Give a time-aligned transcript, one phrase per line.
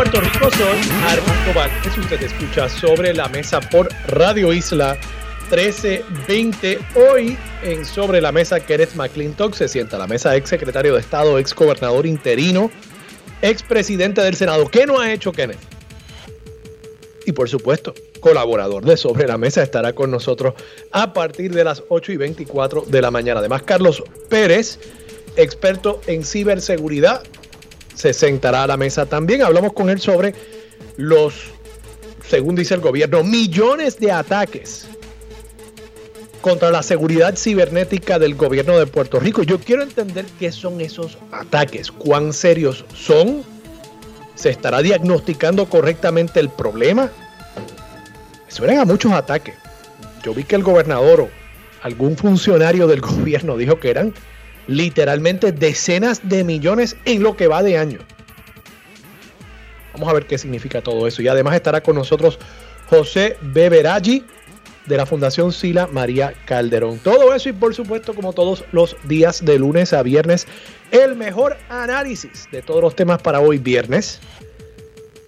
[0.00, 1.98] Puerto Rico soy Armando Valdés.
[1.98, 4.96] Usted escucha sobre la mesa por Radio Isla
[5.50, 6.78] 1320.
[6.94, 11.00] Hoy en Sobre la Mesa, Kenneth McClintock se sienta a la mesa, ex secretario de
[11.00, 12.70] Estado, ex gobernador interino,
[13.42, 14.68] ex presidente del Senado.
[14.68, 15.60] ¿Qué no ha hecho Kenneth?
[17.26, 20.54] Y por supuesto, colaborador de Sobre la Mesa estará con nosotros
[20.92, 23.40] a partir de las 8 y 24 de la mañana.
[23.40, 24.78] Además, Carlos Pérez,
[25.36, 27.22] experto en ciberseguridad,
[28.00, 29.42] se sentará a la mesa también.
[29.42, 30.34] Hablamos con él sobre
[30.96, 31.34] los,
[32.26, 34.86] según dice el gobierno, millones de ataques
[36.40, 39.42] contra la seguridad cibernética del gobierno de Puerto Rico.
[39.42, 43.44] Yo quiero entender qué son esos ataques, cuán serios son.
[44.34, 47.10] ¿Se estará diagnosticando correctamente el problema?
[48.48, 49.54] Suelen a muchos ataques.
[50.22, 51.30] Yo vi que el gobernador o
[51.82, 54.14] algún funcionario del gobierno dijo que eran
[54.70, 57.98] literalmente decenas de millones en lo que va de año.
[59.92, 61.20] Vamos a ver qué significa todo eso.
[61.22, 62.38] Y además estará con nosotros
[62.88, 64.24] José Beberaggi
[64.86, 66.98] de la Fundación Sila María Calderón.
[66.98, 70.46] Todo eso y por supuesto como todos los días de lunes a viernes,
[70.92, 74.20] el mejor análisis de todos los temas para hoy viernes.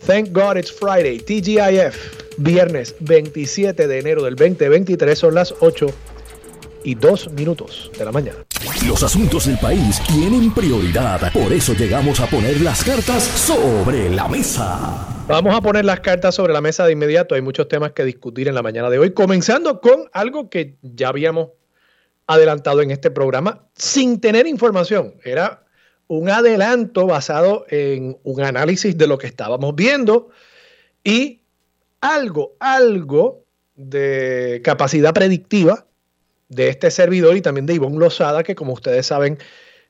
[0.07, 5.87] Thank God it's Friday, TGIF, viernes 27 de enero del 2023, son las 8
[6.85, 8.39] y 2 minutos de la mañana.
[8.87, 14.29] Los asuntos del país tienen prioridad, por eso llegamos a poner las cartas sobre la
[14.29, 15.25] mesa.
[15.29, 17.35] Vamos a poner las cartas sobre la mesa de inmediato.
[17.35, 21.09] Hay muchos temas que discutir en la mañana de hoy, comenzando con algo que ya
[21.09, 21.51] habíamos
[22.27, 25.15] adelantado en este programa sin tener información.
[25.25, 25.65] Era
[26.09, 30.29] un adelanto basado en un análisis de lo que estábamos viendo
[31.05, 31.43] y
[32.01, 33.45] algo, algo
[33.75, 35.87] de capacidad predictiva
[36.53, 39.39] de este servidor y también de Ivonne Lozada, que como ustedes saben,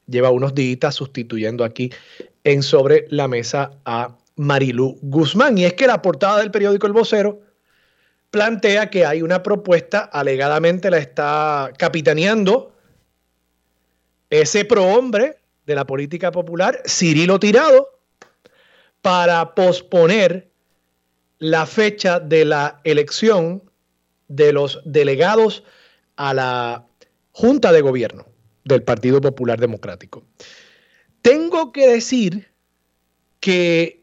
[0.06, 1.92] lleva unos días sustituyendo aquí
[2.44, 5.58] en Sobre la Mesa a Marilu Guzmán.
[5.58, 7.40] Y es que la portada del periódico El Vocero
[8.30, 12.72] plantea que hay una propuesta, alegadamente la está capitaneando
[14.30, 17.88] ese prohombre de la política popular, Cirilo Tirado,
[19.02, 20.48] para posponer
[21.38, 23.62] la fecha de la elección
[24.28, 25.64] de los delegados
[26.16, 26.86] a la
[27.32, 28.26] Junta de Gobierno
[28.64, 30.24] del Partido Popular Democrático.
[31.22, 32.48] Tengo que decir
[33.40, 34.02] que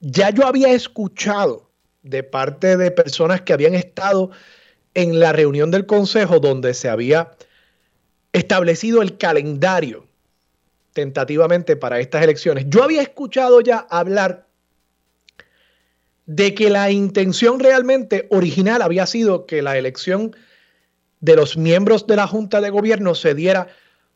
[0.00, 1.70] ya yo había escuchado
[2.02, 4.30] de parte de personas que habían estado
[4.94, 7.32] en la reunión del Consejo donde se había
[8.32, 10.06] establecido el calendario
[10.92, 12.66] tentativamente para estas elecciones.
[12.68, 14.46] Yo había escuchado ya hablar
[16.26, 20.36] de que la intención realmente original había sido que la elección
[21.22, 23.68] de los miembros de la Junta de Gobierno se diera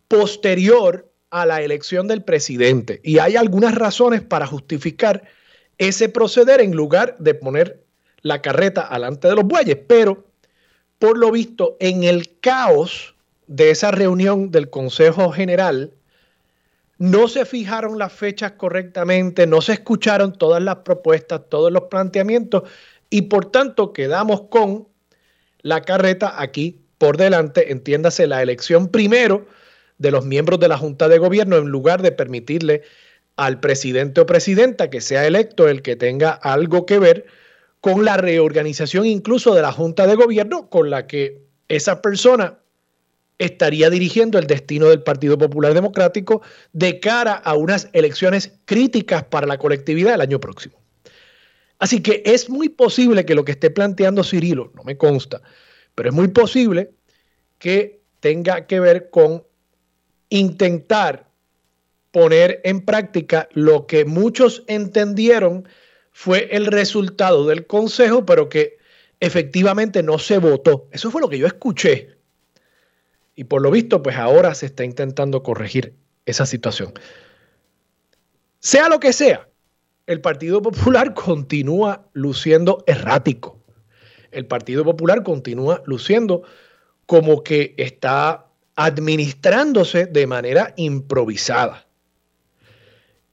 [0.08, 3.00] posterior a la elección del presidente.
[3.02, 5.22] Y hay algunas razones para justificar
[5.78, 7.82] ese proceder en lugar de poner
[8.22, 9.78] la carreta alante de los bueyes.
[9.86, 10.26] Pero,
[10.98, 13.14] por lo visto, en el caos
[13.46, 15.92] de esa reunión del Consejo General,
[16.98, 22.64] no se fijaron las fechas correctamente, no se escucharon todas las propuestas, todos los planteamientos
[23.10, 24.88] y por tanto quedamos con
[25.60, 29.46] la carreta aquí por delante, entiéndase la elección primero
[29.98, 32.82] de los miembros de la Junta de Gobierno en lugar de permitirle
[33.36, 37.26] al presidente o presidenta que sea electo el que tenga algo que ver
[37.80, 42.58] con la reorganización incluso de la Junta de Gobierno con la que esa persona
[43.38, 46.40] estaría dirigiendo el destino del Partido Popular Democrático
[46.72, 50.80] de cara a unas elecciones críticas para la colectividad el año próximo.
[51.78, 55.42] Así que es muy posible que lo que esté planteando Cirilo, no me consta,
[55.96, 56.92] pero es muy posible
[57.58, 59.44] que tenga que ver con
[60.28, 61.28] intentar
[62.12, 65.66] poner en práctica lo que muchos entendieron
[66.12, 68.78] fue el resultado del Consejo, pero que
[69.20, 70.88] efectivamente no se votó.
[70.92, 72.16] Eso fue lo que yo escuché.
[73.34, 75.94] Y por lo visto, pues ahora se está intentando corregir
[76.26, 76.92] esa situación.
[78.60, 79.48] Sea lo que sea,
[80.06, 83.55] el Partido Popular continúa luciendo errático
[84.36, 86.42] el Partido Popular continúa luciendo
[87.06, 88.46] como que está
[88.76, 91.86] administrándose de manera improvisada.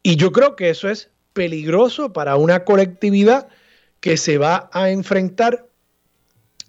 [0.02, 3.50] Y yo creo que eso es peligroso para una colectividad
[4.00, 5.68] que se va a enfrentar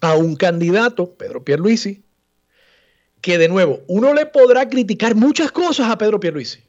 [0.01, 2.03] a un candidato, Pedro Pierluisi,
[3.21, 6.61] que de nuevo, uno le podrá criticar muchas cosas a Pedro Pierluisi,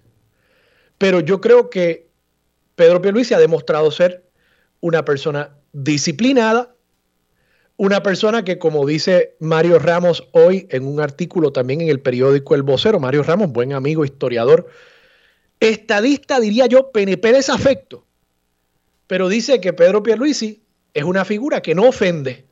[0.98, 2.08] pero yo creo que
[2.76, 4.30] Pedro Pierluisi ha demostrado ser
[4.82, 6.75] una persona disciplinada,
[7.78, 12.56] una persona que, como dice Mario Ramos hoy en un artículo también en el periódico
[12.56, 14.68] El Vocero, Mario Ramos, buen amigo, historiador,
[15.60, 18.06] estadista, diría yo, PNP desafecto,
[19.08, 20.64] pero dice que Pedro Pierluisi
[20.94, 22.46] es una figura que no ofende.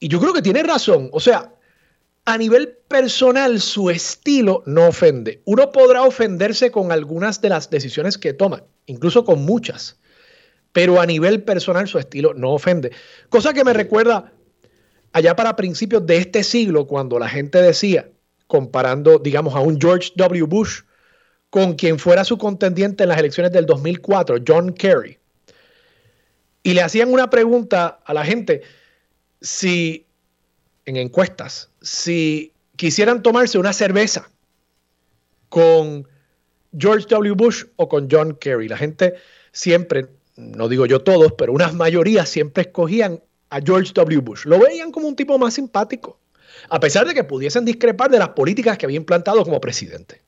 [0.00, 1.10] Y yo creo que tiene razón.
[1.12, 1.52] O sea,
[2.24, 5.42] a nivel personal, su estilo no ofende.
[5.44, 9.98] Uno podrá ofenderse con algunas de las decisiones que toma, incluso con muchas,
[10.72, 12.92] pero a nivel personal su estilo no ofende.
[13.28, 14.32] Cosa que me recuerda
[15.12, 18.08] allá para principios de este siglo, cuando la gente decía,
[18.46, 20.44] comparando, digamos, a un George W.
[20.44, 20.82] Bush
[21.50, 25.18] con quien fuera su contendiente en las elecciones del 2004, John Kerry,
[26.62, 28.62] y le hacían una pregunta a la gente
[29.40, 30.06] si
[30.84, 34.30] en encuestas, si quisieran tomarse una cerveza
[35.48, 36.06] con
[36.76, 37.34] George W.
[37.34, 38.68] Bush o con John Kerry.
[38.68, 39.14] La gente
[39.52, 40.06] siempre,
[40.38, 43.20] no digo yo todos, pero unas mayorías siempre escogían
[43.50, 44.20] a George W.
[44.20, 44.44] Bush.
[44.44, 46.20] Lo veían como un tipo más simpático,
[46.68, 50.22] a pesar de que pudiesen discrepar de las políticas que había implantado como presidente.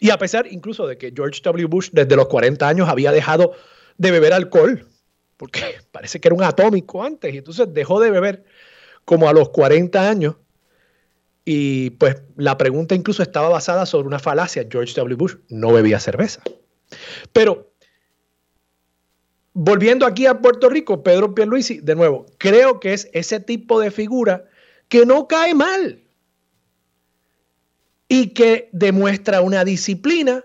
[0.00, 1.66] Y a pesar incluso de que George W.
[1.66, 3.52] Bush desde los 40 años había dejado
[3.98, 4.88] de beber alcohol,
[5.36, 5.60] porque
[5.92, 8.44] parece que era un atómico antes, y entonces dejó de beber
[9.04, 10.36] como a los 40 años.
[11.44, 14.66] Y pues la pregunta incluso estaba basada sobre una falacia.
[14.70, 15.16] George W.
[15.16, 16.40] Bush no bebía cerveza.
[17.32, 17.71] Pero
[19.54, 23.90] volviendo aquí a Puerto Rico, Pedro Pierluisi, de nuevo, creo que es ese tipo de
[23.90, 24.44] figura
[24.88, 26.02] que no cae mal
[28.08, 30.44] y que demuestra una disciplina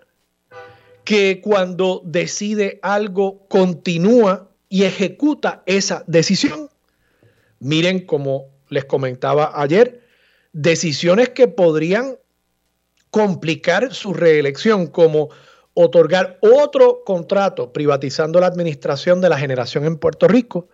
[1.03, 6.69] que cuando decide algo continúa y ejecuta esa decisión.
[7.59, 10.01] Miren, como les comentaba ayer,
[10.51, 12.17] decisiones que podrían
[13.09, 15.29] complicar su reelección, como
[15.79, 20.69] otorgar otro contrato privatizando la administración de la generación en Puerto Rico.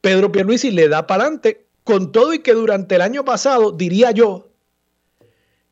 [0.00, 4.12] Pedro Pierluisi le da para adelante con todo y que durante el año pasado, diría
[4.12, 4.48] yo,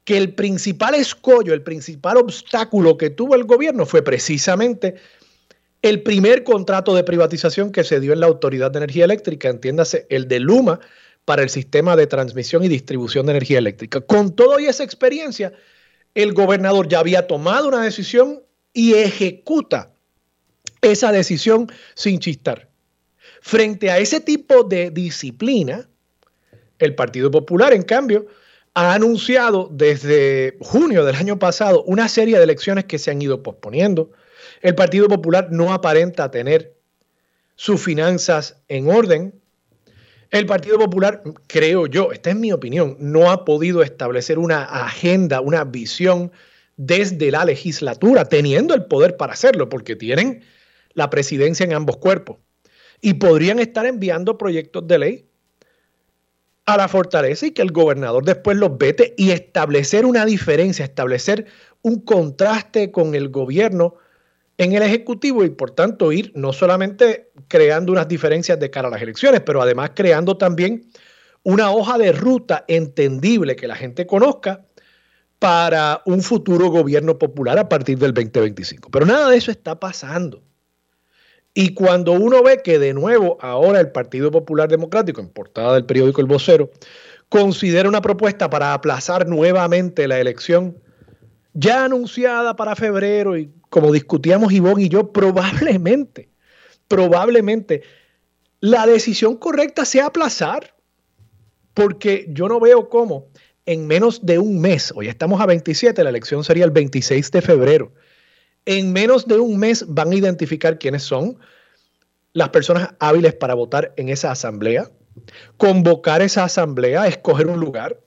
[0.02, 4.96] que el principal escollo, el principal obstáculo que tuvo el gobierno fue precisamente
[5.80, 10.06] el primer contrato de privatización que se dio en la Autoridad de Energía Eléctrica, entiéndase,
[10.10, 10.80] el de Luma
[11.24, 14.00] para el sistema de transmisión y distribución de energía eléctrica.
[14.00, 15.52] Con toda esa experiencia,
[16.16, 19.92] el gobernador ya había tomado una decisión y ejecuta
[20.80, 22.68] esa decisión sin chistar.
[23.40, 25.88] Frente a ese tipo de disciplina,
[26.78, 28.26] el Partido Popular, en cambio,
[28.74, 33.42] ha anunciado desde junio del año pasado una serie de elecciones que se han ido
[33.42, 34.10] posponiendo
[34.60, 36.76] el Partido Popular no aparenta tener
[37.54, 39.34] sus finanzas en orden.
[40.30, 45.40] El Partido Popular, creo yo, esta es mi opinión, no ha podido establecer una agenda,
[45.40, 46.30] una visión
[46.78, 50.42] desde la legislatura, teniendo el poder para hacerlo, porque tienen
[50.94, 52.38] la presidencia en ambos cuerpos.
[53.00, 55.28] Y podrían estar enviando proyectos de ley
[56.66, 61.46] a la fortaleza y que el gobernador después los vete y establecer una diferencia, establecer
[61.82, 63.96] un contraste con el gobierno
[64.56, 68.90] en el Ejecutivo y por tanto ir no solamente creando unas diferencias de cara a
[68.90, 70.90] las elecciones, pero además creando también
[71.42, 74.67] una hoja de ruta entendible que la gente conozca
[75.38, 78.90] para un futuro gobierno popular a partir del 2025.
[78.90, 80.42] Pero nada de eso está pasando.
[81.54, 85.86] Y cuando uno ve que de nuevo ahora el Partido Popular Democrático, en portada del
[85.86, 86.70] periódico El Vocero,
[87.28, 90.78] considera una propuesta para aplazar nuevamente la elección
[91.54, 96.30] ya anunciada para febrero y como discutíamos Ivonne y yo, probablemente,
[96.86, 97.82] probablemente
[98.60, 100.74] la decisión correcta sea aplazar,
[101.74, 103.26] porque yo no veo cómo
[103.68, 107.42] en menos de un mes, hoy estamos a 27, la elección sería el 26 de
[107.42, 107.92] febrero,
[108.64, 111.38] en menos de un mes van a identificar quiénes son
[112.32, 114.90] las personas hábiles para votar en esa asamblea,
[115.58, 118.00] convocar esa asamblea, escoger un lugar,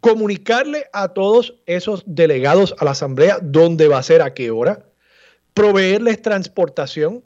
[0.00, 4.86] comunicarle a todos esos delegados a la asamblea dónde va a ser, a qué hora,
[5.52, 7.22] proveerles transportación.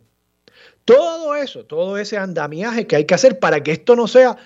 [0.84, 4.36] Todo eso, todo ese andamiaje que hay que hacer para que esto no sea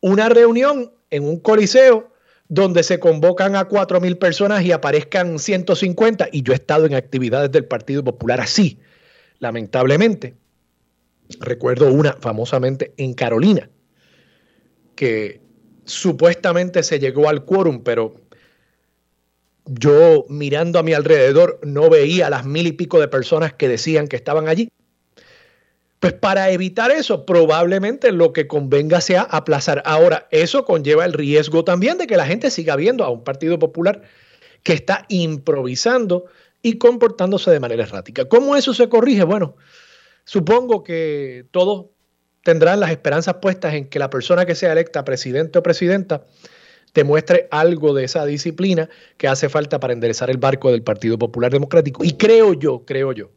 [0.00, 2.15] una reunión en un coliseo
[2.48, 6.28] donde se convocan a cuatro mil personas y aparezcan 150.
[6.32, 8.78] Y yo he estado en actividades del Partido Popular así,
[9.38, 10.34] lamentablemente.
[11.40, 13.68] Recuerdo una famosamente en Carolina,
[14.94, 15.40] que
[15.84, 18.14] supuestamente se llegó al quórum, pero
[19.66, 24.06] yo mirando a mi alrededor no veía las mil y pico de personas que decían
[24.06, 24.70] que estaban allí.
[26.00, 29.82] Pues para evitar eso, probablemente lo que convenga sea aplazar.
[29.86, 33.58] Ahora, eso conlleva el riesgo también de que la gente siga viendo a un Partido
[33.58, 34.02] Popular
[34.62, 36.26] que está improvisando
[36.60, 38.26] y comportándose de manera errática.
[38.26, 39.24] ¿Cómo eso se corrige?
[39.24, 39.56] Bueno,
[40.24, 41.86] supongo que todos
[42.42, 46.24] tendrán las esperanzas puestas en que la persona que sea electa presidente o presidenta
[46.94, 51.52] demuestre algo de esa disciplina que hace falta para enderezar el barco del Partido Popular
[51.52, 52.04] Democrático.
[52.04, 53.30] Y creo yo, creo yo,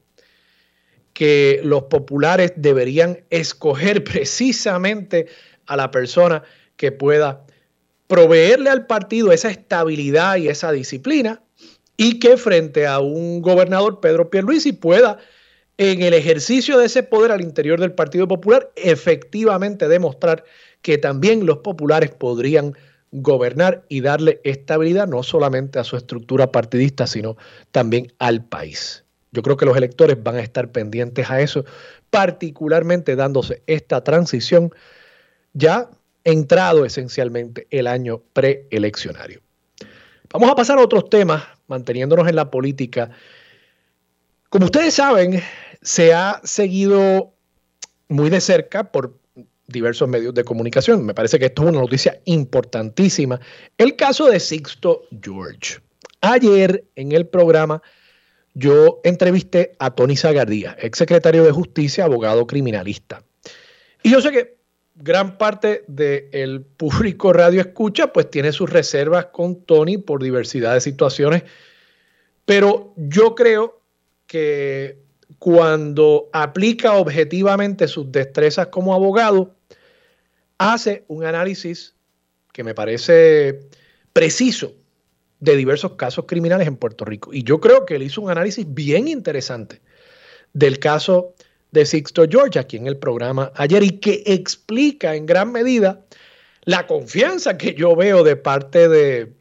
[1.20, 5.28] que los populares deberían escoger precisamente
[5.66, 6.44] a la persona
[6.78, 7.46] que pueda
[8.08, 11.44] proveerle al partido esa estabilidad y esa disciplina
[11.98, 15.18] y que frente a un gobernador Pedro Pierluisi pueda
[15.78, 20.46] en el ejercicio de ese poder al interior del Partido Popular efectivamente demostrar
[20.82, 22.78] que también los populares podrían
[23.12, 27.36] gobernar y darle estabilidad no solamente a su estructura partidista, sino
[27.72, 29.04] también al país.
[29.32, 31.66] Yo creo que los electores van a estar pendientes a eso,
[32.10, 34.72] particularmente dándose esta transición
[35.54, 35.90] ya
[36.24, 39.42] entrado esencialmente el año preeleccionario.
[40.32, 43.10] Vamos a pasar a otros temas, manteniéndonos en la política.
[44.50, 45.42] Como ustedes saben,
[45.82, 47.34] se ha seguido
[48.08, 49.18] muy de cerca por
[49.68, 51.06] diversos medios de comunicación.
[51.06, 53.40] Me parece que esto es una noticia importantísima.
[53.78, 55.80] El caso de Sixto George.
[56.22, 57.82] Ayer en el programa
[58.54, 63.24] yo entrevisté a Tony Zagardía, ex secretario de Justicia, abogado criminalista.
[64.04, 64.58] Y yo sé que
[64.96, 70.82] gran parte del público radio escucha, pues tiene sus reservas con Tony por diversidad de
[70.82, 71.44] situaciones,
[72.46, 73.82] pero yo creo
[74.28, 75.00] que
[75.38, 79.56] cuando aplica objetivamente sus destrezas como abogado,
[80.58, 81.96] hace un análisis
[82.52, 83.70] que me parece
[84.12, 84.74] preciso
[85.40, 87.34] de diversos casos criminales en Puerto Rico.
[87.34, 89.82] Y yo creo que él hizo un análisis bien interesante
[90.54, 91.34] del caso
[91.72, 96.04] de Sixto George aquí en el programa ayer y que explica en gran medida
[96.64, 99.34] la confianza que yo veo de parte de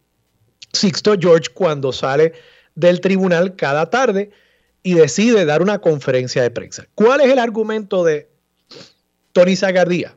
[0.72, 2.34] Sixto George cuando sale
[2.74, 4.30] del tribunal cada tarde
[4.82, 6.86] y decide dar una conferencia de prensa.
[6.94, 8.30] ¿Cuál es el argumento de
[9.32, 10.16] Tony Zagardía?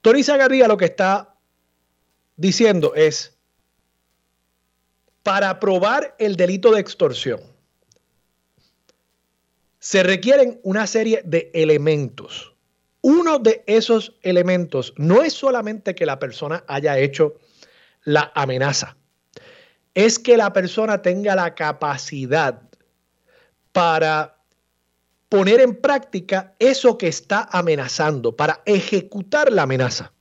[0.00, 1.36] Tony Zagardía lo que está
[2.36, 3.31] diciendo es,
[5.22, 7.40] para probar el delito de extorsión,
[9.78, 12.54] se requieren una serie de elementos.
[13.00, 17.34] Uno de esos elementos no es solamente que la persona haya hecho
[18.04, 18.96] la amenaza,
[19.94, 22.62] es que la persona tenga la capacidad
[23.72, 24.38] para
[25.28, 30.12] poner en práctica eso que está amenazando, para ejecutar la amenaza.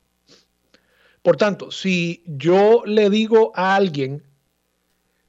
[1.22, 4.24] Por tanto, si yo le digo a alguien,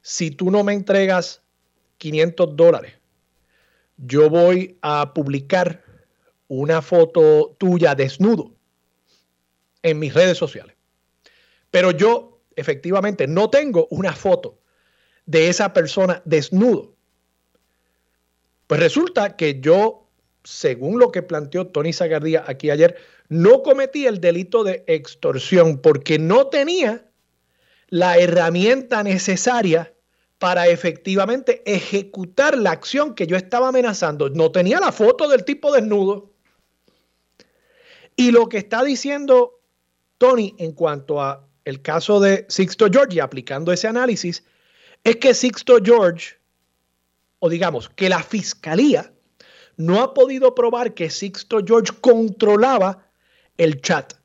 [0.03, 1.41] si tú no me entregas
[1.97, 2.93] 500 dólares,
[3.97, 5.81] yo voy a publicar
[6.49, 8.53] una foto tuya desnudo
[9.81, 10.75] en mis redes sociales.
[11.71, 14.59] Pero yo efectivamente no tengo una foto
[15.25, 16.93] de esa persona desnudo.
[18.67, 20.09] Pues resulta que yo,
[20.43, 22.97] según lo que planteó Tony Zagardía aquí ayer,
[23.29, 27.09] no cometí el delito de extorsión porque no tenía
[27.93, 29.93] la herramienta necesaria
[30.39, 34.31] para efectivamente ejecutar la acción que yo estaba amenazando.
[34.31, 36.31] No tenía la foto del tipo desnudo.
[38.15, 39.61] Y lo que está diciendo
[40.17, 44.43] Tony en cuanto a el caso de Sixto George y aplicando ese análisis
[45.03, 46.37] es que Sixto George,
[47.37, 49.13] o digamos que la fiscalía,
[49.77, 53.07] no ha podido probar que Sixto George controlaba
[53.55, 54.15] el chat.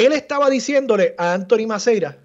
[0.00, 2.18] Él estaba diciéndole a Anthony Maceira,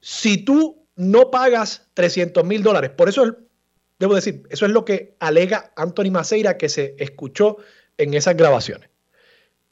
[0.00, 3.36] si tú no pagas 300 mil dólares, por eso
[3.98, 7.56] debo decir, eso es lo que alega Anthony Maceira que se escuchó
[7.98, 8.88] en esas grabaciones.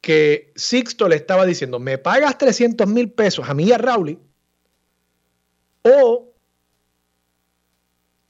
[0.00, 4.18] Que Sixto le estaba diciendo, me pagas 300 mil pesos a mí y a Rowley,
[5.82, 6.32] o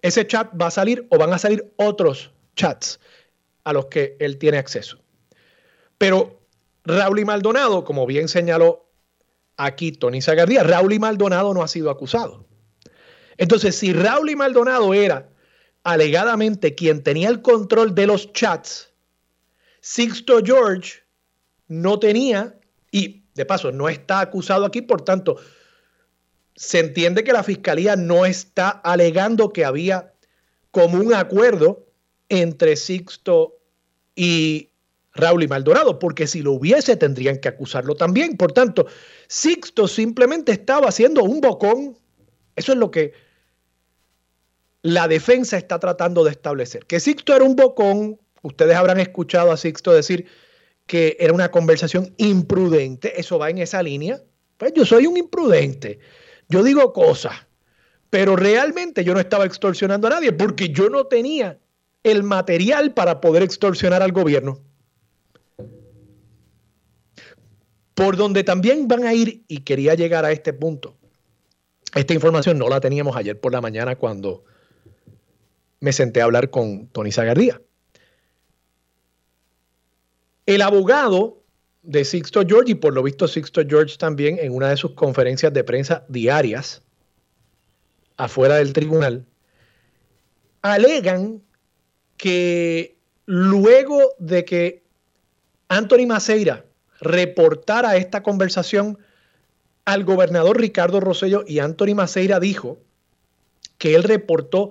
[0.03, 3.01] ese chat va a salir o van a salir otros chats
[3.65, 4.99] a los que él tiene acceso.
[5.97, 6.44] Pero
[6.85, 8.91] Raúl y Maldonado, como bien señaló
[9.57, 10.63] aquí Tony Zagardía.
[10.63, 12.47] Raúl y Maldonado no ha sido acusado.
[13.37, 15.29] Entonces, si Raúl y Maldonado era
[15.83, 18.91] alegadamente quien tenía el control de los chats,
[19.81, 21.03] Sixto George
[21.69, 22.59] no tenía,
[22.91, 25.37] y de paso no está acusado aquí, por tanto,
[26.57, 30.13] se entiende que la fiscalía no está alegando que había
[30.71, 31.87] como un acuerdo
[32.29, 33.59] entre Sixto
[34.15, 34.71] y
[35.15, 38.37] Raúl y Maldonado, porque si lo hubiese tendrían que acusarlo también.
[38.37, 38.87] Por tanto,
[39.29, 41.97] Sixto simplemente estaba haciendo un bocón.
[42.57, 43.13] Eso es lo que
[44.83, 46.85] la defensa está tratando de establecer.
[46.87, 50.27] Que Sixto era un bocón, ustedes habrán escuchado a Sixto decir
[50.87, 54.21] que era una conversación imprudente, eso va en esa línea.
[54.59, 56.01] Pues yo soy un imprudente,
[56.49, 57.35] yo digo cosas,
[58.11, 61.59] pero realmente yo no estaba extorsionando a nadie porque yo no tenía
[62.03, 64.61] el material para poder extorsionar al gobierno.
[67.95, 70.97] Por donde también van a ir, y quería llegar a este punto,
[71.95, 74.45] esta información no la teníamos ayer por la mañana cuando
[75.81, 77.61] me senté a hablar con Tony Zagardía.
[80.47, 81.43] El abogado
[81.83, 85.53] de Sixto George, y por lo visto Sixto George también en una de sus conferencias
[85.53, 86.83] de prensa diarias
[88.17, 89.25] afuera del tribunal,
[90.63, 91.43] alegan
[92.17, 92.97] que
[93.27, 94.83] luego de que
[95.69, 96.65] Anthony Maceira
[97.05, 98.99] reportara esta conversación
[99.85, 102.79] al gobernador Ricardo Rosello y Anthony Maceira dijo
[103.79, 104.71] que él reportó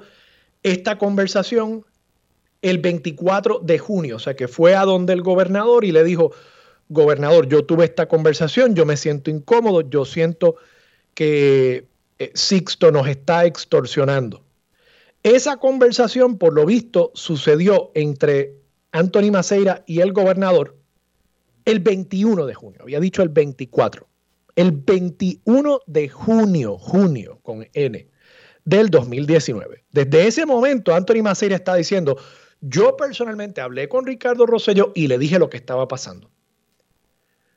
[0.64, 1.86] esta conversación
[2.62, 6.32] el 24 de junio, o sea que fue a donde el gobernador y le dijo,
[6.90, 10.56] gobernador, yo tuve esta conversación, yo me siento incómodo, yo siento
[11.14, 11.86] que
[12.20, 14.44] eh, Sixto nos está extorsionando.
[15.24, 18.56] Esa conversación, por lo visto, sucedió entre
[18.92, 20.76] Anthony Maceira y el gobernador
[21.66, 24.08] el 21 de junio, había dicho el 24.
[24.56, 28.08] El 21 de junio, junio con N,
[28.66, 29.84] del 2019.
[29.92, 32.18] Desde ese momento, Anthony Maceira está diciendo,
[32.62, 36.30] yo personalmente hablé con Ricardo Rosello y le dije lo que estaba pasando.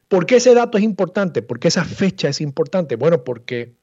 [0.08, 1.42] ¿Por qué ese dato es importante?
[1.42, 2.96] ¿Por qué esa fecha es importante?
[2.96, 3.74] Bueno, porque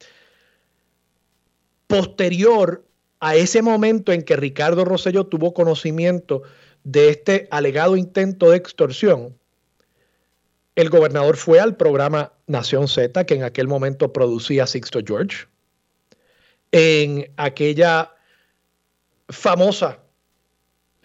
[1.87, 2.85] posterior
[3.19, 6.43] a ese momento en que Ricardo Rosello tuvo conocimiento
[6.83, 9.37] de este alegado intento de extorsión,
[10.75, 15.47] el gobernador fue al programa Nación Z, que en aquel momento producía Sixto George,
[16.71, 18.11] en aquella
[19.29, 19.99] famosa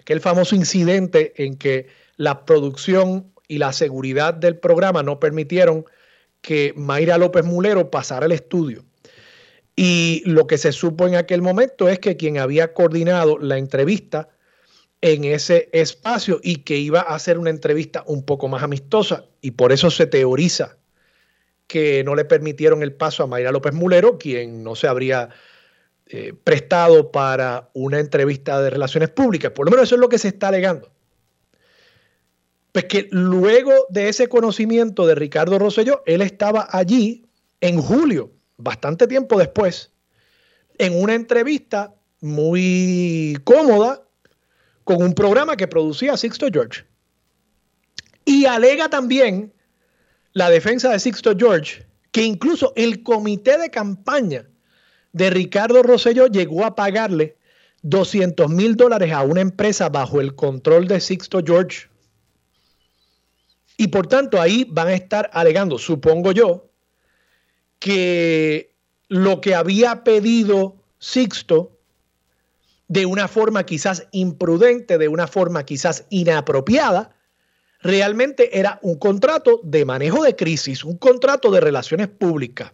[0.09, 5.85] aquel famoso incidente en que la producción y la seguridad del programa no permitieron
[6.41, 8.87] que Mayra López Mulero pasara el estudio.
[9.77, 14.31] Y lo que se supo en aquel momento es que quien había coordinado la entrevista
[15.01, 19.53] en ese espacio y que iba a hacer una entrevista un poco más amistosa y
[19.53, 20.77] por eso se teoriza
[21.67, 25.29] que no le permitieron el paso a Mayra López Mulero, quien no se habría
[26.07, 29.53] eh, prestado para una entrevista de relaciones públicas.
[29.53, 30.91] Por lo menos eso es lo que se está alegando.
[32.73, 37.27] Pues que luego de ese conocimiento de Ricardo Rosselló, él estaba allí
[37.61, 39.93] en julio, bastante tiempo después,
[40.79, 44.08] en una entrevista muy cómoda
[44.89, 46.87] con un programa que producía Sixto George.
[48.25, 49.53] Y alega también
[50.33, 54.49] la defensa de Sixto George que incluso el comité de campaña
[55.13, 57.37] de Ricardo Rosselló llegó a pagarle
[57.83, 61.89] 200 mil dólares a una empresa bajo el control de Sixto George.
[63.77, 66.71] Y por tanto ahí van a estar alegando, supongo yo,
[67.79, 68.75] que
[69.09, 71.78] lo que había pedido Sixto
[72.89, 77.15] de una forma quizás imprudente, de una forma quizás inapropiada,
[77.81, 82.73] realmente era un contrato de manejo de crisis, un contrato de relaciones públicas,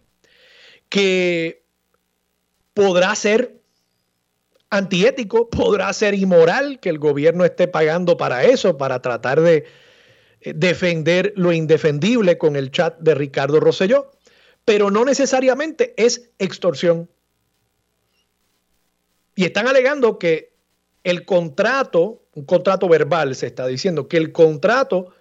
[0.89, 1.65] que
[2.73, 3.61] podrá ser
[4.69, 9.65] antiético, podrá ser inmoral que el gobierno esté pagando para eso, para tratar de
[10.41, 14.11] eh, defender lo indefendible con el chat de Ricardo Rosselló,
[14.63, 17.09] pero no necesariamente es extorsión.
[19.35, 20.53] Y están alegando que
[21.03, 25.13] el contrato, un contrato verbal, se está diciendo que el contrato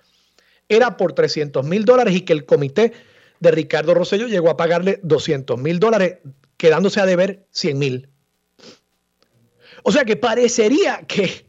[0.68, 2.92] era por 300 mil dólares y que el comité
[3.40, 6.18] de Ricardo Rosselló llegó a pagarle 200 mil dólares
[6.56, 8.08] quedándose a deber 100 mil.
[9.82, 11.46] O sea que parecería que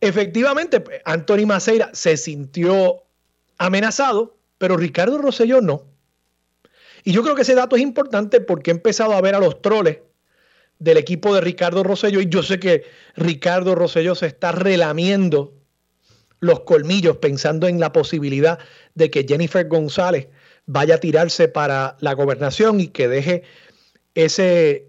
[0.00, 3.02] efectivamente Anthony Maceira se sintió
[3.58, 5.84] amenazado, pero Ricardo Rosselló no.
[7.04, 9.60] Y yo creo que ese dato es importante porque he empezado a ver a los
[9.60, 9.98] troles
[10.78, 12.84] del equipo de Ricardo Rosselló y yo sé que
[13.14, 15.54] Ricardo Rosselló se está relamiendo
[16.40, 18.58] los colmillos pensando en la posibilidad
[18.94, 20.28] de que Jennifer González
[20.66, 23.42] vaya a tirarse para la gobernación y que deje
[24.14, 24.88] ese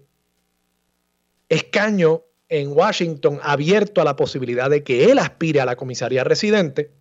[1.48, 6.92] escaño en Washington abierto a la posibilidad de que él aspire a la comisaría residente.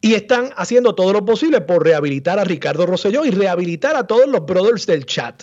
[0.00, 4.28] Y están haciendo todo lo posible por rehabilitar a Ricardo Rosselló y rehabilitar a todos
[4.28, 5.42] los brothers del chat.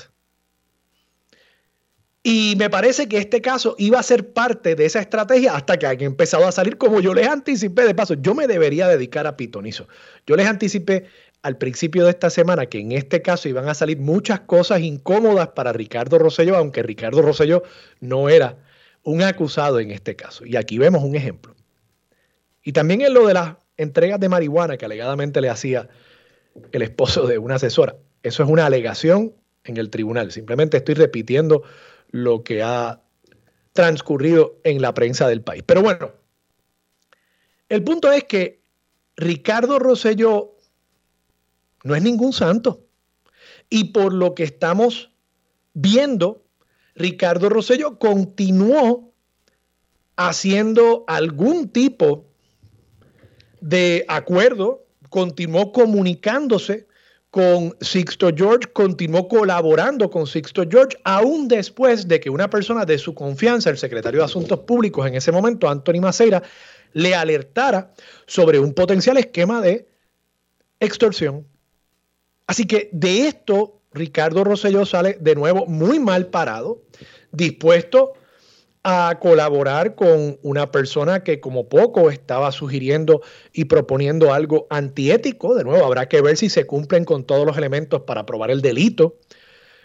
[2.26, 5.86] Y me parece que este caso iba a ser parte de esa estrategia hasta que
[5.86, 7.84] han empezado a salir como yo les anticipé.
[7.84, 9.90] De paso, yo me debería dedicar a pitonizo.
[10.26, 11.06] Yo les anticipé
[11.42, 15.50] al principio de esta semana que en este caso iban a salir muchas cosas incómodas
[15.50, 17.64] para Ricardo Rosselló, aunque Ricardo Rosselló
[18.00, 18.58] no era
[19.04, 20.46] un acusado en este caso.
[20.46, 21.54] Y aquí vemos un ejemplo.
[22.64, 25.90] Y también en lo de las entregas de marihuana que alegadamente le hacía
[26.72, 27.98] el esposo de una asesora.
[28.22, 29.34] Eso es una alegación
[29.66, 30.32] en el tribunal.
[30.32, 31.64] Simplemente estoy repitiendo
[32.14, 33.02] lo que ha
[33.74, 35.64] transcurrido en la prensa del país.
[35.66, 36.12] Pero bueno,
[37.70, 38.62] el punto es que
[39.18, 40.56] Ricardo Rosselló
[41.84, 42.86] no es ningún santo.
[43.68, 45.10] Y por lo que estamos
[45.74, 46.44] viendo,
[46.94, 49.12] Ricardo Rosselló continuó
[50.16, 52.28] haciendo algún tipo
[53.60, 56.88] de acuerdo, continuó comunicándose
[57.34, 63.00] con Sixto George, continuó colaborando con Sixto George, aún después de que una persona de
[63.00, 66.44] su confianza, el secretario de Asuntos Públicos en ese momento, Anthony Maceira,
[66.92, 67.92] le alertara
[68.28, 69.88] sobre un potencial esquema de
[70.80, 71.48] extorsión.
[72.46, 76.84] Así que de esto, Ricardo Rosselló sale de nuevo muy mal parado,
[77.32, 78.14] dispuesto
[78.84, 83.22] a colaborar con una persona que como poco estaba sugiriendo
[83.54, 85.56] y proponiendo algo antiético.
[85.56, 88.62] De nuevo, habrá que ver si se cumplen con todos los elementos para probar el
[88.62, 89.18] delito.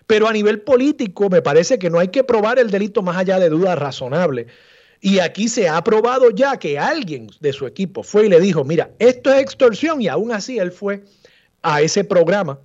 [0.06, 3.38] Pero a nivel político me parece que no hay que probar el delito más allá
[3.38, 4.46] de dudas razonables.
[5.00, 8.64] Y aquí se ha probado ya que alguien de su equipo fue y le dijo,
[8.64, 11.04] mira, esto es extorsión y aún así él fue
[11.62, 12.58] a ese programa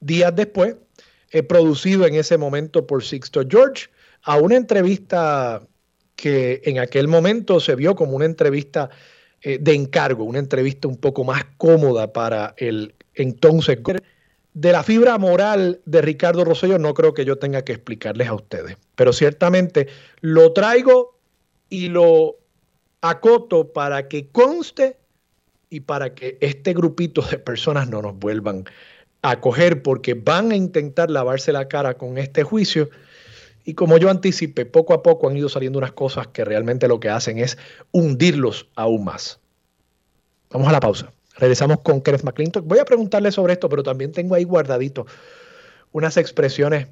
[0.00, 0.76] días después,
[1.30, 3.88] eh, producido en ese momento por Sixto George
[4.22, 5.62] a una entrevista
[6.16, 8.90] que en aquel momento se vio como una entrevista
[9.42, 13.78] eh, de encargo, una entrevista un poco más cómoda para el entonces.
[14.52, 18.34] De la fibra moral de Ricardo Rosselló no creo que yo tenga que explicarles a
[18.34, 19.88] ustedes, pero ciertamente
[20.20, 21.18] lo traigo
[21.70, 22.36] y lo
[23.00, 24.98] acoto para que conste
[25.70, 28.64] y para que este grupito de personas no nos vuelvan
[29.22, 32.90] a coger porque van a intentar lavarse la cara con este juicio
[33.64, 37.00] y como yo anticipé, poco a poco han ido saliendo unas cosas que realmente lo
[37.00, 37.58] que hacen es
[37.92, 39.40] hundirlos aún más.
[40.50, 41.12] Vamos a la pausa.
[41.36, 42.66] Regresamos con Kenneth McClintock.
[42.66, 45.06] Voy a preguntarle sobre esto, pero también tengo ahí guardadito
[45.92, 46.88] unas expresiones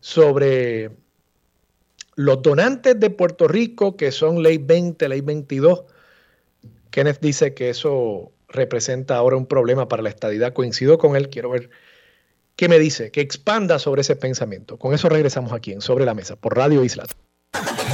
[0.00, 0.90] sobre
[2.14, 5.84] los donantes de Puerto Rico, que son ley 20, ley 22.
[6.90, 10.52] Kenneth dice que eso representa ahora un problema para la estadidad.
[10.52, 11.70] Coincido con él, quiero ver
[12.56, 13.10] ¿Qué me dice?
[13.10, 14.78] Que expanda sobre ese pensamiento.
[14.78, 17.04] Con eso regresamos aquí en Sobre la Mesa por Radio Isla.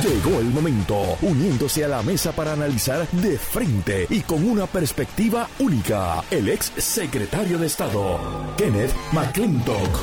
[0.05, 5.49] Llegó el momento, uniéndose a la mesa para analizar de frente y con una perspectiva
[5.59, 8.21] única, el ex secretario de Estado,
[8.57, 9.99] Kenneth McClintock.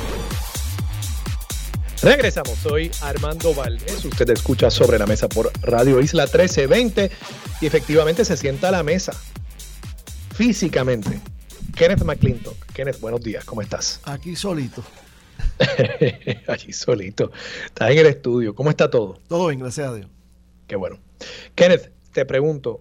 [2.02, 7.10] Regresamos, soy Armando Valdés, usted escucha sobre la mesa por Radio Isla 1320
[7.62, 9.12] y efectivamente se sienta a la mesa
[10.34, 11.18] físicamente
[11.74, 12.66] Kenneth McClintock.
[12.72, 14.00] Kenneth, buenos días, ¿cómo estás?
[14.04, 14.82] Aquí solito.
[16.48, 17.30] Aquí solito.
[17.66, 18.54] Estás en el estudio.
[18.54, 19.18] ¿Cómo está todo?
[19.28, 20.08] Todo bien, gracias a Dios.
[20.66, 20.98] Qué bueno.
[21.54, 22.80] Kenneth, te pregunto,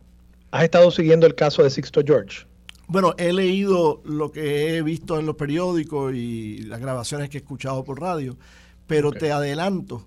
[0.52, 2.46] ¿has estado siguiendo el caso de Sixto George?
[2.88, 7.42] Bueno, he leído lo que he visto en los periódicos y las grabaciones que he
[7.42, 8.38] escuchado por radio,
[8.88, 10.06] pero te adelanto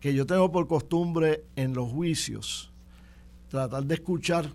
[0.00, 2.70] que yo tengo por costumbre en los juicios
[3.48, 4.52] tratar de escuchar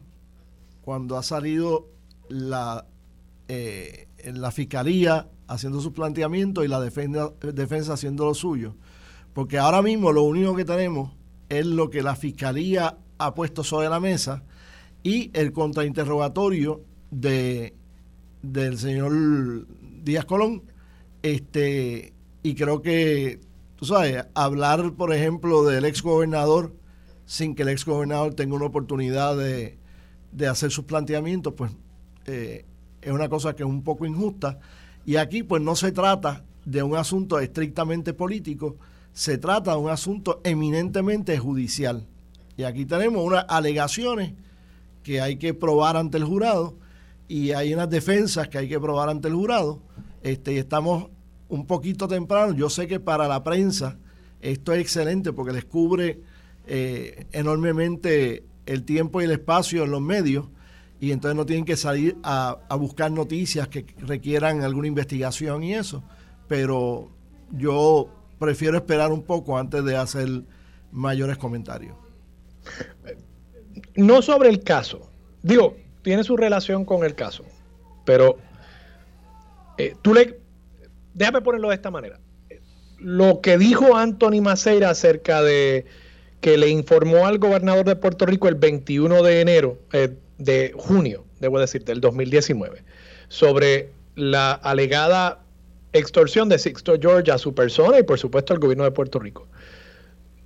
[0.83, 1.87] cuando ha salido
[2.29, 2.85] la
[3.47, 8.75] eh, la fiscalía haciendo sus planteamientos y la defensa, defensa haciendo lo suyo.
[9.33, 11.11] Porque ahora mismo lo único que tenemos
[11.49, 14.43] es lo que la fiscalía ha puesto sobre la mesa
[15.03, 17.73] y el contrainterrogatorio de,
[18.41, 19.67] del señor
[20.03, 20.63] Díaz Colón.
[21.21, 23.39] Este, y creo que,
[23.75, 26.73] tú sabes, hablar, por ejemplo, del ex gobernador
[27.25, 29.77] sin que el ex gobernador tenga una oportunidad de,
[30.31, 31.71] de hacer sus planteamientos, pues
[32.25, 32.65] eh,
[33.05, 34.59] es una cosa que es un poco injusta.
[35.05, 38.77] Y aquí pues no se trata de un asunto estrictamente político,
[39.11, 42.07] se trata de un asunto eminentemente judicial.
[42.57, 44.33] Y aquí tenemos unas alegaciones
[45.03, 46.75] que hay que probar ante el jurado
[47.27, 49.81] y hay unas defensas que hay que probar ante el jurado.
[50.21, 51.07] Este, y estamos
[51.49, 52.53] un poquito temprano.
[52.53, 53.97] Yo sé que para la prensa
[54.41, 56.21] esto es excelente porque les cubre
[56.65, 60.47] eh, enormemente el tiempo y el espacio en los medios
[60.99, 66.03] y entonces no tienen que salir a, buscar noticias que requieran alguna investigación y eso.
[66.47, 67.09] Pero
[67.51, 70.43] yo prefiero esperar un poco antes de hacer
[70.91, 71.95] mayores comentarios.
[73.95, 75.09] No sobre el caso.
[75.41, 77.43] Digo, tiene su relación con el caso.
[78.05, 78.37] Pero
[79.77, 80.39] eh, tú le...
[81.13, 82.19] Déjame ponerlo de esta manera.
[82.97, 85.85] lo que dijo Anthony Maceira acerca de
[86.43, 91.25] que le informó al gobernador de Puerto Rico el 21 de enero, eh, de junio,
[91.39, 92.83] debo decir, del 2019,
[93.27, 95.43] sobre la alegada
[95.93, 99.47] extorsión de Sixto George a su persona y por supuesto al gobierno de Puerto Rico.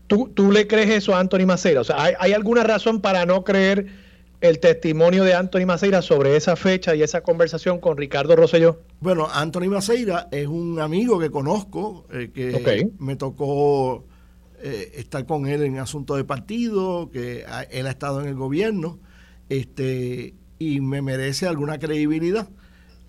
[0.07, 1.81] ¿Tú, tú le crees eso a Anthony Maceira?
[1.81, 3.87] O sea, ¿hay, ¿hay, alguna razón para no creer
[4.39, 8.79] el testimonio de Anthony Maceira sobre esa fecha y esa conversación con Ricardo Rosselló?
[8.99, 14.05] Bueno, Anthony Maceira es un amigo que conozco, eh, que me tocó
[14.61, 18.99] eh, estar con él en asuntos de partido, que él ha estado en el gobierno,
[19.49, 22.49] este, y me merece alguna credibilidad.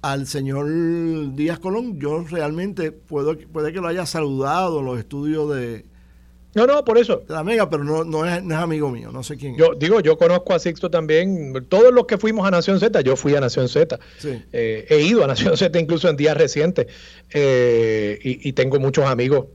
[0.01, 5.53] Al señor Díaz Colón, yo realmente puedo, puede que lo haya saludado en los estudios
[5.55, 5.85] de,
[6.55, 7.23] no, no, por eso.
[7.29, 10.55] La Mega, pero no, no, es, amigo mío, no sé quién yo, Digo, yo conozco
[10.55, 11.67] a Sixto también.
[11.69, 13.99] Todos los que fuimos a Nación Z, yo fui a Nación Z.
[14.53, 16.87] Eh, he ido a Nación Z incluso en días recientes.
[17.33, 19.47] Eh, y, tengo muchos amigos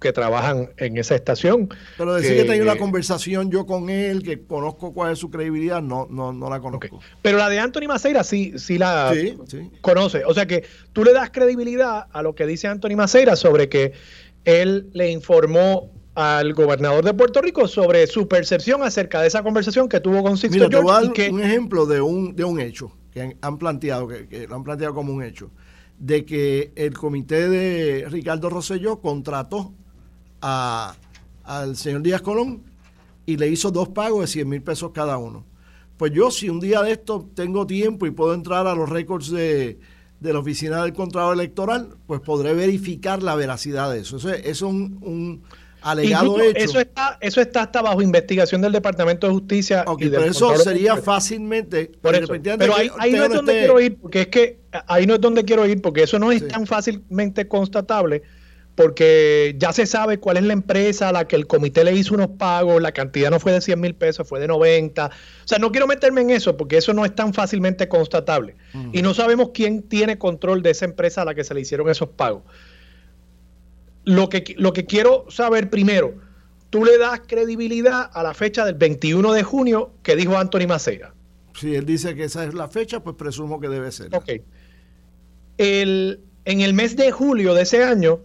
[0.00, 1.68] que trabajan en esa estación.
[1.98, 5.82] Pero decir que, tengo una conversación yo con él, que conozco cuál es su credibilidad,
[5.82, 7.00] no, no, no la conozco.
[7.22, 9.14] Pero la de Anthony Maceira sí, sí la
[9.80, 10.24] conoce.
[10.24, 13.92] O sea que tú le das credibilidad a lo que dice Anthony Maceira sobre que
[14.44, 19.88] él le informó al gobernador de Puerto Rico sobre su percepción acerca de esa conversación
[19.88, 21.30] que tuvo con Sixto Mira, George.
[21.30, 25.12] un ejemplo de un, de un hecho que han planteado, que, lo han planteado como
[25.12, 25.50] un hecho,
[25.98, 29.74] de que el comité de Ricardo Rosselló contrató
[30.40, 30.94] a,
[31.44, 32.62] al señor Díaz Colón
[33.26, 35.44] y le hizo dos pagos de 100 mil pesos cada uno.
[35.96, 39.30] Pues yo, si un día de esto tengo tiempo y puedo entrar a los récords
[39.30, 39.78] de,
[40.18, 44.16] de la Oficina del Contrato Electoral, pues podré verificar la veracidad de eso.
[44.16, 45.42] Eso es, un
[45.82, 46.56] alegado hecho.
[46.56, 49.84] Eso está, eso está hasta bajo investigación del Departamento de Justicia.
[49.98, 51.92] y pero eso sería fácilmente.
[52.00, 55.66] pero ahí, no es donde quiero ir, porque es que ahí no es donde quiero
[55.66, 58.22] ir, porque eso no es tan fácilmente constatable,
[58.82, 62.14] porque ya se sabe cuál es la empresa a la que el comité le hizo
[62.14, 65.06] unos pagos, la cantidad no fue de 100 mil pesos, fue de 90.
[65.06, 65.10] O
[65.44, 68.56] sea, no quiero meterme en eso, porque eso no es tan fácilmente constatable.
[68.92, 71.90] Y no sabemos quién tiene control de esa empresa a la que se le hicieron
[71.90, 72.44] esos pagos
[74.04, 76.14] lo que, lo que quiero saber primero,
[76.70, 81.14] tú le das credibilidad a la fecha del 21 de junio que dijo Anthony Maceira.
[81.54, 84.14] Si él dice que esa es la fecha, pues presumo que debe ser.
[84.14, 84.30] Ok.
[85.58, 88.20] El, en el mes de julio de ese año,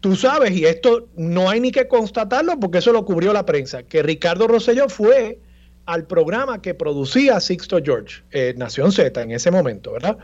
[0.00, 3.82] tú sabes, y esto no hay ni que constatarlo porque eso lo cubrió la prensa,
[3.82, 5.38] que Ricardo Rosselló fue
[5.86, 10.18] al programa que producía Sixto George, eh, Nación Z en ese momento, ¿verdad?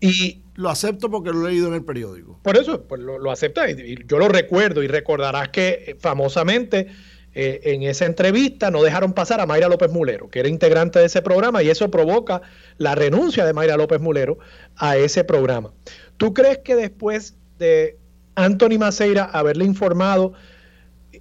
[0.00, 2.38] y lo acepto porque lo he leído en el periódico.
[2.42, 6.88] Por eso, pues lo, acepta y, yo lo recuerdo y recordarás que eh, famosamente
[7.34, 11.06] eh, en esa entrevista no dejaron pasar a Mayra López Mulero, que era integrante de
[11.06, 12.42] ese programa y eso provoca
[12.76, 14.38] la renuncia de Mayra López Mulero
[14.76, 15.72] a ese programa.
[16.18, 17.96] ¿Tú crees que después de
[18.34, 20.32] Anthony Maceira haberle informado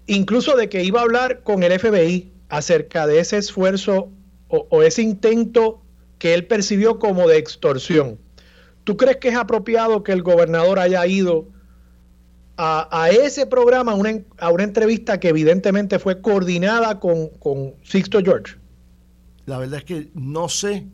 [0.07, 4.11] incluso de que iba a hablar con el FBI acerca de ese esfuerzo
[4.47, 5.81] o ese intento
[6.17, 8.19] que él percibió como de extorsión?
[8.83, 11.47] ¿Tú crees que es apropiado que el gobernador haya ido
[12.57, 13.93] a, ese programa,
[14.37, 18.55] a una entrevista que evidentemente fue coordinada con, con Sixto George?
[19.47, 20.87] La verdad es que no sé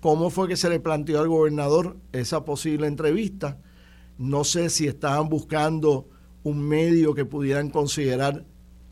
[0.00, 3.58] cómo fue que se le planteó al gobernador esa posible entrevista.
[4.18, 6.08] No sé si estaban buscando
[6.42, 8.44] un medio que pudieran considerar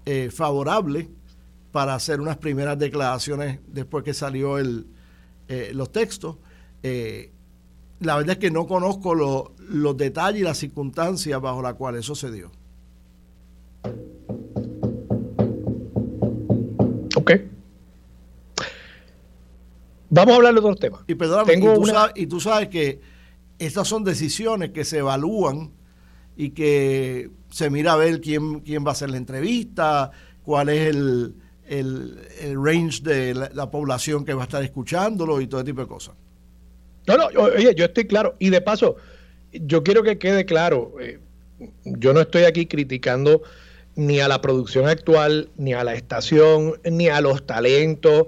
[0.07, 1.09] eh, favorable
[1.73, 4.87] para hacer unas primeras declaraciones después que salió el,
[5.49, 6.37] eh, los textos.
[6.83, 7.33] Eh,
[8.01, 12.15] la verdad es que no conozco los detalles y las circunstancias bajo las cuales eso
[12.15, 12.51] se dio.
[17.17, 17.33] Ok.
[20.11, 21.01] Vamos a hablar de otros temas.
[21.07, 23.01] Y perdóname, y, tú sabes, y tú sabes que
[23.59, 25.73] estas son decisiones que se evalúan
[26.37, 30.11] y que se mira a ver quién, quién va a hacer la entrevista,
[30.43, 31.35] cuál es el,
[32.57, 36.15] range de la, población que va a estar escuchándolo y todo ese tipo de cosas.
[37.07, 38.35] No, no, oye, yo estoy claro.
[38.39, 38.97] Y de paso,
[39.53, 41.21] yo quiero que quede claro, eh,
[41.85, 43.43] yo no estoy aquí criticando
[43.97, 48.27] ni a la producción actual, ni a la estación, ni a los talentos.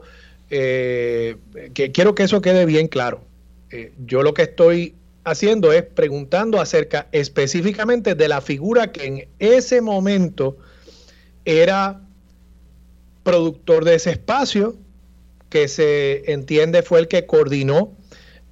[0.48, 1.36] Eh,
[1.74, 3.24] que quiero que eso quede bien claro.
[3.70, 4.94] Eh, yo lo que estoy
[5.26, 10.56] haciendo es preguntando acerca específicamente de la figura que en ese momento
[11.44, 12.00] era
[13.24, 14.76] productor de ese espacio,
[15.50, 17.96] que se entiende fue el que coordinó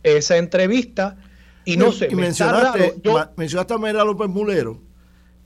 [0.03, 1.17] esa entrevista
[1.65, 2.09] y no sé.
[2.11, 3.01] Y mencionaste,
[3.37, 4.81] mencionaste a Mayra López Mulero.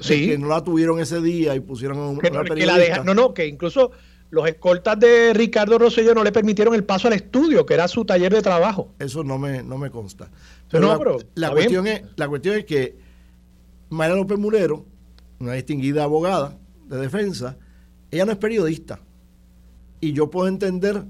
[0.00, 0.28] Sí.
[0.28, 3.04] Que no la tuvieron ese día y pusieron a una periodista.
[3.04, 3.92] no, no, que incluso
[4.30, 8.04] los escoltas de Ricardo Rosselló no le permitieron el paso al estudio, que era su
[8.04, 8.94] taller de trabajo.
[8.98, 10.30] Eso no me, no me consta.
[10.70, 12.96] Pero, la, cuestión es, la cuestión es que
[13.88, 14.84] Mayra López Mulero,
[15.38, 17.56] una distinguida abogada de defensa,
[18.10, 19.00] ella no es periodista.
[20.00, 21.04] Y yo puedo entender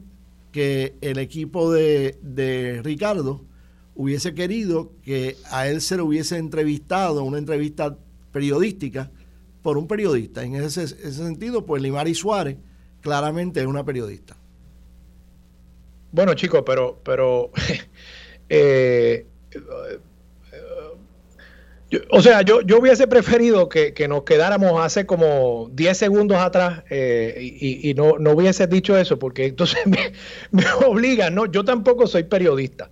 [0.53, 3.45] que el equipo de, de Ricardo
[3.95, 7.99] hubiese querido que a él se le hubiese entrevistado, una entrevista
[8.33, 9.11] periodística,
[9.63, 10.45] por un periodista.
[10.45, 12.57] En ese, ese sentido, pues Limari Suárez
[13.01, 14.37] claramente es una periodista.
[16.13, 17.51] Bueno, chicos, pero, pero
[18.49, 19.27] eh,
[22.11, 27.39] o sea, yo, yo hubiese preferido que, nos quedáramos hace como 10 segundos atrás eh,
[27.41, 30.13] y, no, no, hubiese dicho eso, porque entonces me,
[30.51, 31.47] me, obliga, ¿no?
[31.47, 32.91] Yo tampoco soy periodista,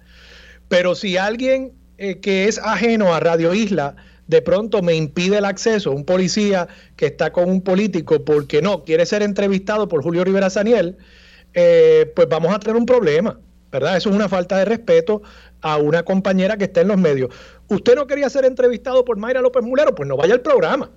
[0.68, 5.44] pero si alguien eh, que es ajeno a Radio Isla de pronto me impide el
[5.44, 10.24] acceso, un policía que está con un político porque no quiere ser entrevistado por Julio
[10.24, 10.96] Rivera Saniel,
[11.54, 13.40] eh, pues vamos a tener un problema,
[13.76, 13.96] ¿verdad?
[13.96, 15.22] Eso es una falta de respeto
[15.60, 17.30] a una compañera que está en los medios.
[17.68, 20.90] Usted no quería ser entrevistado por Mayra López Mulero, pues no vaya al programa,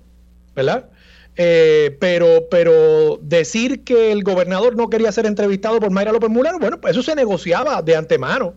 [0.54, 0.88] ¿verdad?
[1.36, 6.58] Eh, pero, pero decir que el gobernador no quería ser entrevistado por Mayra López Mulero,
[6.58, 8.54] bueno, pues eso se negociaba de antemano.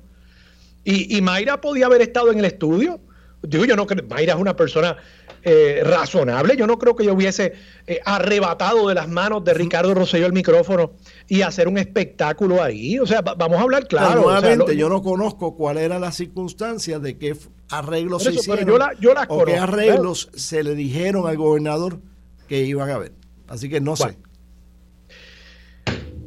[0.84, 3.00] Y, y Mayra podía haber estado en el estudio
[3.44, 4.98] Digo, yo no creo, Mayra es una persona
[5.44, 6.56] eh, razonable.
[6.56, 7.54] Yo no creo que yo hubiese
[7.86, 10.94] eh, arrebatado de las manos de Ricardo Rosselló el micrófono
[11.28, 12.98] y hacer un espectáculo ahí.
[13.00, 14.22] O sea, vamos a hablar claro.
[14.22, 17.36] nuevamente, yo no conozco cuál era la circunstancia de qué
[17.70, 18.66] arreglos se hicieron.
[19.00, 22.00] Yo o qué arreglos se le dijeron al gobernador
[22.48, 23.12] que iban a haber.
[23.50, 24.18] Así que no sé.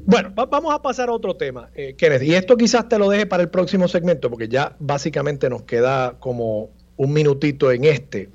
[0.09, 2.23] Bueno, vamos a pasar a otro tema, eh, Kenneth.
[2.23, 6.19] Y esto quizás te lo deje para el próximo segmento, porque ya básicamente nos queda
[6.21, 8.31] como un minutito en este.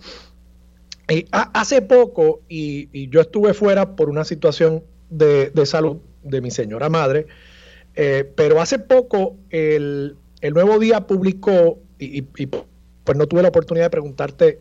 [1.32, 7.28] hace poco, y, yo estuve fuera por una situación de, salud de mi señora madre,
[7.96, 13.92] eh, pero hace poco el, Nuevo Día publicó, y, pues no tuve la oportunidad de
[13.92, 14.60] preguntarte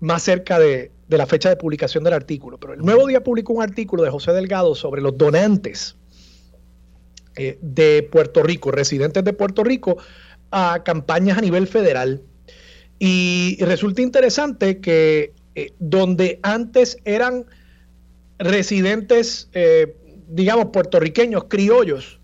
[0.00, 3.62] más cerca de, la fecha de publicación del artículo, pero el Nuevo Día publicó un
[3.62, 5.96] artículo de José Delgado sobre los donantes
[7.36, 9.98] eh, de Puerto Rico, residentes de Puerto Rico,
[10.50, 12.22] a campañas a nivel federal.
[12.98, 17.46] Y resulta interesante que eh, donde antes eran
[18.38, 19.96] residentes, eh,
[20.28, 22.20] digamos, puertorriqueños, criollos,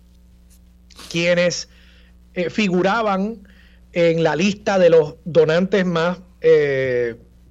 [1.11, 1.69] quienes
[2.33, 3.47] eh, figuraban
[3.91, 6.19] en la lista de los donantes más,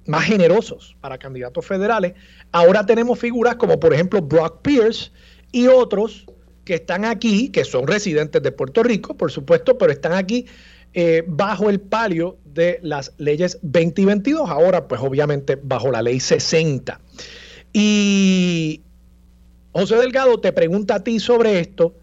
[0.05, 2.13] más generosos para candidatos federales,
[2.51, 5.11] ahora tenemos figuras como por ejemplo Brock Pierce
[5.51, 6.25] y otros
[6.63, 10.45] que están aquí, que son residentes de Puerto Rico, por supuesto, pero están aquí
[11.27, 16.19] bajo el palio de las leyes 20 y 22, ahora pues obviamente bajo la ley
[16.19, 16.99] 60.
[17.73, 18.81] Y
[19.71, 21.95] José Delgado te pregunta a ti sobre esto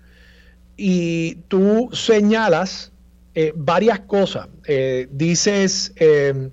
[0.77, 2.93] y tú señalas
[3.35, 4.49] eh, varias cosas.
[4.67, 6.51] Eh, dices eh,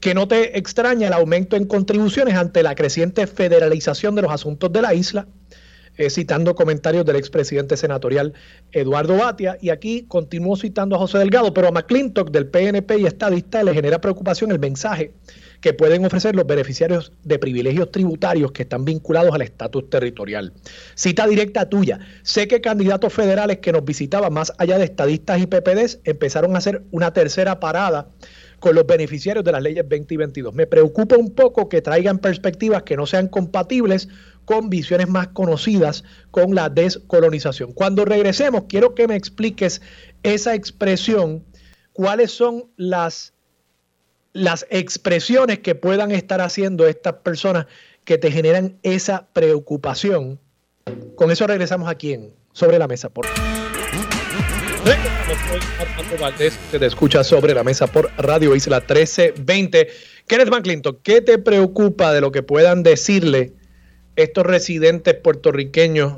[0.00, 4.72] que no te extraña el aumento en contribuciones ante la creciente federalización de los asuntos
[4.72, 5.28] de la isla
[5.98, 8.32] eh, citando comentarios del expresidente senatorial
[8.72, 9.58] Eduardo Batia.
[9.60, 13.74] Y aquí continúo citando a José Delgado, pero a McClintock del PNP y estadista le
[13.74, 15.12] genera preocupación el mensaje
[15.60, 20.52] que pueden ofrecer los beneficiarios de privilegios tributarios que están vinculados al estatus territorial.
[20.94, 21.98] Cita directa tuya.
[22.22, 26.58] Sé que candidatos federales que nos visitaban más allá de estadistas y PPDs empezaron a
[26.58, 28.08] hacer una tercera parada
[28.60, 30.54] con los beneficiarios de las leyes 20 y 22.
[30.54, 34.08] Me preocupa un poco que traigan perspectivas que no sean compatibles
[34.48, 37.74] con visiones más conocidas con la descolonización.
[37.74, 39.82] Cuando regresemos, quiero que me expliques
[40.22, 41.44] esa expresión,
[41.92, 43.34] cuáles son las,
[44.32, 47.66] las expresiones que puedan estar haciendo estas personas
[48.04, 50.40] que te generan esa preocupación.
[51.14, 53.26] Con eso regresamos aquí en Sobre la Mesa por
[56.78, 59.88] te escucha sobre la mesa por Radio Isla 1320.
[60.26, 63.57] Kenneth McClinton, ¿qué te preocupa de lo que puedan decirle
[64.18, 66.14] estos residentes puertorriqueños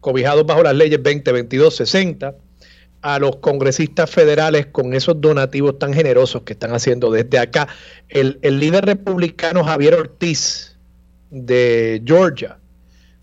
[0.00, 2.34] cobijados bajo las leyes 20, 60
[3.02, 7.68] a los congresistas federales con esos donativos tan generosos que están haciendo desde acá.
[8.08, 10.76] El, líder republicano Javier Ortiz
[11.30, 12.58] de Georgia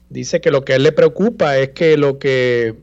[0.09, 2.75] dice que lo que a él le preocupa es que lo que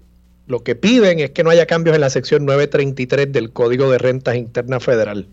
[0.46, 3.96] lo que piden es que no haya cambios en la sección 933 del Código de
[3.96, 5.26] Rentas Internas Federal.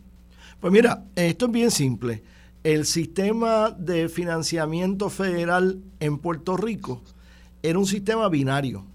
[0.62, 2.22] Pues mira, esto es bien simple
[2.64, 7.02] el sistema de financiamiento federal en Puerto Rico
[7.64, 8.86] era un sistema binario.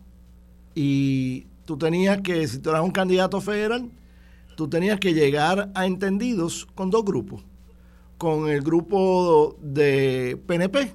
[0.74, 3.90] Y tú tenías que, si tú eras un candidato federal,
[4.56, 7.42] tú tenías que llegar a entendidos con dos grupos.
[8.18, 10.92] Con el grupo de PNP,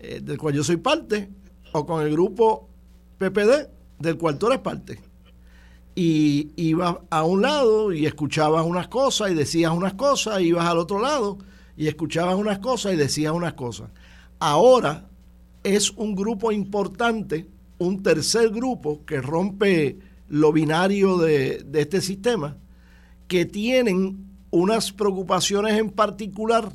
[0.00, 1.28] eh, del cual yo soy parte,
[1.72, 2.68] o con el grupo
[3.18, 4.98] PPD, del cual tú eres parte.
[5.94, 10.78] y ibas a un lado y escuchabas unas cosas y decías unas cosas, ibas al
[10.78, 11.38] otro lado
[11.80, 13.88] y escuchabas unas cosas y decías unas cosas.
[14.38, 15.08] Ahora
[15.64, 22.58] es un grupo importante, un tercer grupo que rompe lo binario de, de este sistema,
[23.28, 26.70] que tienen unas preocupaciones en particular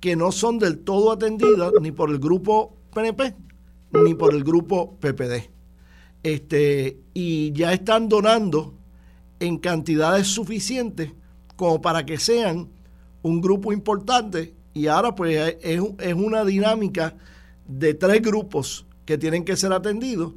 [0.00, 3.36] que no son del todo atendidas ni por el grupo PNP
[3.92, 5.48] ni por el grupo PPD.
[6.24, 8.74] Este, y ya están donando
[9.38, 11.12] en cantidades suficientes
[11.54, 12.73] como para que sean
[13.24, 17.16] un grupo importante y ahora pues es, es una dinámica
[17.66, 20.34] de tres grupos que tienen que ser atendidos,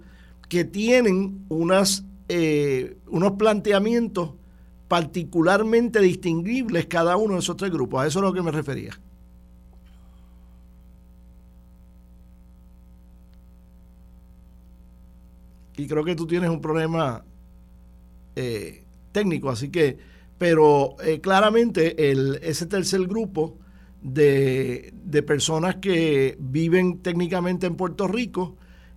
[0.48, 4.32] que tienen unas, eh, unos planteamientos
[4.88, 8.02] particularmente distinguibles cada uno de esos tres grupos.
[8.02, 8.98] A eso es a lo que me refería.
[15.76, 17.24] Y creo que tú tienes un problema
[18.36, 21.96] eh, técnico, así que, pero eh, claramente
[22.48, 23.58] ese tercer grupo
[24.02, 28.56] de, de personas que viven técnicamente en Puerto Rico,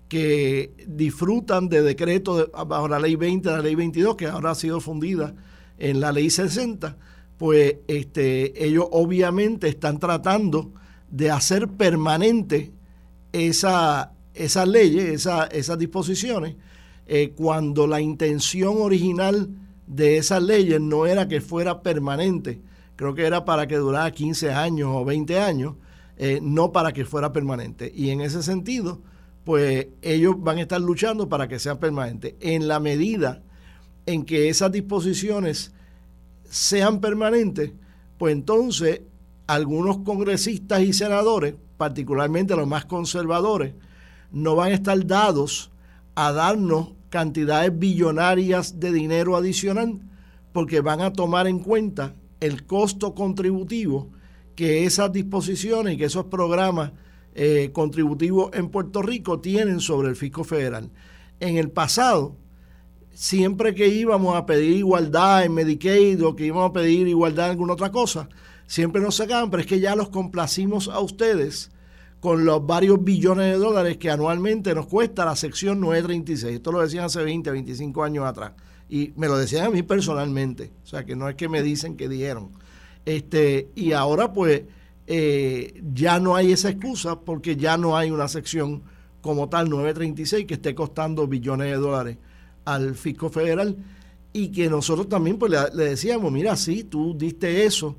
[0.08, 4.80] que disfrutan de decretos bajo la ley 20, la ley 22, que ahora ha sido
[4.80, 5.34] fundida
[5.78, 6.96] en la ley 60,
[7.38, 10.72] pues este, ellos obviamente están tratando
[11.10, 12.72] de hacer permanente
[13.32, 16.56] esa, esas leyes, esas disposiciones,
[17.06, 19.48] eh, cuando la intención original
[19.90, 22.62] de esas leyes no era que fuera permanente,
[22.94, 25.74] creo que era para que durara 15 años o 20 años,
[26.16, 27.90] eh, no para que fuera permanente.
[27.92, 29.00] Y en ese sentido,
[29.44, 32.36] pues ellos van a estar luchando para que sea permanente.
[32.38, 33.42] En la medida
[34.06, 35.72] en que esas disposiciones
[36.44, 37.72] sean permanentes,
[38.16, 39.00] pues entonces
[39.48, 43.74] algunos congresistas y senadores, particularmente los más conservadores,
[44.30, 45.72] no van a estar dados
[46.14, 50.00] a darnos cantidades billonarias de dinero adicional
[50.52, 54.10] porque van a tomar en cuenta el costo contributivo
[54.56, 56.92] que esas disposiciones y que esos programas
[57.34, 60.90] eh, contributivos en Puerto Rico tienen sobre el fisco federal.
[61.38, 62.36] En el pasado,
[63.12, 67.50] siempre que íbamos a pedir igualdad en Medicaid o que íbamos a pedir igualdad en
[67.52, 68.28] alguna otra cosa,
[68.66, 71.70] siempre nos sacaban, pero es que ya los complacimos a ustedes
[72.20, 76.56] con los varios billones de dólares que anualmente nos cuesta la sección 936.
[76.56, 78.52] Esto lo decían hace 20, 25 años atrás.
[78.88, 80.70] Y me lo decían a mí personalmente.
[80.84, 82.50] O sea, que no es que me dicen que dijeron.
[83.06, 84.62] Este, y ahora pues
[85.06, 88.82] eh, ya no hay esa excusa porque ya no hay una sección
[89.20, 92.18] como tal 936 que esté costando billones de dólares
[92.64, 93.76] al fisco federal
[94.32, 97.96] y que nosotros también pues le, decíamos, mira, sí, tú diste eso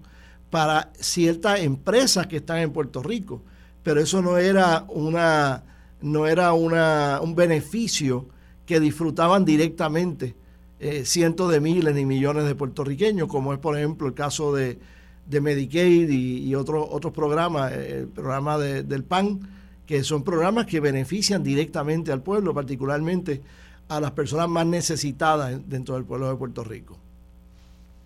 [0.50, 3.42] para ciertas empresas que están en Puerto Rico,
[3.84, 5.64] pero eso no era una
[6.02, 8.26] no era una, un beneficio
[8.66, 10.36] que disfrutaban directamente
[10.80, 14.80] eh, cientos de miles ni millones de puertorriqueños, como es por ejemplo el caso de,
[15.28, 19.42] de Medicaid y, otros otros programas, eh, el programa del PAN,
[19.86, 23.42] que son programas que benefician directamente al pueblo, particularmente
[23.90, 26.98] a las personas más necesitadas dentro del pueblo de Puerto Rico.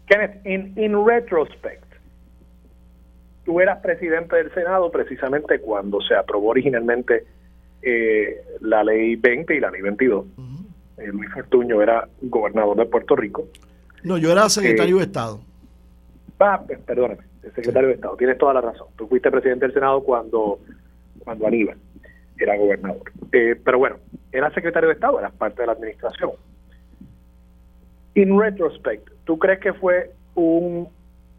[0.07, 1.84] Kenneth, in, in retrospect,
[3.45, 7.25] tú eras presidente del Senado precisamente cuando se aprobó originalmente
[7.81, 10.25] eh, la ley 20 y la ley 22.
[10.97, 13.47] Eh, Luis Fortuño era gobernador de Puerto Rico.
[14.03, 15.39] No, yo era secretario de eh, Estado.
[16.39, 17.23] Ah, perdóname,
[17.55, 18.17] secretario de Estado.
[18.17, 18.87] Tienes toda la razón.
[18.97, 20.59] Tú fuiste presidente del Senado cuando,
[21.23, 21.77] cuando Aníbal
[22.37, 23.11] era gobernador.
[23.31, 23.97] Eh, pero bueno,
[24.31, 26.31] era secretario de Estado, era parte de la administración.
[28.15, 30.89] In retrospect, ¿tú crees que fue un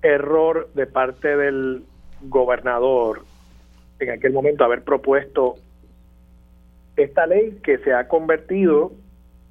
[0.03, 1.85] error de parte del
[2.23, 3.23] gobernador
[3.99, 5.55] en aquel momento haber propuesto
[6.97, 8.93] esta ley que se ha convertido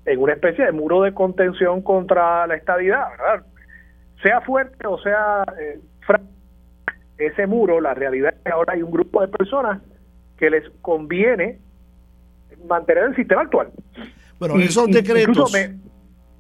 [0.06, 3.46] en una especie de muro de contención contra la ¿verdad?
[4.22, 5.80] Sea fuerte o sea eh,
[7.18, 9.82] ese muro, la realidad es que ahora hay un grupo de personas
[10.38, 11.60] que les conviene
[12.68, 13.70] mantener el sistema actual.
[14.40, 15.54] Bueno, esos decretos...
[15.54, 15.70] Me,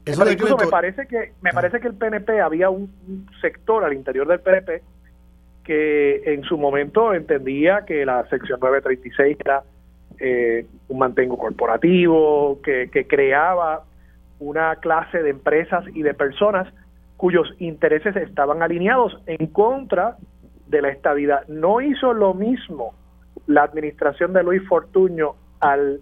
[0.05, 4.83] me parece que me parece que el PNP había un, sector al interior del PNP
[5.65, 9.63] que en su momento entendía que la sección 936 era
[10.19, 13.83] eh, un mantengo corporativo, que, creaba
[14.39, 16.67] una clase de empresas y de personas
[17.17, 20.17] cuyos intereses estaban alineados en contra
[20.67, 21.47] de la estabilidad.
[21.47, 22.93] No hizo lo mismo
[23.47, 26.01] la administración de Luis Fortuño al,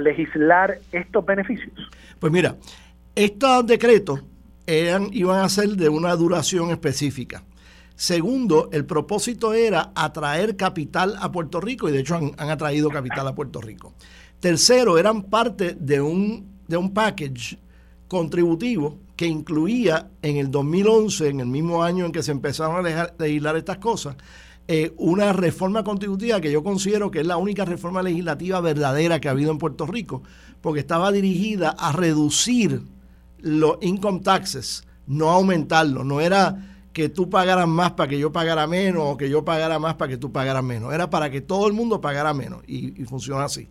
[0.00, 1.74] legislar estos beneficios?
[2.20, 2.54] Pues mira,
[3.14, 4.22] estos decretos
[4.66, 7.42] eran, iban a ser de una duración específica.
[8.02, 13.28] Segundo, el propósito era atraer capital a Puerto Rico y de hecho han, atraído capital
[13.28, 13.94] a Puerto Rico.
[14.40, 17.60] Tercero, eran parte de un, de un package
[18.08, 23.12] contributivo que incluía en el 2011, en el mismo año en que se empezaron a
[23.20, 24.16] legislar estas cosas,
[24.66, 29.28] eh, una reforma contributiva que yo considero que es la única reforma legislativa verdadera que
[29.28, 30.24] ha habido en Puerto Rico,
[30.60, 32.82] porque estaba dirigida a reducir
[33.38, 38.66] los income taxes, no aumentarlos, no era que tú pagaras más para que yo pagara
[38.66, 41.66] menos o que yo pagara más para que tú pagaras menos, era para que todo
[41.66, 43.68] el mundo pagara menos y, y funciona así.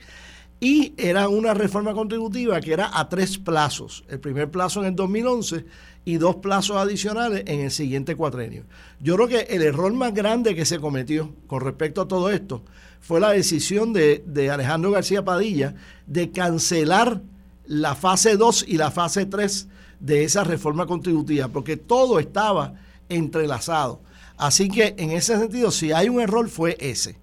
[0.59, 4.03] Y era una reforma contributiva que era a tres plazos.
[4.07, 5.65] El primer plazo en el 2011
[6.05, 8.65] y dos plazos adicionales en el siguiente cuatrenio.
[8.99, 12.63] Yo creo que el error más grande que se cometió con respecto a todo esto
[12.99, 15.76] fue la decisión de, Alejandro García Padilla
[16.07, 17.22] de cancelar
[17.65, 19.67] la fase 2 y la fase 3
[19.99, 22.76] de esa reforma contributiva, porque todo estaba
[23.16, 24.01] entrelazado.
[24.38, 27.20] Así que en ese sentido, si hay un error, fue ese.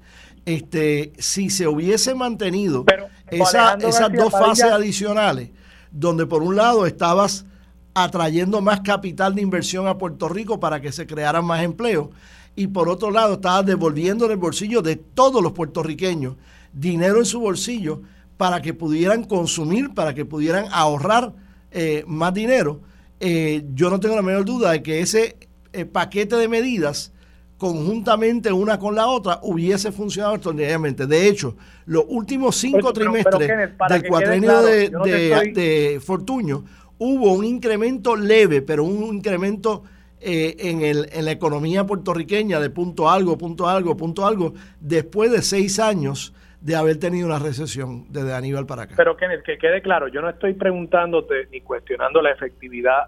[0.47, 2.85] Este, si se hubiese mantenido
[3.31, 5.51] esas dos fases adicionales,
[5.91, 7.45] donde por un lado estabas
[7.93, 12.09] atrayendo más capital de inversión a Puerto Rico para que se crearan más empleos,
[12.55, 16.37] y por otro lado estabas devolviendo en el bolsillo de todos los puertorriqueños
[16.73, 18.03] dinero en su bolsillo
[18.37, 21.33] para que pudieran consumir, para que pudieran ahorrar
[21.71, 22.81] eh, más dinero.
[23.21, 25.37] Eh, yo no tengo la menor duda de que ese
[25.73, 27.13] eh, paquete de medidas
[27.59, 31.07] conjuntamente una con la otra hubiese funcionado extraordinariamente.
[31.07, 31.57] De hecho,
[31.87, 33.49] los últimos cinco trimestres
[33.89, 36.65] del cuatrenio de, de, Fortuño
[36.99, 39.83] hubo un incremento leve, pero un incremento
[40.21, 45.31] eh, en, el, en la economía puertorriqueña de punto algo, punto algo, punto algo, después
[45.33, 48.95] de seis años de haber tenido una recesión desde Aníbal para acá.
[48.97, 53.07] Pero Kenneth, que quede claro, yo no estoy preguntándote ni cuestionando la efectividad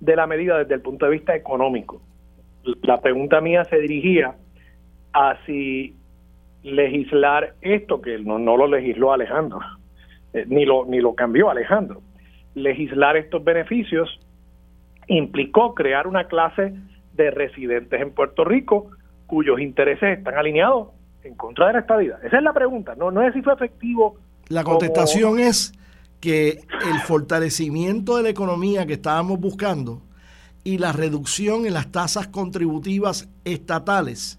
[0.00, 2.00] de la medida desde el punto de vista económico
[2.82, 4.34] la pregunta mía se dirigía
[5.12, 5.94] a si
[6.62, 9.60] legislar esto, que no, no lo legisló Alejandro,
[10.32, 12.02] eh, ni, lo, ni lo cambió Alejandro.
[12.54, 14.20] Legislar estos beneficios
[15.06, 16.74] implicó crear una clase
[17.14, 18.90] de residentes en Puerto Rico
[19.26, 20.88] cuyos intereses están alineados
[21.22, 22.24] en contra de la estabilidad.
[22.24, 24.16] Esa es la pregunta, no, no es si fue efectivo.
[24.48, 25.72] La contestación es
[26.20, 30.02] que el fortalecimiento de la economía que estábamos buscando
[30.64, 34.38] y la reducción en las tasas contributivas estatales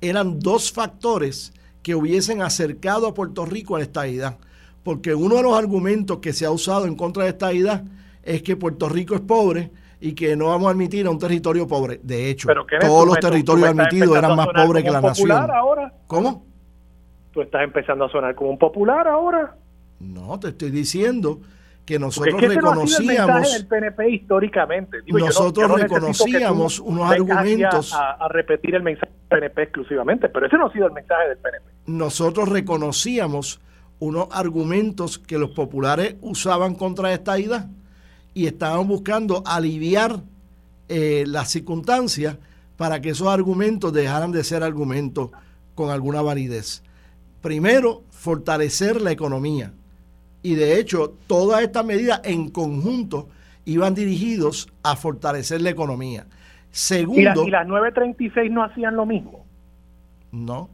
[0.00, 1.52] eran dos factores
[1.82, 4.38] que hubiesen acercado a Puerto Rico a la estabilidad.
[4.82, 7.84] Porque uno de los argumentos que se ha usado en contra de esta estabilidad
[8.22, 9.70] es que Puerto Rico es pobre
[10.00, 12.00] y que no vamos a admitir a un territorio pobre.
[12.02, 12.48] De hecho,
[12.80, 15.30] todos los territorios admitidos eran más pobres que la nación.
[15.32, 15.92] Ahora?
[16.06, 16.44] ¿Cómo?
[17.32, 19.56] ¿Tú estás empezando a sonar como un popular ahora?
[20.00, 21.40] No, te estoy diciendo
[21.84, 24.98] que nosotros reconocíamos el PNP históricamente.
[25.06, 27.92] Nosotros reconocíamos unos argumentos.
[27.92, 31.38] a, repetir el mensaje del PNP exclusivamente pero ese no ha sido el mensaje del
[31.38, 33.60] PNP nosotros reconocíamos
[33.98, 37.68] unos argumentos que los populares usaban contra esta idea
[38.32, 40.20] y estaban buscando aliviar
[40.88, 42.36] eh, las circunstancias
[42.76, 45.30] para que esos argumentos dejaran de ser argumentos
[45.74, 46.82] con alguna validez.
[47.40, 49.72] Primero fortalecer la economía
[50.44, 53.30] y de hecho, todas estas medidas en conjunto
[53.64, 56.26] iban dirigidos a fortalecer la economía.
[56.70, 57.46] Segundo.
[57.46, 59.46] ¿Y, las 936 no hacían lo mismo?
[60.32, 60.68] No.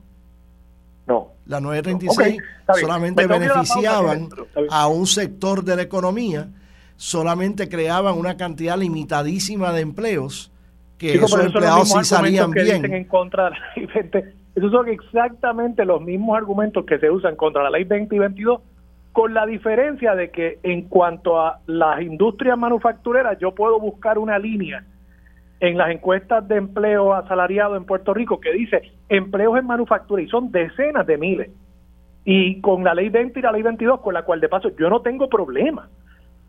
[1.07, 1.29] No.
[1.47, 2.43] Las 936
[2.81, 4.29] solamente beneficiaban
[4.71, 6.49] a un sector de la economía,
[6.97, 10.51] solamente creaban una cantidad limitadísima de empleos,
[10.99, 12.93] que esos empleados sí salían bien.
[12.93, 13.53] En contra
[14.57, 18.61] Esos son exactamente los mismos argumentos que se usan contra la ley 20 y 22
[19.13, 24.39] con la diferencia de que en cuanto a las industrias manufactureras, yo puedo buscar una
[24.39, 24.85] línea
[25.59, 30.29] en las encuestas de empleo asalariado en Puerto Rico que dice empleos en manufactura y
[30.29, 31.51] son decenas de miles.
[32.25, 34.89] Y con la ley 20 y la ley 22, con la cual de paso yo
[34.89, 35.89] no tengo problema.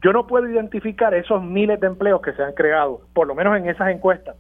[0.04, 3.58] Yo no puedo identificar esos miles de empleos que se han creado, por lo menos
[3.58, 4.36] en esas encuestas,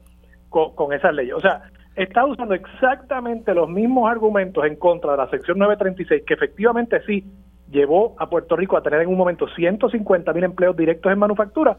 [0.49, 1.35] con, con esas leyes.
[1.35, 1.63] O sea,
[1.95, 7.23] está usando exactamente los mismos argumentos en contra de la sección 936, que efectivamente sí
[7.71, 11.77] llevó a Puerto Rico a tener en un momento 150 mil empleos directos en manufactura,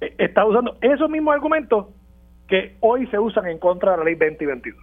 [0.00, 1.86] eh, está usando esos mismos argumentos
[2.46, 4.78] que hoy se usan en contra de la ley 2022.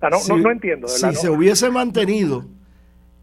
[0.00, 0.88] no, no, entiendo.
[0.88, 2.44] si se hubiese mantenido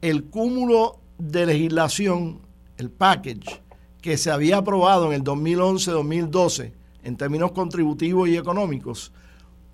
[0.02, 2.39] el cúmulo de legislación,
[2.78, 3.62] el package
[4.02, 6.74] que se había aprobado en el 2011-2012
[7.04, 9.14] en términos contributivos y económicos,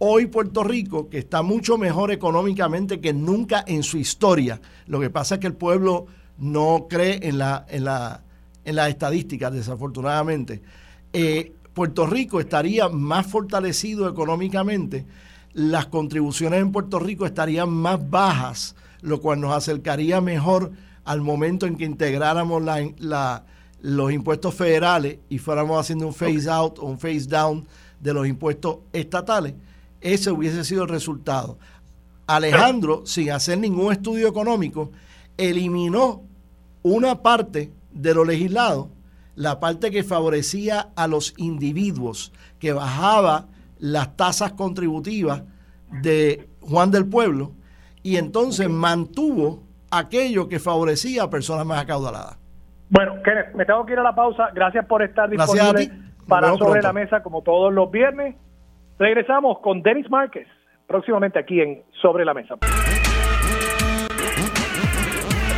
[0.06, 5.10] hoy Puerto Rico, que está mucho mejor económicamente que nunca en su historia, lo que
[5.10, 8.22] pasa es que el pueblo no cree en, la, en, la,
[8.66, 10.62] en las estadísticas, desafortunadamente.
[11.14, 15.06] Eh, Puerto Rico estaría más fortalecido económicamente,
[15.54, 20.74] las contribuciones en Puerto Rico estarían más bajas, lo cual nos acercaría mejor
[21.06, 23.46] al momento en que integráramos la,
[23.80, 27.66] los impuestos federales y fuéramos haciendo un phase out o un phase down
[28.02, 29.54] de los impuestos estatales,
[30.04, 31.58] ese hubiese sido el resultado.
[32.28, 34.92] Alejandro, sin hacer ningún estudio económico,
[35.38, 36.22] eliminó
[36.84, 38.90] una parte de lo legislado,
[39.36, 43.48] la parte que favorecía a los individuos, que bajaba
[43.80, 45.44] las tasas contributivas
[46.02, 47.52] de Juan del Pueblo,
[48.04, 52.38] y entonces mantuvo aquello que favorecía a personas más acaudaladas.
[52.90, 54.50] Bueno, Kenneth, me tengo que ir a la pausa.
[54.54, 55.92] Gracias por estar disponible
[56.28, 58.36] para Sobre la Mesa como todos los viernes.
[59.00, 60.48] Regresamos con Denis Márquez
[60.88, 62.56] próximamente aquí en Sobre la Mesa.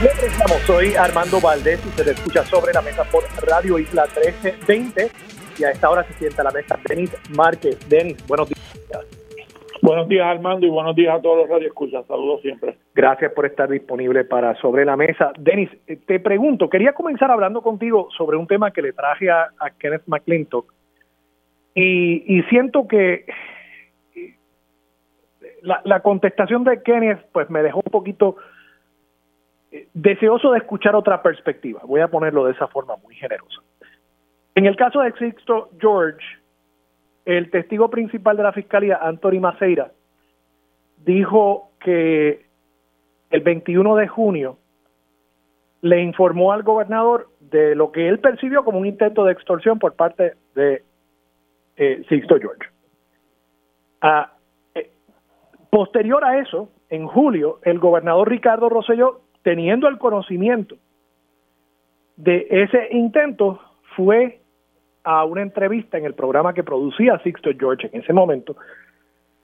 [0.02, 5.10] Regresamos, soy Armando Valdés y se le escucha Sobre la Mesa por Radio Isla 1320
[5.58, 7.78] y a esta hora se sienta a la mesa Denis Márquez.
[7.90, 8.56] Denis, buenos días.
[9.82, 12.06] Buenos días Armando y buenos días a todos los radioescuchas.
[12.08, 12.78] Saludos siempre.
[12.94, 15.32] Gracias por estar disponible para Sobre la Mesa.
[15.38, 19.50] Denis, eh, te pregunto, quería comenzar hablando contigo sobre un tema que le traje a,
[19.78, 20.74] Kenneth McClintock
[21.76, 23.26] y, siento que
[25.62, 28.38] la, la, contestación de Kenneth pues me dejó un poquito
[29.72, 31.82] eh, deseoso de escuchar otra perspectiva.
[31.84, 33.62] Voy a ponerlo de esa forma muy generosa.
[34.56, 36.26] En el caso de Sixto George,
[37.26, 39.92] el testigo principal de la fiscalía, Anthony Maceira,
[41.04, 42.46] dijo que
[43.32, 44.58] el 21 de junio
[45.82, 49.96] le informó al gobernador de lo que él percibió como un intento de extorsión por
[49.96, 50.84] parte de
[51.78, 52.70] eh, Sixto George.
[54.02, 54.32] Ah,
[54.74, 54.92] eh,
[55.70, 60.76] posterior a eso, en julio, el gobernador Ricardo Rosselló, teniendo el conocimiento
[62.18, 63.60] de ese intento,
[63.96, 64.42] fue
[65.04, 68.56] a una entrevista en el programa que producía Sixto George en ese momento,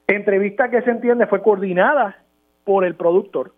[0.08, 2.18] entrevista que se entiende fue coordinada
[2.64, 3.54] por el productor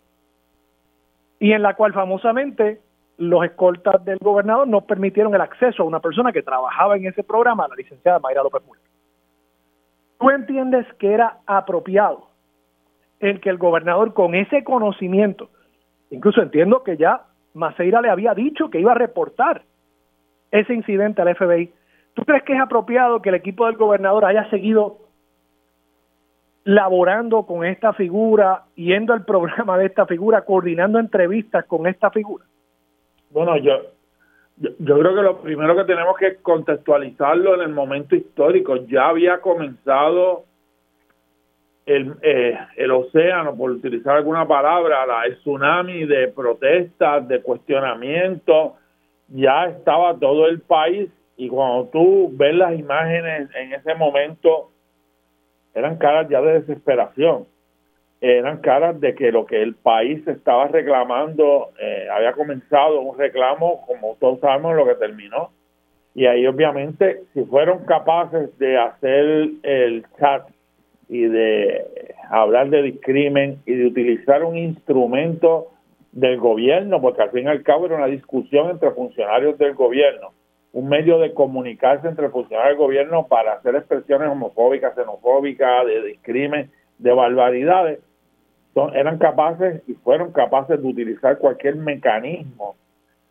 [1.40, 2.80] y en la cual famosamente
[3.18, 7.22] los escoltas del gobernador no permitieron el acceso a una persona que trabajaba en ese
[7.22, 8.82] programa, la licenciada Mayra López Murray.
[10.18, 12.28] ¿Tú entiendes que era apropiado
[13.20, 15.48] el que el gobernador con ese conocimiento,
[16.10, 17.22] incluso entiendo que ya
[17.54, 19.62] Maceira le había dicho que iba a reportar
[20.50, 21.72] ese incidente al FBI,
[22.14, 24.98] ¿Tú crees que es apropiado que el equipo del gobernador haya seguido
[26.62, 32.44] laborando con esta figura, yendo al programa de esta figura, coordinando entrevistas con esta figura?
[33.34, 33.82] Bueno, yo,
[34.56, 38.76] yo, creo que lo primero que tenemos que contextualizarlo en el momento histórico.
[38.86, 40.44] Ya había comenzado
[41.84, 48.76] el, eh, el océano, por utilizar alguna palabra, la, el tsunami de protestas, de cuestionamiento.
[49.30, 54.70] Ya estaba todo el país y cuando tú ves las imágenes en ese momento,
[55.74, 57.46] eran caras ya de desesperación,
[58.32, 63.84] eran caras de que lo que el país estaba reclamando, eh, había comenzado un reclamo,
[63.86, 65.50] como todos sabemos, lo que terminó.
[66.14, 70.48] Y ahí obviamente, si fueron capaces de hacer el chat
[71.08, 71.84] y de
[72.30, 75.72] hablar de discrimen y de utilizar un instrumento
[76.12, 80.32] del gobierno, porque al fin y al cabo era una discusión entre funcionarios del gobierno,
[80.72, 86.70] un medio de comunicarse entre funcionarios del gobierno para hacer expresiones homofóbicas, xenofóbicas, de discrimen,
[86.98, 87.98] de barbaridades,
[88.74, 92.76] son, eran capaces y fueron capaces de utilizar cualquier mecanismo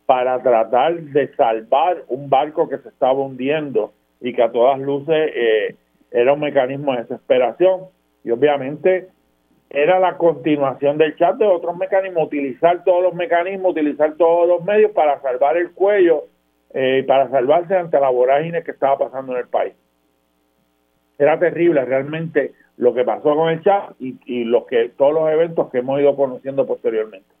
[0.06, 5.30] para tratar de salvar un barco que se estaba hundiendo y que a todas luces
[5.34, 5.76] eh,
[6.10, 7.82] era un mecanismo de desesperación
[8.22, 9.08] y obviamente
[9.70, 14.64] era la continuación del chat de otros mecanismos, utilizar todos los mecanismos, utilizar todos los
[14.64, 16.24] medios para salvar el cuello
[16.72, 19.74] eh, para salvarse ante la vorágine que estaba pasando en el país.
[21.18, 25.30] Era terrible realmente lo que pasó con el chat y, y lo que todos los
[25.30, 27.34] eventos que hemos ido conociendo posteriormente.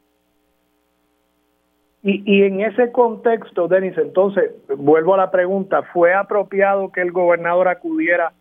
[2.02, 7.12] Y, y en ese contexto, Denis, entonces, vuelvo a la pregunta, ¿fue apropiado que el
[7.12, 8.34] gobernador acudiera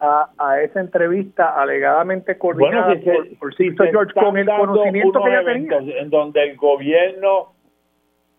[0.00, 2.94] a, a esa entrevista alegadamente coordinada
[3.38, 5.78] por, George con el conocimiento que ya tenía?
[6.00, 7.52] En donde el gobierno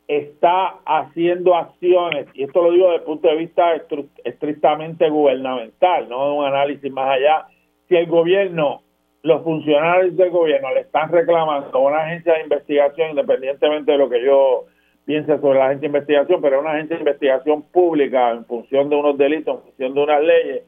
[0.10, 3.64] está haciendo acciones, y esto lo digo desde el punto de vista
[4.26, 7.48] estrictamente gubernamental, no de un análisis más allá,
[7.94, 8.82] si el gobierno,
[9.22, 14.10] los funcionarios del gobierno le están reclamando a una agencia de investigación, independientemente de lo
[14.10, 14.66] que yo
[15.06, 18.96] piense sobre la agencia de investigación, pero una agencia de investigación pública en función de
[18.96, 20.64] unos delitos, en función de unas leyes,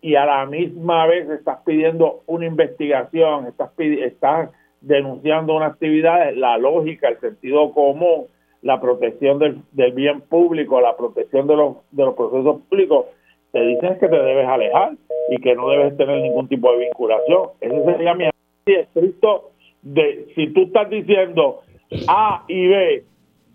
[0.00, 4.50] y a la misma vez estás pidiendo una investigación, estás, estás
[4.80, 8.26] denunciando una actividad, la lógica, el sentido común,
[8.62, 13.06] la protección del, del, bien público, la protección de los, de los procesos públicos,
[13.52, 14.92] te dicen que te debes alejar
[15.30, 17.50] y que no debes tener ningún tipo de vinculación.
[17.60, 19.50] Ese sería mi análisis estricto
[19.82, 21.60] de si tú estás diciendo
[22.08, 23.04] A y B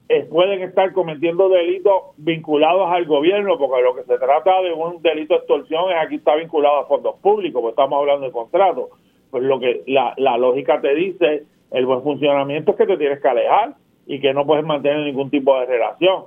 [0.10, 5.02] eh, pueden estar cometiendo delitos vinculados al gobierno, porque lo que se trata de un
[5.02, 8.90] delito de extorsión es aquí está vinculado a fondos públicos, porque estamos hablando de contratos.
[9.32, 13.22] Pues lo que la, la lógica te dice, el buen funcionamiento es que te tienes
[13.22, 13.76] que alejar
[14.06, 16.26] y que no puedes mantener ningún tipo de relación.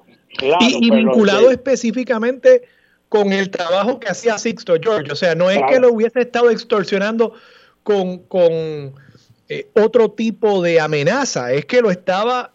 [0.60, 2.62] y, vinculado específicamente
[3.08, 6.50] con el trabajo que hacía Sixto George, o sea, no es que lo hubiese estado
[6.50, 7.34] extorsionando
[7.82, 8.42] con, con
[9.48, 12.52] eh, otro tipo de amenaza, es que lo estaba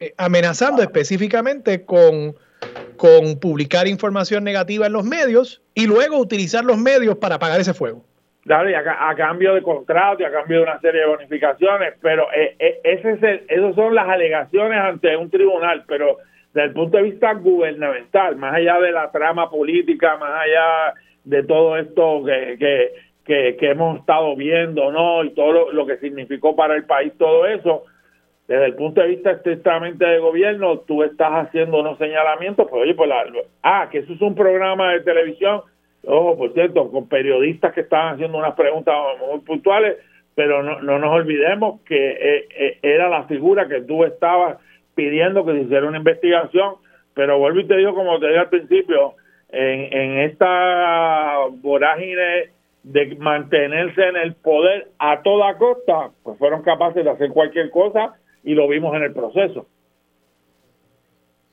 [0.00, 2.36] eh, amenazando específicamente con,
[2.96, 7.74] con publicar información negativa en los medios y luego utilizar los medios para apagar ese
[7.74, 8.04] fuego.
[8.44, 12.30] Claro, y a, cambio de contrato y a cambio de una serie de bonificaciones, pero
[12.34, 16.18] eh, eh, ese es el, esas son las alegaciones ante un tribunal, pero
[16.54, 20.94] desde el punto de vista gubernamental, más allá de la trama política, más allá
[21.24, 22.92] de todo esto que,
[23.24, 25.24] que, que, hemos estado viendo, ¿no?
[25.24, 27.82] Y todo lo, que significó para el país todo eso,
[28.46, 32.94] desde el punto de vista estrictamente de gobierno, tú estás haciendo unos señalamientos, pues oye,
[32.94, 33.24] pues la,
[33.64, 35.62] ah, que eso es un programa de televisión,
[36.06, 38.94] ojo, por cierto, con periodistas que estaban haciendo unas preguntas
[39.28, 39.96] muy puntuales,
[40.36, 44.58] pero no, no nos olvidemos que eh, eh, era la figura que tú estabas
[44.94, 46.76] pidiendo que se hiciera una investigación,
[47.14, 49.14] pero vuelvo y te digo, como te dije al principio,
[49.50, 52.50] en, en esta vorágine
[52.82, 58.14] de mantenerse en el poder a toda costa, pues fueron capaces de hacer cualquier cosa
[58.42, 59.66] y lo vimos en el proceso.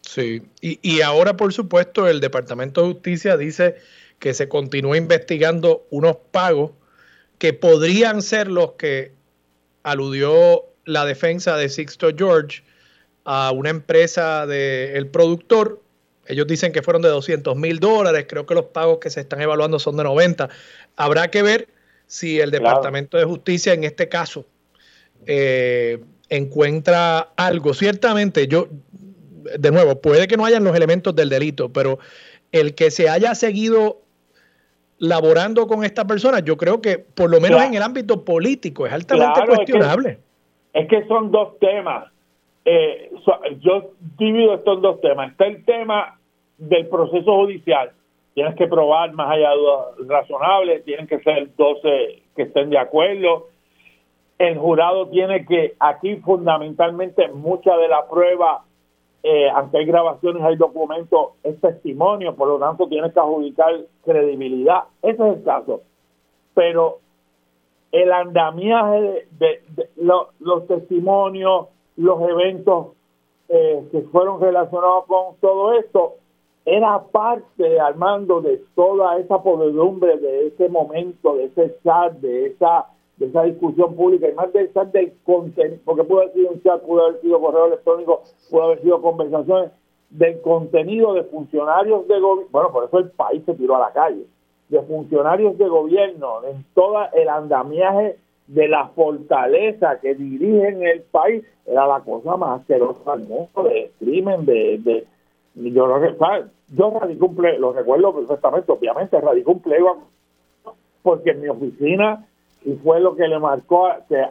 [0.02, 3.76] Sí, y, y ahora por supuesto el Departamento de Justicia dice
[4.20, 6.72] que se continúa investigando unos pagos
[7.38, 9.14] que podrían ser los que
[9.84, 12.64] aludió la defensa de Sixto George
[13.26, 15.82] a una empresa del productor.
[16.28, 19.42] Ellos dicen que fueron de 200 mil dólares, creo que los pagos que se están
[19.42, 20.50] evaluando son de 90.
[20.96, 21.68] Habrá que ver
[22.08, 24.46] si el Departamento de Justicia en este caso
[25.26, 26.00] eh,
[26.30, 27.74] encuentra algo.
[27.74, 28.68] Ciertamente, yo,
[29.58, 32.00] de nuevo, puede que no hayan los elementos del delito, pero
[32.52, 34.02] el que se haya seguido
[34.98, 38.94] laborando con esta persona, yo creo que por lo menos en el ámbito político es
[38.94, 40.20] altamente cuestionable.
[40.74, 42.12] Es que, son dos temas.
[42.66, 43.12] Eh,
[43.60, 45.32] yo divido estos dos temas.
[45.32, 46.20] Está el tema
[46.58, 47.92] del proceso judicial.
[48.34, 52.78] Tienes que probar más allá de dudas razonables, tienen que ser 12 que estén de
[52.78, 53.48] acuerdo.
[54.38, 58.64] El jurado tiene que, aquí fundamentalmente, mucha de la prueba
[59.24, 63.72] eh, aunque hay grabaciones, hay documentos, es testimonio, por lo tanto tienes que adjudicar
[64.04, 64.84] credibilidad.
[65.04, 65.82] Ese es el caso.
[66.56, 67.00] Pero
[67.92, 69.62] el andamiaje de,
[69.98, 71.68] los testimonios,
[72.02, 72.88] los eventos
[73.50, 76.16] eh, que fueron relacionados con todo esto,
[76.66, 82.88] era parte, Armando, de toda esa podredumbre, de ese momento, de ese chat, de esa
[83.18, 86.64] de esa discusión pública y más del chat del contenido, porque pudo haber sido un
[86.64, 89.72] chat, pudo haber sido correo electrónico, pudo haber sido conversaciones
[90.10, 93.94] del contenido de funcionarios de gobierno, bueno, por eso el país se tiró a la
[93.94, 94.26] calle,
[94.70, 98.18] de funcionarios de gobierno, en todo el andamiaje
[98.54, 103.92] de la fortaleza que dirigen el país, era la cosa más asquerosa del mundo, de
[104.00, 104.78] crimen, de...
[104.80, 105.08] de
[105.54, 105.86] yo,
[106.70, 109.98] yo radicé un lo recuerdo perfectamente, obviamente radicé un pleo
[111.04, 112.26] porque en mi oficina
[112.64, 114.24] y fue lo que le marcó que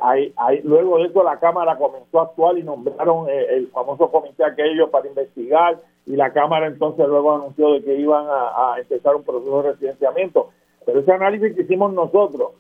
[0.64, 4.90] luego de eso la Cámara comenzó a actuar y nombraron eh, el, famoso comité aquello
[4.90, 9.62] para investigar y la Cámara entonces luego anunció de que iban a, empezar un proceso
[9.62, 10.50] de residenciamiento.
[10.86, 12.52] Pero ese análisis que hicimos nosotros,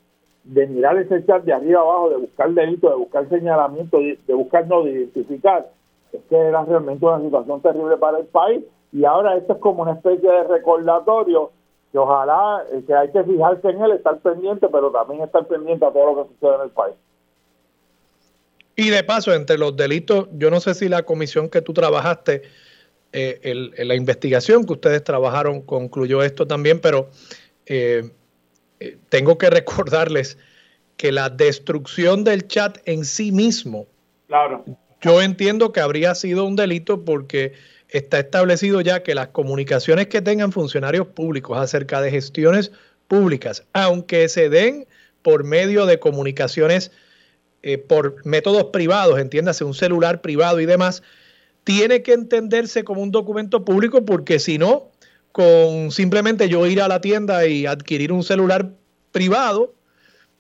[0.50, 4.34] de mirar ese chat de arriba abajo, de buscar delitos, de buscar señalamiento, de, de
[4.34, 5.70] buscar no, de identificar,
[6.12, 9.82] es que era realmente una situación terrible para el país y ahora esto es como
[9.82, 11.52] una especie de recordatorio
[11.92, 15.84] que ojalá eh, que hay que fijarse en él, estar pendiente, pero también estar pendiente
[15.84, 16.94] a todo lo que sucede en el país.
[18.74, 22.42] Y de paso, entre los delitos, yo no sé si la comisión que tú trabajaste,
[23.12, 27.08] eh, la investigación que ustedes trabajaron concluyó esto también, pero
[27.66, 28.10] eh,
[29.08, 30.38] tengo que recordarles
[30.96, 33.86] que la destrucción del chat en sí mismo,
[34.26, 34.64] claro.
[35.00, 37.54] yo entiendo que habría sido un delito porque
[37.88, 42.70] está establecido ya que las comunicaciones que tengan funcionarios públicos acerca de gestiones
[43.08, 44.86] públicas, aunque se den
[45.22, 46.92] por medio de comunicaciones
[47.62, 51.02] eh, por métodos privados, entiéndase, un celular privado y demás,
[51.64, 54.89] tiene que entenderse como un documento público porque si no,
[55.32, 58.70] con simplemente yo ir a la tienda y adquirir un celular
[59.12, 59.74] privado,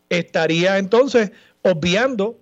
[0.08, 1.32] estaría entonces
[1.62, 2.36] obviando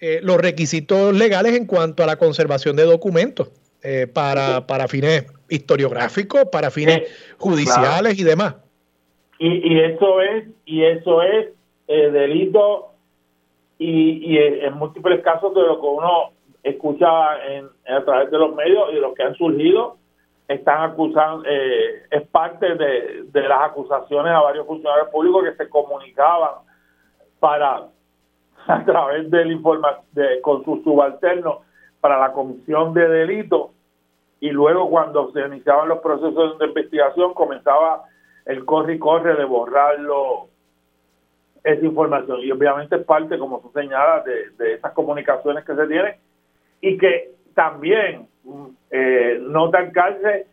[0.00, 3.50] eh, los requisitos legales en cuanto a la conservación de documentos.
[3.86, 7.02] Eh, para, para fines historiográficos, para fines
[7.36, 8.56] judiciales y demás.
[9.38, 11.48] Y, y, eso es, y eso es
[11.88, 12.92] eh, delito
[13.78, 16.30] y, y, en múltiples casos de lo que uno
[16.62, 19.98] escucha a través de los medios y los que han surgido
[20.48, 26.56] están acusando, eh, es parte de, las acusaciones a varios funcionarios públicos que se comunicaban
[27.40, 27.88] para,
[28.66, 31.58] a través del informa de, con sus subalternos
[32.00, 33.70] para la comisión de delitos
[34.40, 38.02] y luego cuando se iniciaban los procesos de investigación comenzaba
[38.44, 40.48] el corre y corre de borrarlo
[41.62, 42.40] esa información.
[42.42, 46.16] Y obviamente es parte, como tú señalas, de, de esas comunicaciones que se tienen
[46.82, 48.28] y que también
[48.90, 49.40] eh,
[49.72, 50.46] tan cárcel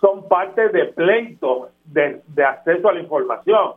[0.00, 3.74] son parte de pleitos de, acceso a la información,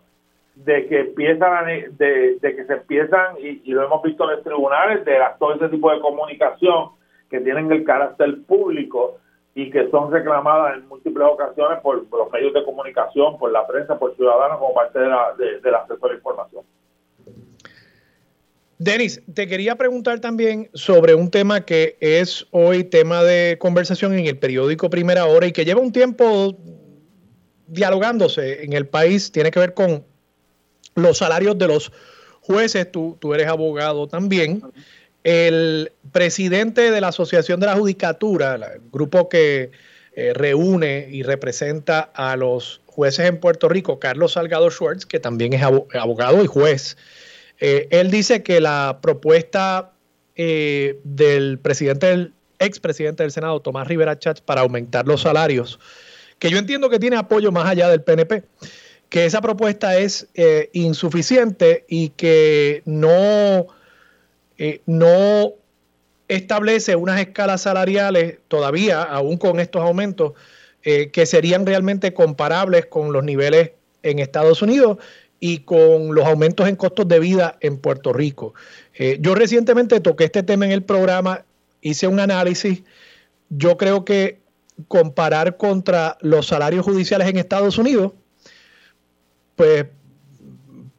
[0.56, 1.66] de que empiezan
[1.98, 5.92] de, que se empiezan, y, lo hemos visto en los tribunales, de todo ese tipo
[5.92, 6.90] de comunicación
[7.30, 9.18] que tienen el carácter público
[9.54, 13.98] y que son reclamadas en múltiples ocasiones por, los medios de comunicación, por la prensa,
[13.98, 16.64] por ciudadanos como parte de la, del acceso a la información.
[18.78, 24.26] Denis, te quería preguntar también sobre un tema que es hoy tema de conversación en
[24.26, 26.58] el periódico Primera Hora y que lleva un tiempo
[27.68, 29.32] dialogándose en el país.
[29.32, 30.04] Tiene que ver con
[30.96, 31.94] los salarios de los
[32.42, 32.92] jueces.
[32.92, 34.62] Tú, tú eres abogado también.
[35.24, 39.72] El presidente de la Asociación de la Judicatura, el grupo que
[40.16, 45.54] eh, reúne y representa a los jueces en Puerto Rico, Carlos Salgado Schwartz, que también
[45.54, 46.98] es abogado y juez
[47.60, 49.94] eh, él dice que la propuesta
[50.36, 55.80] eh, del presidente, del expresidente del Senado, Tomás Rivera Chats, para aumentar los salarios,
[56.40, 58.44] que yo entiendo que tiene apoyo más allá del PNP,
[59.10, 63.68] que esa propuesta es eh, insuficiente y que no,
[64.86, 65.54] no
[66.28, 70.34] establece unas escalas salariales todavía, aún con estos aumentos,
[70.82, 73.72] que serían realmente comparables con los niveles
[74.04, 75.00] en Estados Unidos
[75.48, 78.56] y con los aumentos en costos de vida en Puerto Rico.
[78.96, 81.46] Eh, yo recientemente toqué este tema en el programa,
[81.82, 82.82] hice un análisis.
[83.50, 84.40] Yo creo que
[84.88, 88.14] comparar contra los salarios judiciales en Estados Unidos,
[89.56, 89.86] pues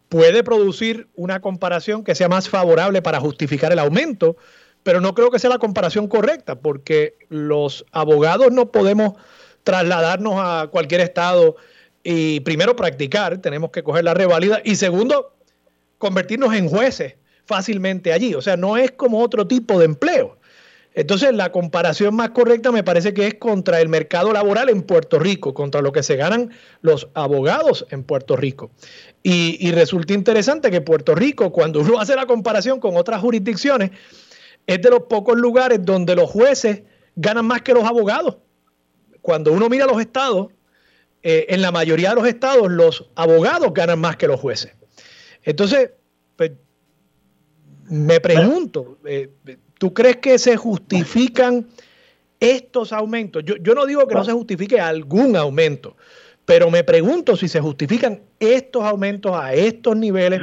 [0.08, 4.36] puede producir una comparación que sea más favorable para justificar el aumento,
[4.84, 9.14] pero no creo que sea la comparación correcta, porque los abogados no podemos
[9.64, 11.56] trasladarnos a cualquier estado
[12.08, 15.34] y primero practicar, tenemos que coger la revalida y segundo,
[15.98, 18.32] convertirnos en jueces fácilmente allí.
[18.36, 20.38] O sea, no es como otro tipo de empleo.
[20.94, 25.18] Entonces, la comparación más correcta me parece que es contra el mercado laboral en Puerto
[25.18, 28.70] Rico, contra lo que se ganan los abogados en Puerto Rico.
[29.24, 33.90] Y, resulta interesante que Puerto Rico, cuando uno hace la comparación con otras jurisdicciones,
[34.64, 36.82] es de los pocos lugares donde los jueces
[37.16, 38.36] ganan más que los abogados.
[39.22, 40.50] Cuando uno mira los estados,
[41.28, 44.72] eh, en la mayoría de los estados los abogados ganan más que los jueces.
[45.42, 45.90] Entonces,
[46.36, 46.52] pues,
[47.88, 49.30] me pregunto, eh,
[49.76, 51.66] ¿tú crees que se justifican
[52.38, 53.42] estos aumentos?
[53.44, 55.96] Yo, no digo que no se justifique algún aumento,
[56.44, 60.42] pero me pregunto si se justifican estos aumentos a estos niveles.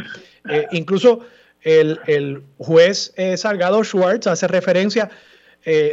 [0.49, 1.21] Eh, incluso
[1.61, 5.09] el, juez Salgado Schwartz hace referencia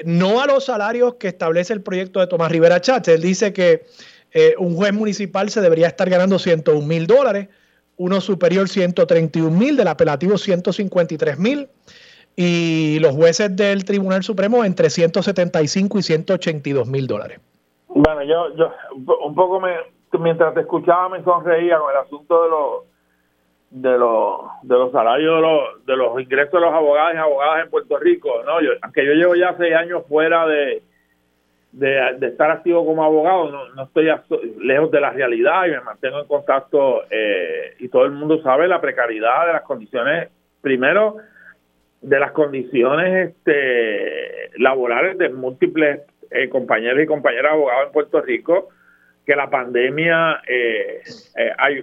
[0.05, 3.07] no a los salarios que establece el proyecto de Tomás Rivera Chatz.
[3.07, 3.87] Él dice que
[4.33, 7.49] eh, un juez municipal se debería estar ganando 101 mil dólares,
[7.97, 11.69] uno superior 131 mil, del apelativo 153 mil,
[12.37, 17.41] y los jueces del Tribunal Supremo entre 175 y 182 mil dólares.
[17.89, 18.73] Bueno, yo, yo
[19.25, 19.75] un poco me,
[20.19, 22.85] mientras te escuchaba me sonreía con el asunto de los
[23.71, 27.65] de los de los salarios de los, de los ingresos de los abogados y abogadas
[27.65, 30.83] en Puerto Rico, no, yo, aunque yo llevo ya seis años fuera de
[31.73, 34.09] de, estar activo como abogado, no, no estoy
[34.61, 38.67] lejos de la realidad y me mantengo en contacto eh, y todo el mundo sabe
[38.67, 40.29] la precariedad de las condiciones,
[40.61, 41.17] primero,
[42.01, 46.01] de las condiciones este, laborales de múltiples
[46.31, 48.69] eh, compañeros y compañeras abogados en Puerto Rico,
[49.27, 51.03] que la pandemia eh,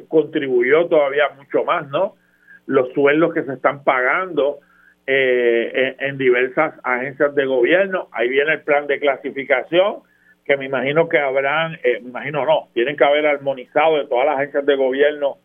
[0.08, 2.16] contribuyó todavía mucho más, ¿no?
[2.66, 4.60] Los sueldos que se están pagando,
[5.10, 8.10] eh, en, diversas agencias de gobierno.
[8.12, 10.00] Ahí viene el plan de clasificación,
[10.44, 14.26] que me imagino que habrán, eh, me imagino no, tienen que haber armonizado de todas
[14.26, 15.38] las agencias de gobierno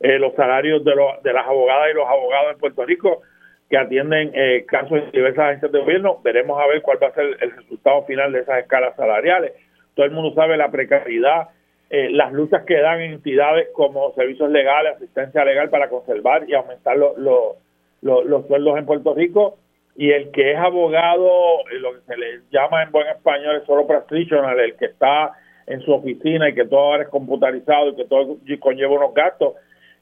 [0.00, 3.22] eh, los salarios de, los, de las abogadas y los abogados en Puerto Rico
[3.70, 4.32] que atienden
[4.66, 6.20] casos en diversas agencias de gobierno.
[6.24, 9.52] Veremos a ver cuál va a ser el resultado final de esas escalas salariales.
[9.94, 11.48] Todo el mundo sabe la precariedad,
[11.90, 17.56] las luchas que dan entidades como servicios legales, asistencia legal para conservar y aumentar los
[18.02, 19.58] los sueldos en Puerto Rico
[19.96, 23.64] y el que es abogado, eh, lo que se le llama en buen español es
[23.64, 25.32] solo practitioner, el que está
[25.66, 29.54] en su oficina y que todo ahora es computarizado y que todo conlleva unos gastos,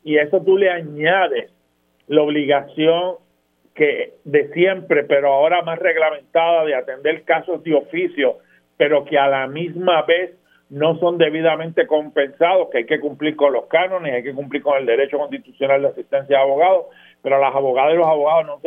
[0.03, 1.51] y eso tú le añades
[2.09, 3.17] la obligación
[3.75, 8.39] que de siempre, pero ahora más reglamentada de atender casos de oficio,
[8.77, 10.35] pero que a la misma vez
[10.71, 14.77] no son debidamente compensados, que hay que cumplir con los cánones, hay que cumplir con
[14.79, 16.87] el derecho constitucional de asistencia de abogados,
[17.25, 18.61] pero las abogadas y los abogados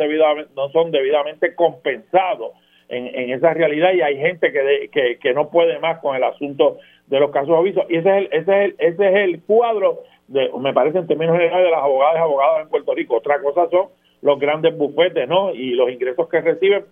[0.56, 2.54] no, son debidamente compensados
[2.88, 6.24] en, en, esa realidad y hay gente que, que, que, no puede más con el
[6.24, 7.84] asunto de los casos de aviso.
[7.88, 11.06] Y ese es el, ese es el, ese es el cuadro, de, me parece en
[11.06, 13.16] términos generales, de las abogadas y abogados en Puerto Rico.
[13.18, 13.90] Otra cosa son
[14.22, 15.54] los grandes bufetes ¿no?
[15.54, 16.84] y los ingresos que reciben,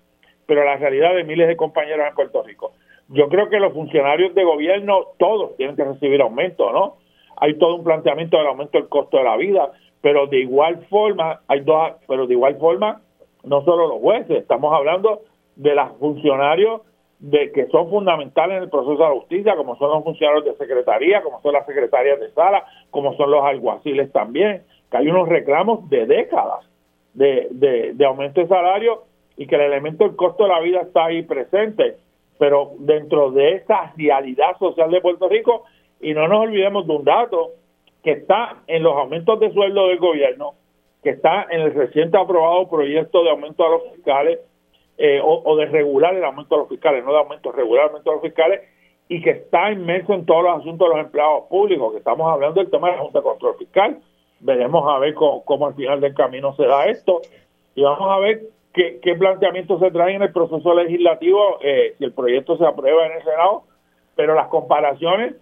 [0.46, 2.74] pero la realidad de miles de compañeros en Puerto Rico.
[3.08, 6.98] Yo creo que los funcionarios de gobierno, todos tienen que recibir aumento, ¿no?
[7.38, 9.70] Hay todo un planteamiento del aumento del costo de la vida,
[10.06, 13.00] pero de igual forma, hay dos, pero de igual forma,
[13.42, 15.22] no solo los jueces, estamos hablando
[15.56, 16.82] de los funcionarios
[17.18, 21.22] de que son fundamentales en el proceso de justicia, como son los funcionarios de secretaría,
[21.22, 25.90] como son las secretarias de sala, como son los alguaciles también, que hay unos reclamos
[25.90, 26.64] de décadas
[27.14, 27.48] de,
[27.92, 29.02] de aumento de salario
[29.36, 31.96] y que el elemento del costo de la vida está ahí presente.
[32.38, 35.64] Pero dentro de esa realidad social de Puerto Rico,
[36.00, 37.54] y no nos olvidemos de un dato
[38.06, 40.54] que está en los aumentos de sueldo del gobierno,
[41.02, 44.38] que está en el reciente aprobado proyecto de aumento a los fiscales,
[44.96, 48.10] eh, o, de regular el aumento a los fiscales, no de aumento, regular el aumento
[48.12, 48.60] a los fiscales,
[49.08, 52.60] y que está inmerso en todos los asuntos de los empleados públicos, que estamos hablando
[52.60, 53.98] del tema de la Junta de Control Fiscal.
[54.38, 57.22] Veremos a ver cómo, cómo al final del camino se da esto,
[57.74, 58.42] y vamos a ver
[58.72, 63.04] qué, qué planteamientos se traen en el proceso legislativo eh, si el proyecto se aprueba
[63.04, 63.64] en el Senado,
[64.14, 65.34] pero las comparaciones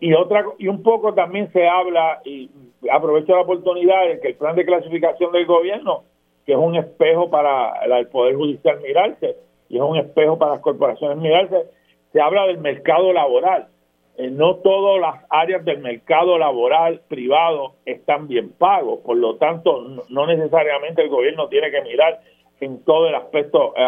[0.00, 2.50] y otra y un poco también se habla y
[2.90, 6.04] aprovecho la oportunidad de que el plan de clasificación del gobierno
[6.46, 9.36] que es un espejo para el poder judicial mirarse
[9.68, 11.66] y es un espejo para las corporaciones mirarse
[12.12, 13.68] se habla del mercado laboral.
[14.16, 19.82] Eh, no todas las áreas del mercado laboral privado están bien pagos, por lo tanto
[20.08, 22.20] no necesariamente el gobierno tiene que mirar
[22.60, 23.82] en todo el aspecto eh,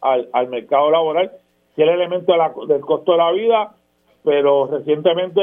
[0.00, 1.30] al, mercado laboral,
[1.76, 2.34] si el elemento
[2.66, 3.74] del costo de la vida,
[4.24, 5.40] pero recientemente,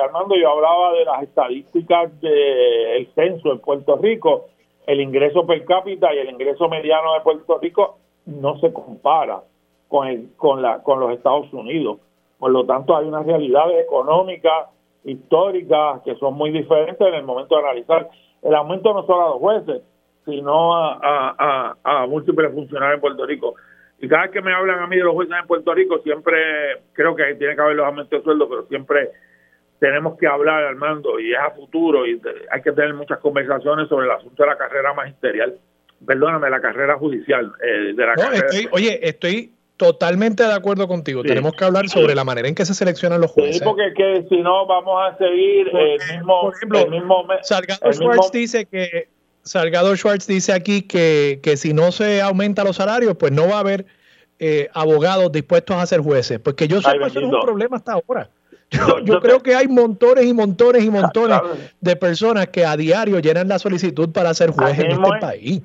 [0.00, 4.46] Armando, yo hablaba de las estadísticas del censo en Puerto Rico,
[4.86, 9.42] el ingreso per cápita y el ingreso mediano de Puerto Rico no se compara
[9.88, 11.98] con, el, con, la, con los Estados Unidos.
[12.38, 14.68] Por lo tanto, hay unas realidades económicas,
[15.04, 18.10] históricas, que son muy diferentes en el momento de analizar
[18.42, 19.82] el aumento no solo a los jueces,
[20.24, 23.54] sino a, a, múltiples funcionarios en Puerto Rico.
[24.02, 26.36] Y cada vez que me hablan a mí de los jueces en Puerto Rico, siempre
[26.92, 29.10] creo que tiene que haber los aumentos de sueldo, pero siempre
[29.78, 34.06] tenemos que hablar, Armando, y es a futuro, y hay que tener muchas conversaciones sobre
[34.06, 35.56] el asunto de la carrera magisterial,
[36.04, 37.52] perdóname, la carrera judicial.
[37.62, 38.14] Eh, de la
[38.72, 41.22] oye, estoy totalmente de acuerdo contigo.
[41.22, 43.58] Tenemos que hablar sobre la manera en que se seleccionan los jueces.
[43.58, 48.32] Sí, porque que si no vamos a seguir el mismo, por ejemplo, mismo, Salgado Schwartz
[48.32, 49.08] dice que
[49.42, 53.56] Salgado Schwartz dice aquí que, que si no se aumenta los salarios, pues no va
[53.56, 53.86] a haber
[54.38, 56.38] eh, abogados dispuestos a ser jueces.
[56.38, 58.28] Porque yo sé que eso es un problema hasta ahora.
[59.04, 61.40] Yo, creo que hay montones y montones y montones
[61.80, 65.62] de personas que a diario llenan la solicitud para ser jueces en este país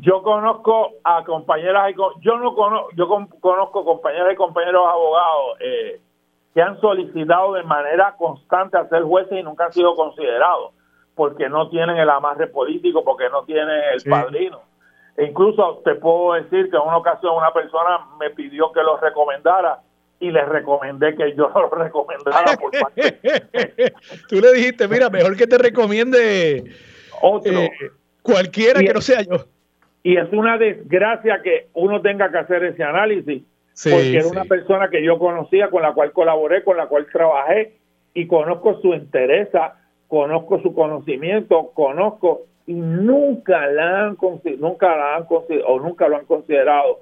[0.00, 3.08] yo conozco a compañeras y yo no conozco yo
[3.40, 6.00] conozco compañeras y compañeros abogados eh,
[6.54, 10.72] que han solicitado de manera constante a ser jueces y nunca han sido considerados
[11.14, 14.60] porque no tienen el amarre político porque no tienen el padrino.
[15.16, 18.96] E incluso te puedo decir que en una ocasión una persona me pidió que lo
[18.96, 19.80] recomendara
[20.20, 23.20] y le recomendé que yo lo recomendara por parte.
[24.28, 26.64] tú le dijiste mira mejor que te recomiende
[27.20, 27.52] otro.
[27.52, 27.70] eh,
[28.22, 29.46] cualquiera que no sea yo
[30.02, 33.42] y es una desgracia que uno tenga que hacer ese análisis,
[33.84, 37.76] porque era una persona que yo conocía, con la cual colaboré, con la cual trabajé,
[38.14, 39.48] y conozco su interés,
[40.12, 44.18] conozco su conocimiento, conozco, y nunca la han,
[44.58, 45.26] nunca la han
[45.66, 47.00] o nunca lo han considerado.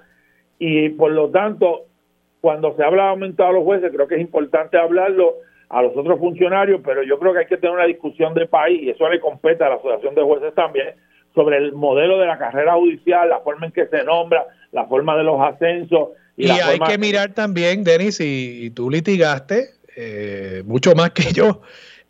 [0.60, 1.86] Y por lo tanto,
[2.40, 5.34] cuando se habla de aumentar a los jueces, creo que es importante hablarlo
[5.70, 8.80] a los otros funcionarios, pero yo creo que hay que tener una discusión de país,
[8.80, 10.94] y eso le compete a la Asociación de Jueces también,
[11.34, 15.16] sobre el modelo de la carrera judicial, la forma en que se nombra, la forma
[15.16, 16.10] de los ascensos.
[16.36, 21.62] Y, hay que mirar también, Denis, y, tú litigaste eh, mucho más que yo,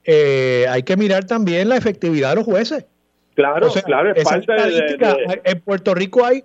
[0.05, 2.87] eh, hay que mirar también la efectividad de los jueces.
[3.35, 6.43] Claro, claro, es parte de, En Puerto Rico hay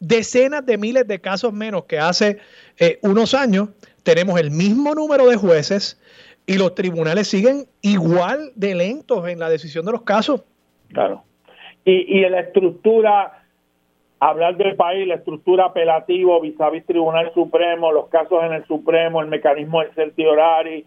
[0.00, 2.38] decenas de miles de casos menos que hace
[2.78, 3.70] eh, unos años.
[4.04, 6.00] Tenemos el mismo número de jueces
[6.46, 10.42] y los tribunales siguen igual de lentos en la decisión de los casos.
[10.92, 11.24] Claro
[11.88, 13.44] y, y la estructura,
[14.20, 18.64] hablar del país, la estructura apelativo vis a vis Tribunal Supremo, los casos en el
[18.66, 20.84] Supremo, el mecanismo del certiorari,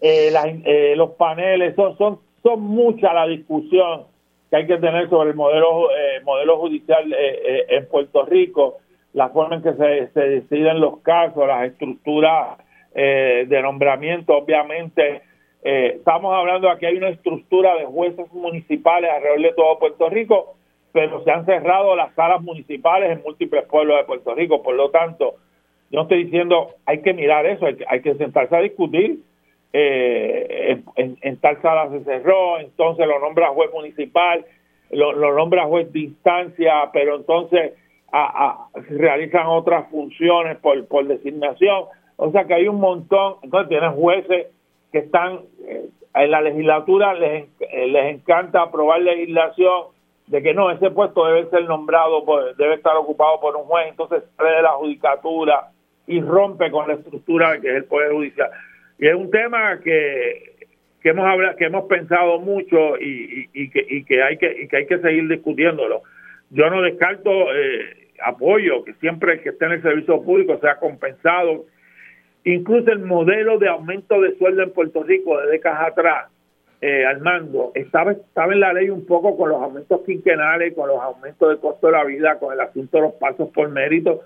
[0.00, 0.32] eh,
[0.64, 4.04] eh, los paneles, son, son, son mucha la discusión
[4.50, 8.78] que hay que tener sobre el modelo, eh, modelo judicial eh, eh, en Puerto Rico,
[9.12, 12.58] la forma en que se, se deciden los casos, las estructuras
[12.94, 15.22] de nombramiento, obviamente.
[15.62, 20.56] estamos hablando aquí hay una estructura de jueces municipales alrededor de todo Puerto Rico,
[20.90, 24.64] pero se han cerrado las salas municipales en múltiples pueblos de Puerto Rico.
[24.64, 25.34] Por lo tanto,
[25.92, 29.20] yo estoy diciendo, hay que mirar eso, hay que, hay que sentarse a discutir
[29.72, 34.44] eh, en, tal sala se cerró, entonces lo nombra juez municipal,
[34.90, 37.72] lo, nombra juez de instancia, pero entonces
[38.10, 41.84] a, realizan otras funciones por, por designación.
[42.16, 44.46] O sea que hay un montón, entonces tienes jueces
[44.90, 50.70] que están eh, en la legislatura, les, eh, les encanta aprobar legislación de que no,
[50.70, 52.24] ese puesto debe ser nombrado,
[52.56, 55.70] debe estar ocupado por un juez, entonces sale de la judicatura
[56.06, 58.50] y rompe con la estructura que es el Poder Judicial.
[58.98, 60.56] Y es un tema que,
[61.00, 64.68] que hemos hablado, que hemos pensado mucho y, y, que, y, que, hay que, y
[64.68, 66.02] que hay que seguir discutiéndolo.
[66.50, 70.76] Yo no descarto eh, apoyo, que siempre el que esté en el servicio público sea
[70.76, 71.66] compensado.
[72.44, 76.30] Incluso el modelo de aumento de sueldo en Puerto Rico de décadas atrás,
[76.80, 81.00] eh, Armando, estaba, estaba en la ley un poco con los aumentos quinquenales, con los
[81.00, 84.22] aumentos de costo de la vida, con el asunto de los pasos por mérito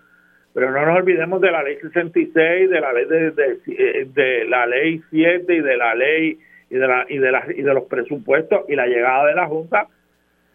[0.55, 5.03] pero no nos olvidemos de la ley 66, de la ley de, de, la ley
[5.11, 6.39] 7 y de la ley
[6.71, 9.47] y de la, y de la, y de los presupuestos y la llegada de la
[9.47, 9.89] junta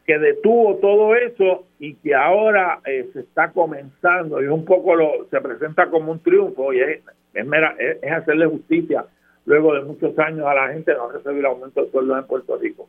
[0.06, 5.28] que detuvo todo eso y que ahora eh, se está comenzando y un poco lo
[5.30, 7.02] se presenta como un triunfo y es,
[7.34, 9.06] es, hacerle justicia
[9.46, 12.88] luego de muchos años a la gente no recibir aumento de sueldo en Puerto Rico.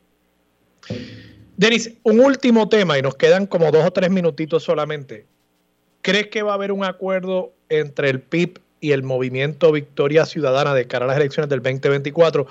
[1.57, 5.27] Denis, un último tema y nos quedan como dos o tres minutitos solamente.
[6.03, 10.75] ¿Crees que va a haber un acuerdo entre el PIB y el movimiento Victoria Ciudadana
[10.75, 12.47] de cara a las elecciones del 2024?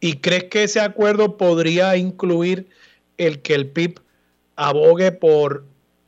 [0.00, 2.66] ¿Y crees que ese acuerdo podría incluir
[3.18, 4.00] el que el PIB
[4.56, 5.64] abogue por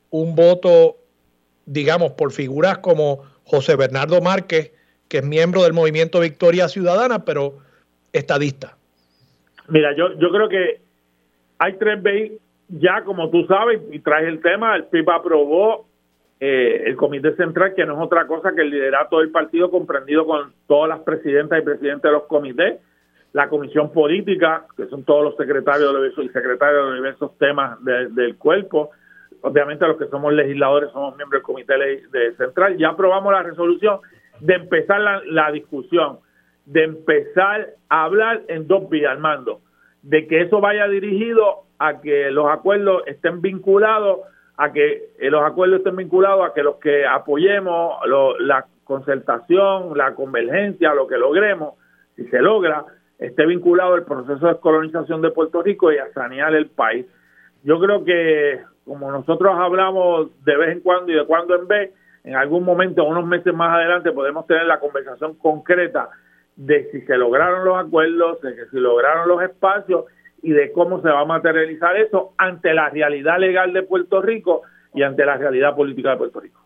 [0.09, 0.97] un voto,
[1.65, 4.71] digamos, por figuras como José Bernardo Márquez,
[5.07, 7.59] que es miembro del movimiento Victoria Ciudadana, pero
[8.13, 8.77] estadista?
[9.67, 10.81] Mira, yo, yo creo que
[11.59, 12.39] hay tres veces,
[12.69, 15.85] ya como tú sabes, y traes el tema, el PIB aprobó
[16.39, 20.25] eh, el Comité Central, que no es otra cosa que el liderato del partido comprendido
[20.25, 22.79] con todas las presidentas y presidentes de los comités,
[23.31, 28.35] la comisión política, que son todos los secretarios de los, secretarios de diversos temas del
[28.37, 28.91] cuerpo,
[29.41, 33.99] obviamente los que somos legisladores somos miembros del Comité de Central, ya aprobamos la resolución
[34.39, 36.19] de empezar la, la discusión,
[36.65, 39.61] de empezar a hablar en dos vías, Armando,
[40.01, 44.19] de que eso vaya dirigido a que los acuerdos estén vinculados
[44.57, 47.95] a que eh, los acuerdos estén vinculados a que los que apoyemos
[48.39, 51.73] la concertación, la convergencia, lo que logremos,
[52.15, 52.85] si se logra,
[53.19, 57.05] esté vinculado al proceso de colonización de Puerto Rico y a sanear el país.
[57.63, 61.91] Yo creo que como nosotros hablamos de vez en cuando y de cuando en vez,
[62.23, 66.09] en algún momento, unos meses más adelante, podemos tener la conversación concreta
[66.55, 70.05] de si se lograron los acuerdos, de que si lograron los espacios
[70.45, 74.61] y de cómo se va a materializar eso ante la realidad legal de Puerto Rico
[74.93, 76.61] y ante la realidad política de Puerto Rico.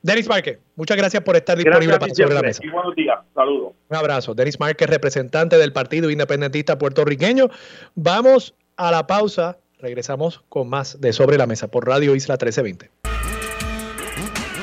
[0.00, 2.64] Denis Márquez, muchas gracias por estar disponible para sobre la mesa.
[2.64, 3.72] Y buenos días, saludos.
[3.88, 4.32] Un abrazo.
[4.32, 7.48] Denis Márquez, representante del Partido Independentista Puertorriqueño.
[7.96, 9.58] Vamos a la pausa.
[9.80, 12.90] Regresamos con más de Sobre la Mesa por Radio Isla 1320.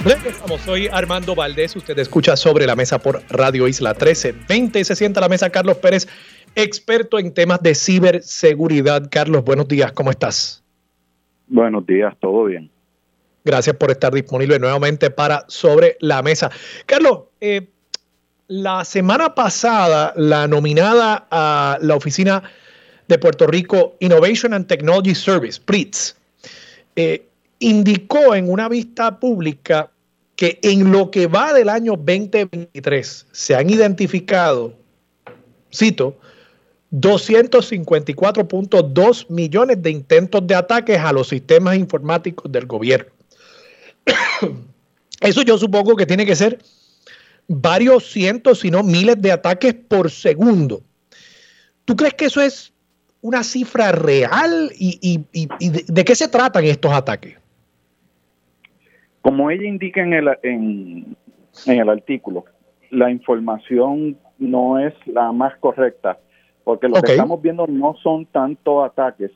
[0.05, 1.75] Regresamos, soy Armando Valdés.
[1.75, 4.85] Usted escucha Sobre la Mesa por Radio Isla 1320.
[4.85, 6.07] Se sienta a la mesa Carlos Pérez
[6.55, 9.09] experto en temas de ciberseguridad.
[9.11, 10.63] Carlos, buenos días, ¿cómo estás?
[11.47, 12.71] Buenos días, todo bien.
[13.43, 16.49] Gracias por estar disponible nuevamente para Sobre la Mesa.
[16.87, 17.67] Carlos, eh,
[18.47, 22.43] la semana pasada, la nominada a la oficina
[23.07, 26.17] de Puerto Rico Innovation and Technology Service, PRITS,
[26.95, 27.27] eh,
[27.59, 29.91] indicó en una vista pública
[30.35, 34.73] que en lo que va del año 2023 se han identificado,
[35.73, 36.17] cito,
[36.91, 43.11] 254.2 millones de intentos de ataques a los sistemas informáticos del gobierno.
[45.21, 46.59] Eso yo supongo que tiene que ser
[47.47, 50.81] varios cientos, si no miles de ataques por segundo.
[51.85, 52.73] ¿Tú crees que eso es
[53.21, 55.23] una cifra real y,
[55.87, 57.37] de, qué se tratan estos ataques?
[59.21, 61.15] Como ella indica en el, en
[61.65, 62.45] el artículo,
[62.89, 66.17] la información no es la más correcta
[66.65, 69.31] porque lo que estamos viendo no son tanto ataques,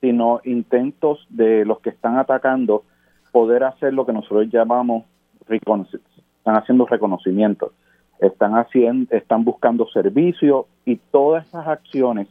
[0.00, 2.84] sino intentos de los que están atacando
[3.32, 5.04] poder hacer lo que nosotros llamamos
[5.48, 7.72] están haciendo reconocimiento,
[8.20, 12.28] están haciendo, están buscando servicios y todas esas acciones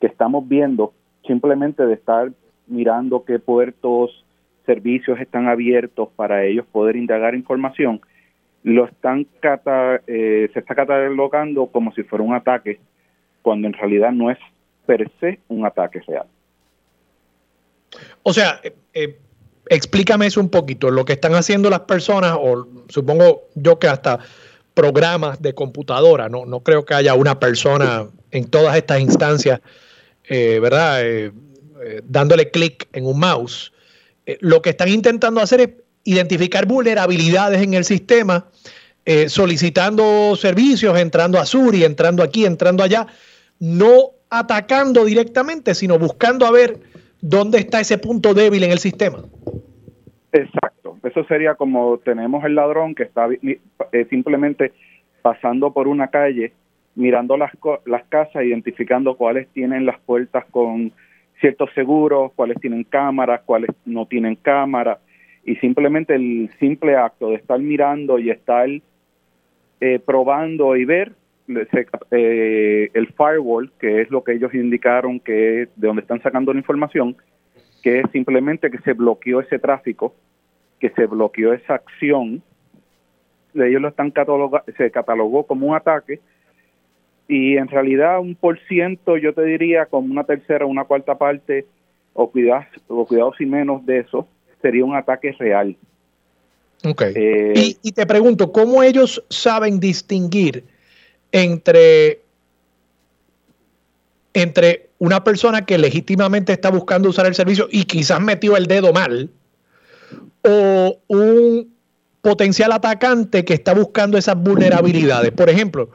[0.00, 0.92] que estamos viendo
[1.24, 2.32] simplemente de estar
[2.66, 4.24] mirando qué puertos,
[4.66, 8.00] servicios están abiertos para ellos poder indagar información,
[8.64, 9.26] lo están
[10.08, 12.80] eh, se está catalogando como si fuera un ataque,
[13.42, 14.38] cuando en realidad no es
[14.86, 16.26] per se un ataque real.
[18.22, 19.18] O sea, eh, eh,
[19.68, 24.20] explícame eso un poquito, lo que están haciendo las personas, o supongo yo que hasta
[24.74, 29.60] programas de computadora, no, no creo que haya una persona en todas estas instancias,
[30.28, 31.02] ¿verdad?
[32.04, 33.70] dándole clic en un mouse.
[34.40, 35.68] lo que están intentando hacer es
[36.04, 38.46] identificar vulnerabilidades en el sistema,
[39.04, 43.06] eh, solicitando servicios, entrando a Suri, entrando aquí, entrando allá,
[43.62, 46.80] no atacando directamente, sino buscando a ver
[47.20, 49.18] dónde está ese punto débil en el sistema.
[50.32, 54.72] Exacto, eso sería como tenemos el ladrón que está eh, simplemente
[55.22, 56.52] pasando por una calle,
[56.96, 57.52] mirando las,
[57.86, 60.90] las casas, identificando cuáles tienen las puertas con
[61.40, 64.98] ciertos seguros, cuáles tienen cámaras, cuáles no tienen cámaras
[65.44, 68.68] y simplemente el simple acto de estar mirando y estar
[69.80, 71.12] eh, probando y ver
[71.48, 76.52] eh, el firewall, que es lo que ellos indicaron que es de donde están sacando
[76.52, 77.16] la información,
[77.82, 80.14] que es simplemente que se bloqueó ese tráfico,
[80.78, 82.42] que se bloqueó esa acción,
[83.54, 84.12] ellos lo están
[84.76, 86.20] se catalogó como un ataque
[87.28, 91.66] y en realidad un por ciento yo te diría como una tercera, una cuarta parte
[92.14, 94.26] o cuidados, o cuidados y menos de eso
[94.60, 95.76] sería un ataque real.
[96.84, 97.02] Ok.
[97.14, 100.64] Eh, y, te pregunto, ¿cómo ellos saben distinguir
[101.32, 102.22] entre,
[104.34, 108.92] entre una persona que legítimamente está buscando usar el servicio y quizás metió el dedo
[108.92, 109.30] mal
[110.44, 111.74] o un
[112.20, 115.32] potencial atacante que está buscando esas vulnerabilidades?
[115.32, 115.90] Por ejemplo,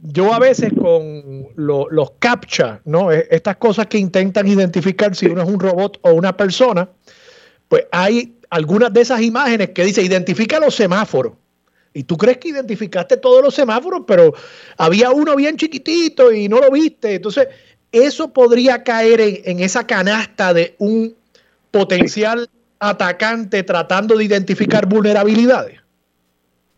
[0.00, 3.12] yo a veces con los captcha, ¿no?
[3.12, 6.88] E, estas cosas que intentan identificar si uno es un robot o una persona,
[7.68, 11.32] pues hay algunas de esas imágenes que dice identifica los semáforos.
[11.96, 14.34] Y tú crees que identificaste todos los semáforos, pero
[14.76, 17.14] había uno bien chiquitito y no lo viste.
[17.14, 17.48] Entonces,
[17.90, 21.14] eso podría caer en, esa canasta de un
[21.70, 22.48] potencial
[22.78, 25.80] atacante tratando de identificar vulnerabilidades.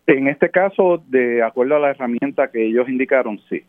[0.06, 3.64] En este caso, de acuerdo a la herramienta que ellos indicaron, sí.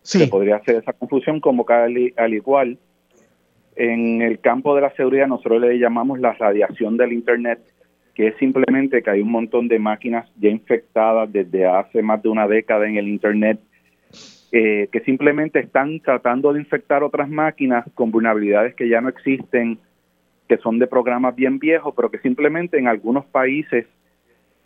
[0.00, 0.20] Sí.
[0.20, 2.78] Se podría hacer esa confusión como al, al igual
[3.76, 7.60] en el campo de la seguridad nosotros le llamamos la radiación del Internet,
[8.16, 12.30] que es simplemente que hay un montón de máquinas ya infectadas desde hace más de
[12.30, 13.60] una década en el Internet,
[14.52, 19.78] eh, que simplemente están tratando de infectar otras máquinas con vulnerabilidades que ya no existen,
[20.48, 23.84] que son de programas bien viejos, pero que simplemente en algunos países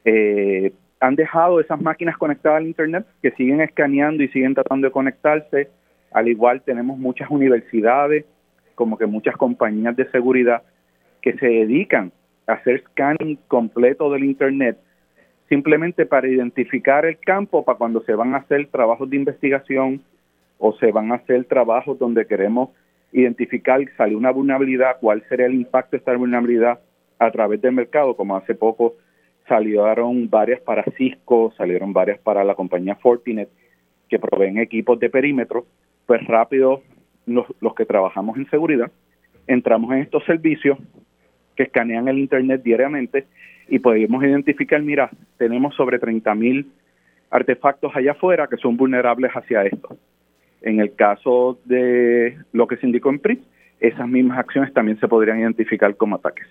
[0.04, 4.92] eh, han dejado esas máquinas conectadas al Internet, que siguen escaneando y siguen tratando de
[4.92, 5.70] conectarse.
[6.12, 8.24] Al igual tenemos muchas universidades
[8.76, 10.62] como que muchas compañías de seguridad
[11.20, 12.12] que se dedican
[12.54, 14.78] hacer scanning completo del Internet
[15.48, 20.00] simplemente para identificar el campo para cuando se van a hacer trabajos de investigación
[20.58, 22.70] o se van a hacer trabajos donde queremos
[23.12, 26.78] identificar, sale una vulnerabilidad, cuál sería el impacto de esta vulnerabilidad
[27.18, 28.94] a través del mercado, como hace poco
[29.48, 33.48] salieron varias para Cisco, salieron varias para la compañía Fortinet,
[34.08, 35.66] que proveen equipos de perímetro,
[36.06, 36.82] pues rápido
[37.26, 37.46] los,
[37.76, 38.92] que trabajamos en seguridad,
[39.48, 40.78] entramos en estos servicios
[41.60, 43.26] que escanean el Internet diariamente
[43.68, 46.64] y podemos identificar, mira, tenemos sobre 30.000
[47.28, 49.98] artefactos allá afuera que son vulnerables hacia esto.
[50.62, 53.42] En el caso de lo que se indicó en PRI,
[53.78, 56.46] esas mismas acciones también se podrían identificar como ataques.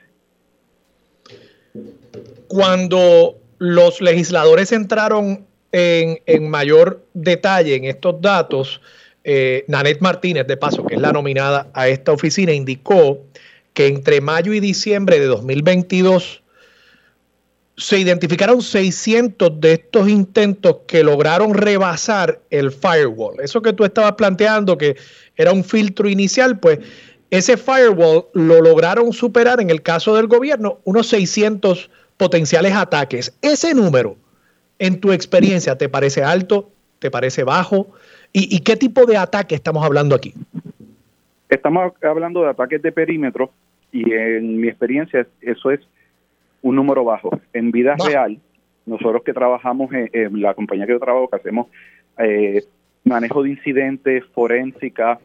[2.48, 8.80] Cuando los legisladores entraron en, mayor detalle en estos datos,
[9.24, 13.26] eh, Nanette Martínez, de paso, que es la nominada a esta oficina, indicó
[13.74, 16.44] que entre mayo y diciembre de 2022
[17.78, 23.40] se identificaron 600 de estos intentos que lograron rebasar el firewall.
[23.42, 24.98] Eso que tú estabas planteando, que
[25.38, 26.80] era un filtro inicial, pues
[27.32, 33.32] ese firewall lo lograron superar en el caso del gobierno unos 600 potenciales ataques.
[33.42, 34.18] Ese número,
[34.78, 36.70] en tu experiencia, ¿te parece alto?
[37.00, 37.92] ¿Te parece bajo?
[38.32, 40.34] ¿Y, qué tipo de ataque estamos hablando aquí?
[41.50, 43.52] Estamos hablando de ataques de perímetro
[43.92, 45.82] y en mi experiencia eso es
[46.62, 47.32] un número bajo.
[47.54, 48.40] En vida real,
[48.86, 51.68] nosotros que trabajamos en, la compañía que yo trabajo, que hacemos
[52.18, 52.64] eh,
[53.04, 55.20] manejo de incidentes, forénsica,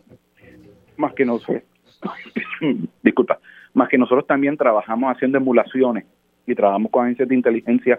[0.96, 1.62] más que nosotros,
[3.02, 3.38] disculpa,
[3.74, 6.04] más que nosotros también trabajamos haciendo emulaciones
[6.46, 7.98] y trabajamos con agencias de inteligencia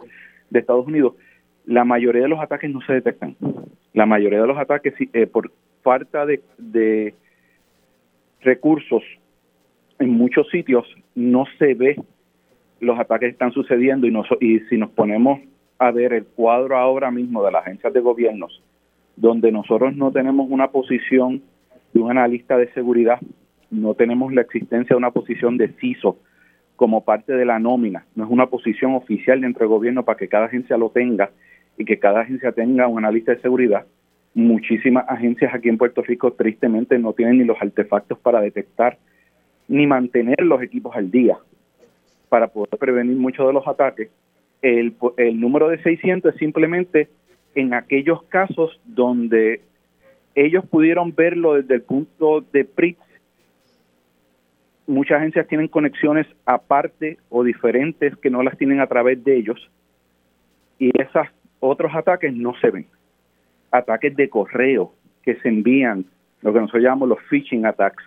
[0.49, 1.13] de Estados Unidos
[1.65, 3.35] la mayoría de los ataques no se detectan.
[3.93, 7.13] La mayoría de los ataques, eh, por falta de,
[8.45, 9.03] recursos,
[9.99, 10.85] en muchos sitios
[11.15, 12.01] no se ve
[12.79, 15.39] los ataques que están sucediendo y, y si nos ponemos
[15.79, 18.61] a ver el cuadro ahora mismo de las agencias de gobiernos,
[19.15, 21.41] donde nosotros no tenemos una posición
[21.93, 23.19] de un analista de seguridad,
[23.71, 26.17] no tenemos la existencia de una posición de CISO
[26.75, 30.27] como parte de la nómina, no es una posición oficial dentro del gobierno para que
[30.27, 31.31] cada agencia lo tenga
[31.77, 33.85] y que cada agencia tenga un analista de seguridad.
[34.35, 38.97] Muchísimas agencias aquí en Puerto Rico tristemente no tienen ni los artefactos para detectar
[39.69, 41.37] ni mantener los equipos al día
[42.27, 44.09] para poder prevenir muchos de los ataques.
[44.61, 47.07] El, el número de 600 es simplemente
[47.55, 49.61] en aquellos casos donde
[50.35, 52.99] ellos pudieron verlo desde el punto de PRITS.
[54.85, 59.71] Muchas agencias tienen conexiones aparte o diferentes que no las tienen a través de ellos
[60.77, 61.25] y esos
[61.61, 62.85] otros ataques no se ven.
[63.77, 64.93] Ataques de correo
[65.23, 66.05] que se envían,
[66.41, 68.03] lo que nosotros llamamos los phishing attacks,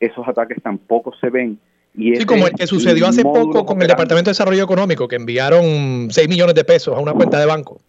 [0.00, 1.58] esos ataques tampoco se ven.
[1.94, 5.16] Y sí, como el que sucedió hace poco con el Departamento de Desarrollo Económico, que
[5.16, 7.80] enviaron 6 millones de pesos a una cuenta de banco.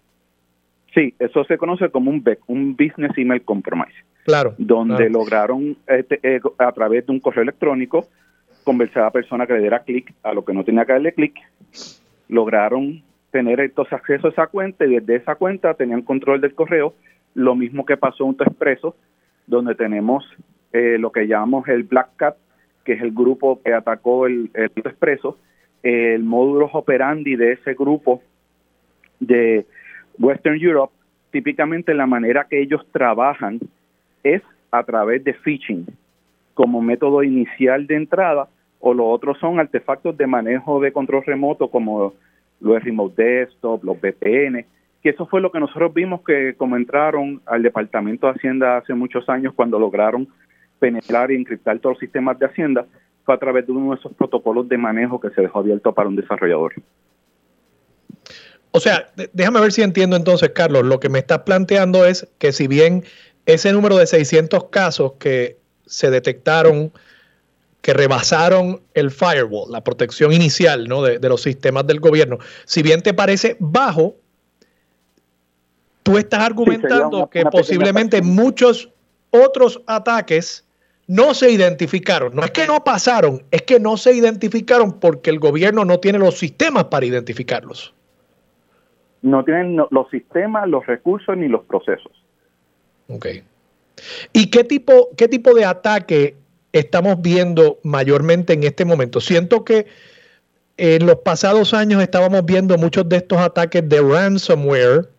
[0.93, 3.93] Sí, eso se conoce como un un Business Email Compromise.
[4.25, 4.55] Claro.
[4.57, 8.07] Donde lograron este, eh, a través de un correo electrónico
[8.63, 11.13] convencer a la persona que le diera clic a lo que no tenía que darle
[11.13, 11.35] clic.
[12.29, 16.93] Lograron tener entonces acceso a esa cuenta y desde esa cuenta tenían control del correo.
[17.33, 18.95] Lo mismo que pasó en Expreso,
[19.47, 20.25] donde tenemos
[20.71, 22.37] eh, lo que llamamos el Black Cat,
[22.83, 25.37] que es el grupo que atacó el, el Expreso.
[25.81, 28.21] El módulo operandi de ese grupo
[29.19, 29.65] de
[30.17, 30.93] Western Europe,
[31.31, 33.59] típicamente la manera que ellos trabajan
[34.23, 34.41] es
[34.71, 35.85] a través de phishing
[36.53, 38.47] como método inicial de entrada
[38.79, 42.13] o los otros son artefactos de manejo de control remoto como
[42.59, 44.65] los remote desktop, los VPN,
[45.03, 48.93] que eso fue lo que nosotros vimos que como entraron al Departamento de Hacienda hace
[48.93, 50.29] muchos años cuando lograron
[50.79, 52.85] penetrar y encriptar todos los sistemas de Hacienda,
[53.25, 56.09] fue a través de uno de esos protocolos de manejo que se dejó abierto para
[56.09, 56.73] un desarrollador.
[58.71, 60.83] O sea, déjame ver si entiendo entonces, Carlos.
[60.83, 63.03] Lo que me estás planteando es que si bien
[63.45, 66.91] ese número de 600 casos que se detectaron,
[67.81, 71.03] que rebasaron el firewall, la protección inicial ¿no?
[71.03, 74.15] de, los sistemas del gobierno, si bien te parece bajo,
[76.03, 78.89] tú estás argumentando que posiblemente muchos
[79.31, 80.65] otros ataques
[81.07, 82.35] no se identificaron.
[82.35, 86.19] No es que no pasaron, es que no se identificaron porque el gobierno no tiene
[86.19, 87.93] los sistemas para identificarlos
[89.23, 92.11] no tienen los sistemas, los recursos ni los procesos.
[93.07, 93.27] Ok.
[94.33, 96.35] ¿Y qué tipo, qué tipo de ataque
[96.73, 99.21] estamos viendo mayormente en este momento?
[99.21, 99.87] Siento que
[100.75, 105.09] en los pasados años estábamos viendo muchos de estos ataques de ransomware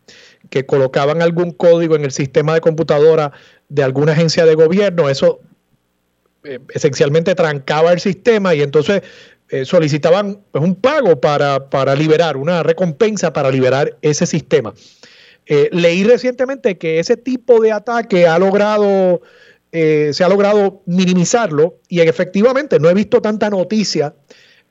[0.51, 3.33] que colocaban algún código en el sistema de computadora
[3.69, 5.09] de alguna agencia de gobierno.
[5.09, 5.41] Eso
[6.45, 9.03] eh, esencialmente trancaba el sistema y entonces
[9.49, 14.75] eh, solicitaban pues, un pago para, para, liberar, una recompensa para liberar ese sistema.
[15.47, 19.23] Eh, leí recientemente que ese tipo de ataque ha logrado,
[19.73, 24.15] se ha logrado minimizarlo y efectivamente no he visto tanta noticia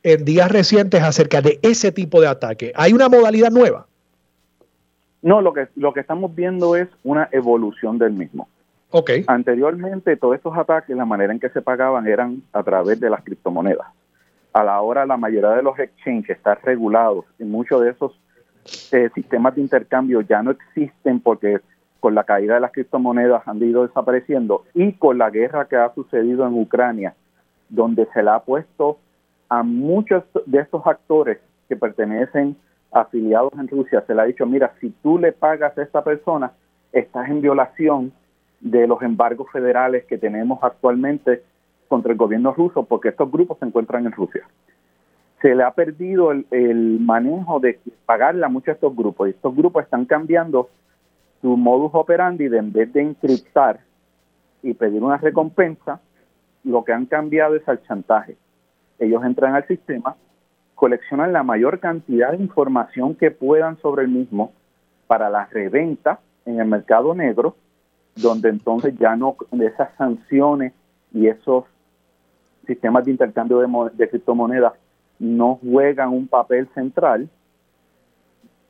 [0.02, 2.72] en días recientes acerca de ese tipo de ataque.
[2.76, 3.88] ¿Hay una modalidad nueva?
[5.24, 8.48] No, lo que, lo que estamos viendo es una evolución del mismo.
[8.91, 9.24] Okay.
[9.26, 13.24] Anteriormente, todos estos ataques, la manera en que se pagaban eran a través de las
[13.24, 13.88] criptomonedas
[14.54, 18.18] a la hora la mayoría de los exchanges están regulados y muchos de esos
[18.91, 21.60] eh, sistemas de intercambio ya no existen porque
[22.00, 25.94] con la caída de las criptomonedas han ido desapareciendo y con la guerra que ha
[25.94, 27.16] sucedido en Ucrania,
[27.70, 29.00] donde se le ha puesto
[29.50, 32.56] a muchos de estos actores que pertenecen
[32.94, 36.52] afiliados en Rusia, se le ha dicho, mira, si tú le pagas a esta persona,
[36.91, 38.14] estás en violación
[38.60, 41.44] de los embargos federales que tenemos actualmente
[41.88, 44.48] contra el gobierno ruso porque estos grupos se encuentran en Rusia.
[45.41, 49.84] Se le ha perdido el, manejo de pagarle a muchos estos grupos y estos grupos
[49.84, 50.70] están cambiando
[51.41, 53.82] su modus operandi de en vez de encriptar
[54.61, 55.99] y pedir una recompensa,
[56.64, 58.38] lo que han cambiado es al chantaje.
[58.98, 60.15] Ellos entran al sistema,
[60.76, 64.52] coleccionan la mayor cantidad de información que puedan sobre el mismo
[65.08, 67.56] para la reventa en el mercado negro,
[68.16, 70.74] donde entonces ya no esas sanciones
[71.14, 71.66] y esos
[72.66, 74.74] sistemas de intercambio de, criptomonedas
[75.20, 77.30] no juegan un papel central,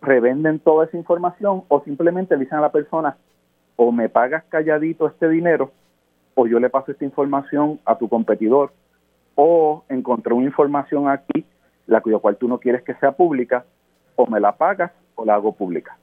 [0.02, 3.18] revenden toda esa información o simplemente le dicen a la persona
[3.76, 5.72] o me pagas calladito este dinero
[6.36, 8.74] o yo le paso esta información a tu competidor
[9.36, 11.46] o encontré una información aquí
[11.88, 13.66] la cuya cual tú no quieres que sea pública
[14.16, 15.98] o me la pagas o la hago pública.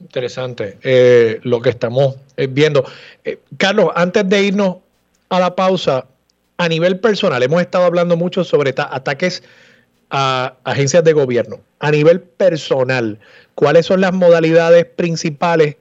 [0.00, 2.84] Interesante eh, lo que estamos eh, viendo.
[3.24, 4.76] Eh, Carlos, antes de irnos
[5.28, 6.06] a la pausa,
[6.56, 9.42] a nivel personal, hemos estado hablando mucho sobre ataques
[10.10, 11.60] a agencias de gobierno.
[11.80, 13.18] A nivel personal,
[13.54, 15.76] ¿cuáles son las modalidades principales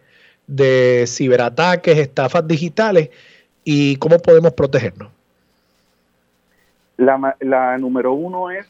[0.47, 3.09] de ciberataques, estafas digitales
[3.63, 5.16] y cómo podemos protegernos?
[6.97, 8.67] La, número uno es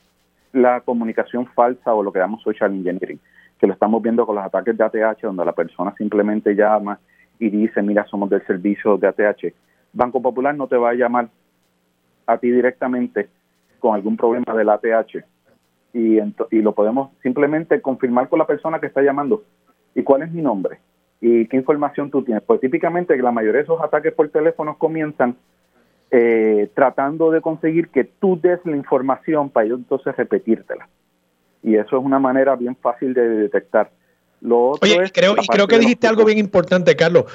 [0.52, 3.20] la comunicación falsa o lo que llamamos social engineering,
[3.58, 7.00] que lo estamos viendo con los ataques de ATH, donde la persona simplemente llama
[7.40, 9.54] y dice, mira, somos del servicio de ATH.
[9.94, 11.30] Banco Popular no te va a llamar
[12.26, 13.30] a ti directamente
[13.80, 15.24] con algún problema del ATH
[15.94, 19.44] y, y lo podemos simplemente confirmar con la persona que está llamando.
[19.96, 20.80] ¿Y cuál es mi nombre?
[21.22, 22.44] ¿Y qué información tú tienes?
[22.44, 25.36] Pues típicamente la mayoría de esos ataques por teléfono comienzan
[26.12, 30.88] eh, tratando de conseguir que tú des la información para ellos entonces repetírtela.
[31.64, 33.92] Y eso es una manera bien fácil de detectar.
[34.40, 37.26] Lo Oye, creo, y creo que dijiste algo bien importante, Carlos,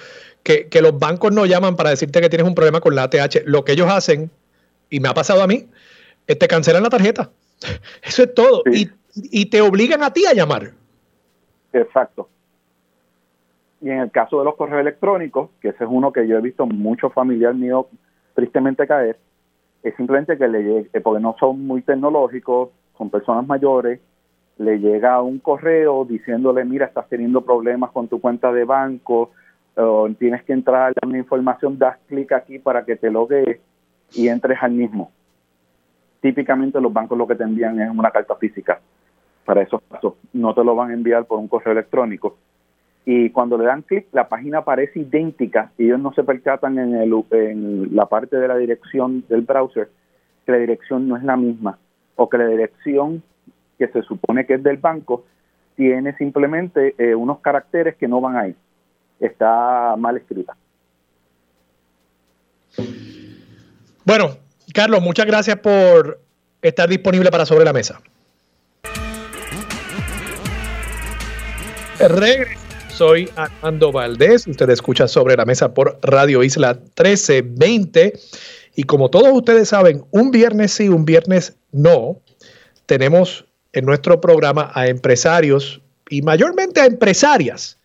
[0.43, 3.45] que, que los bancos no llaman para decirte que tienes un problema con la ATH.
[3.45, 4.31] Lo que ellos hacen,
[4.89, 5.69] y me ha pasado a mí,
[6.27, 7.31] es te cancelan la tarjeta.
[8.03, 8.63] Eso es todo.
[8.73, 10.73] Y, y te obligan a ti a llamar.
[11.73, 12.29] Exacto.
[13.81, 16.41] Y en el caso de los correos electrónicos, que ese es uno que yo he
[16.41, 17.89] visto mucho familiar mío
[18.35, 19.19] tristemente caer,
[19.83, 24.01] es simplemente que le llegue, porque no son muy tecnológicos, son personas mayores,
[24.59, 29.31] le llega un correo diciéndole, mira, estás teniendo problemas con tu cuenta de banco,
[30.19, 33.59] tienes que entrar a una información, das clic aquí para que te logues
[34.13, 35.11] y entres al mismo.
[36.21, 38.81] Típicamente los bancos lo que te envían es una carta física
[39.45, 40.15] para esos casos.
[40.33, 42.37] No te lo van a enviar por un correo electrónico
[43.05, 46.95] y cuando le dan clic la página parece idéntica y ellos no se percatan en,
[46.95, 49.91] el, en la parte de la dirección del browser
[50.47, 51.79] que la dirección no es la misma
[52.17, 53.23] o que la dirección
[53.79, 55.25] que se supone que es del banco
[55.75, 58.55] tiene simplemente eh, unos caracteres que no van ahí.
[59.19, 60.55] Está mal escrita.
[64.05, 64.37] Bueno,
[64.75, 66.21] Carlos, muchas gracias por
[66.61, 68.01] estar disponible para sobre la mesa.
[72.95, 74.47] Soy Armando Valdés.
[74.47, 78.19] Usted escucha sobre la mesa por Radio Isla 1320.
[78.75, 82.21] Y como todos ustedes saben, un viernes sí, un viernes no,
[82.87, 87.79] tenemos en nuestro programa a empresarios y mayormente a empresarias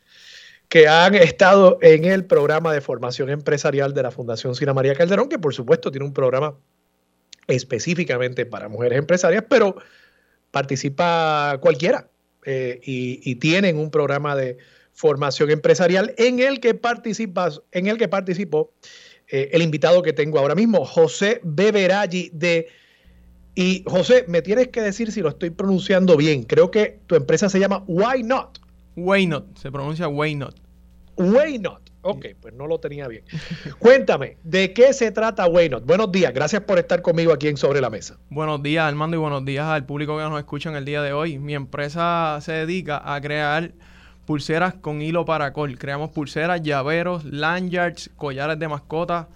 [0.70, 5.30] que han estado en el programa de formación empresarial de la Fundación Sina María Calderón,
[5.30, 6.56] que por supuesto tiene un programa
[7.48, 9.78] específicamente para mujeres empresarias, pero
[10.52, 12.10] participa cualquiera
[12.46, 14.58] eh, y, tienen un programa de
[14.98, 18.74] formación empresarial en el que participas, en el que participó
[19.28, 22.68] eh, el invitado que tengo ahora mismo, José Beberaggi de
[23.54, 26.44] y José, me tienes que decir si lo estoy pronunciando bien.
[26.44, 28.60] Creo que tu empresa se llama Why Not.
[28.96, 30.56] Why Not, se pronuncia Why Not.
[31.16, 31.90] Why Not.
[32.02, 33.24] Ok, pues no lo tenía bien.
[33.80, 35.86] Cuéntame, ¿de qué se trata Why Not?
[35.86, 38.18] Buenos días, gracias por estar conmigo aquí en Sobre la Mesa.
[38.30, 41.14] Buenos días, Armando, y buenos días al público que nos escucha en el día de
[41.14, 41.38] hoy.
[41.38, 43.74] Mi empresa se dedica a crear
[44.28, 45.80] pulseras con hilo paracol.
[45.80, 49.28] Creamos pulseras, llaveros, lanyards, collares de mascotas.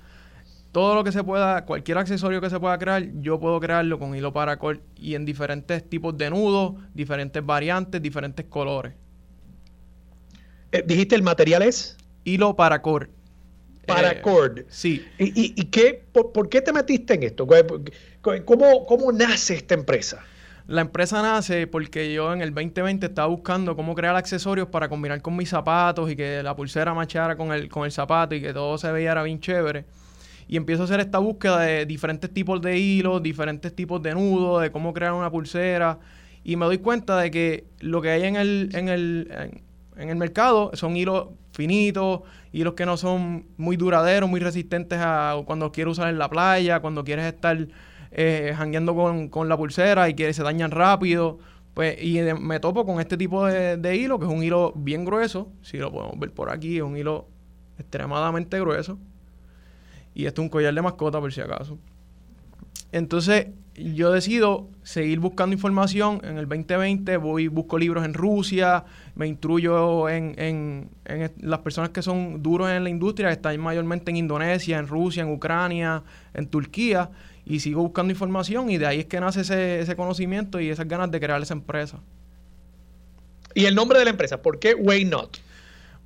[0.74, 4.16] Todo lo que se pueda, cualquier accesorio que se pueda crear, yo puedo crearlo con
[4.16, 8.94] hilo paracol y en diferentes tipos de nudos, diferentes variantes, diferentes colores.
[10.74, 11.98] Eh, ¿Dijiste el material es?
[12.26, 13.10] Hilo paracord.
[13.88, 14.60] Paracord.
[14.60, 15.06] Eh, sí.
[15.18, 17.48] ¿Y, y, qué, por, qué te metiste en esto?
[18.46, 20.24] ¿Cómo, ¿Cómo nace esta empresa?
[20.68, 25.22] La empresa nace porque yo en el 2020 estaba buscando cómo crear accesorios para combinar
[25.22, 28.54] con mis zapatos y que la pulsera machara con el, con el zapato y que
[28.54, 29.86] todo se veía bien chévere.
[30.48, 34.62] Y empiezo a hacer esta búsqueda de diferentes tipos de hilos, diferentes tipos de nudos,
[34.62, 36.00] de cómo crear una pulsera.
[36.44, 39.62] Y me doy cuenta de que lo que hay en el, en el,
[39.96, 42.22] en, el mercado son hilos finitos,
[42.52, 46.80] hilos que no son muy duraderos, muy resistentes a cuando quiero usar en la playa,
[46.80, 47.58] cuando quieres estar
[48.12, 51.40] eh, jangueando con, la pulsera y que se dañan rápido.
[51.74, 55.50] Pues, y me topo con este tipo de, hilo, que es un hilo bien grueso.
[55.62, 57.28] Si lo podemos ver por aquí, es un hilo
[57.80, 58.98] extremadamente grueso.
[60.14, 61.78] Y esto es un collar de mascota, por si acaso.
[62.92, 66.20] Entonces, yo decido seguir buscando información.
[66.26, 68.84] En el 2020 voy, busco libros en Rusia,
[69.16, 74.12] me instruyo en, en, en, las personas que son duros en la industria, están mayormente
[74.12, 77.10] en Indonesia, en Rusia, en Ucrania, en Turquía
[77.46, 81.12] y sigo buscando información y de ahí es que nace ese, conocimiento y esas ganas
[81.12, 82.00] de crear esa empresa.
[83.54, 84.42] ¿Y el nombre de la empresa?
[84.42, 85.38] ¿Por qué Way Not?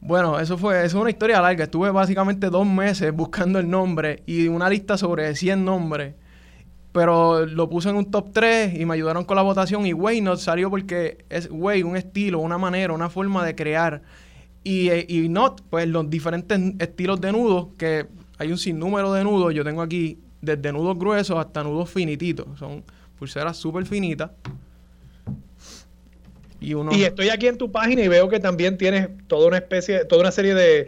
[0.02, 1.66] Bueno, eso fue, eso es una historia larga.
[1.66, 6.16] Estuve básicamente dos meses buscando el nombre y una lista sobre 100 nombres.
[6.92, 9.86] Pero lo puse en un top 3 y me ayudaron con la votación.
[9.86, 14.02] Y Way Not salió porque es Way, un estilo, una manera, una forma de crear.
[14.64, 18.08] Y, y Not, pues los diferentes estilos de nudos que
[18.38, 19.54] hay un sinnúmero de nudos.
[19.54, 22.48] Yo tengo aquí desde nudos gruesos hasta nudos finititos.
[22.58, 22.84] Son
[23.18, 24.32] pulseras súper finitas.
[26.60, 26.92] Y, uno...
[26.94, 30.22] y estoy aquí en tu página y veo que también tienes toda una especie, toda
[30.22, 30.88] una serie de,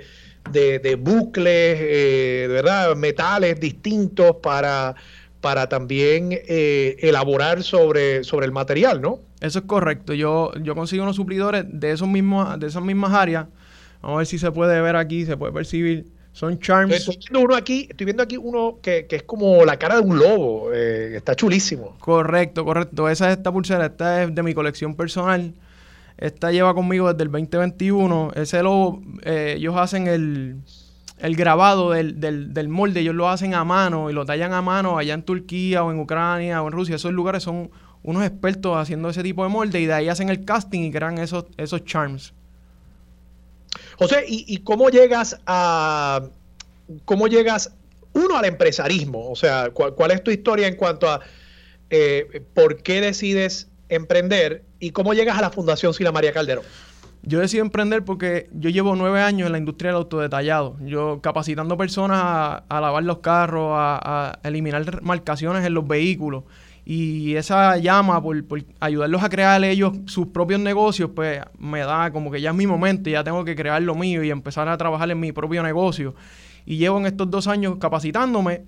[0.51, 2.95] de, bucles, eh, ¿verdad?
[2.95, 4.95] Metales distintos para,
[5.41, 9.19] para también eh, elaborar sobre, sobre el material, ¿no?
[9.39, 10.13] Eso es correcto.
[10.13, 13.47] Yo, yo consigo unos suplidores de esos mismos, de esas mismas áreas.
[14.01, 16.16] Vamos a ver si se puede ver aquí, se puede percibir.
[16.37, 16.93] Son charms.
[16.93, 20.19] Estoy viendo uno aquí, estoy viendo aquí uno que, es como la cara de un
[20.19, 20.71] lobo.
[20.71, 21.97] Eh, está chulísimo.
[21.99, 23.09] Correcto, correcto.
[23.09, 25.55] Esa es esta pulsera, esta es de mi colección personal.
[26.15, 28.33] Esta lleva conmigo desde el 2021.
[28.35, 30.61] Ese lobo, eh, ellos hacen el,
[31.35, 35.15] grabado del, del, molde, ellos lo hacen a mano y lo tallan a mano allá
[35.15, 36.97] en Turquía o en Ucrania o en Rusia.
[36.97, 37.71] Esos lugares son
[38.03, 41.17] unos expertos haciendo ese tipo de molde y de ahí hacen el casting y crean
[41.17, 42.35] esos, esos charms.
[43.97, 46.21] José, ¿y, ¿y, cómo llegas a
[47.05, 47.73] cómo llegas
[48.13, 49.29] uno al empresarismo?
[49.29, 51.21] O sea, ¿cuál, es tu historia en cuanto a
[51.89, 56.63] eh, por qué decides emprender y cómo llegas a la Fundación Sila María Calderón?
[57.23, 60.77] Yo decidí emprender porque yo llevo nueve años en la industria del autodetallado.
[60.81, 66.43] Yo capacitando personas a, lavar los carros, a, eliminar marcaciones en los vehículos.
[66.89, 68.41] Y esa llama por,
[68.79, 72.65] ayudarlos a crear ellos sus propios negocios, pues me da como que ya es mi
[72.65, 76.15] momento, ya tengo que crear lo mío y empezar a trabajar en mi propio negocio.
[76.65, 78.63] Y llevo en estos dos años capacitándome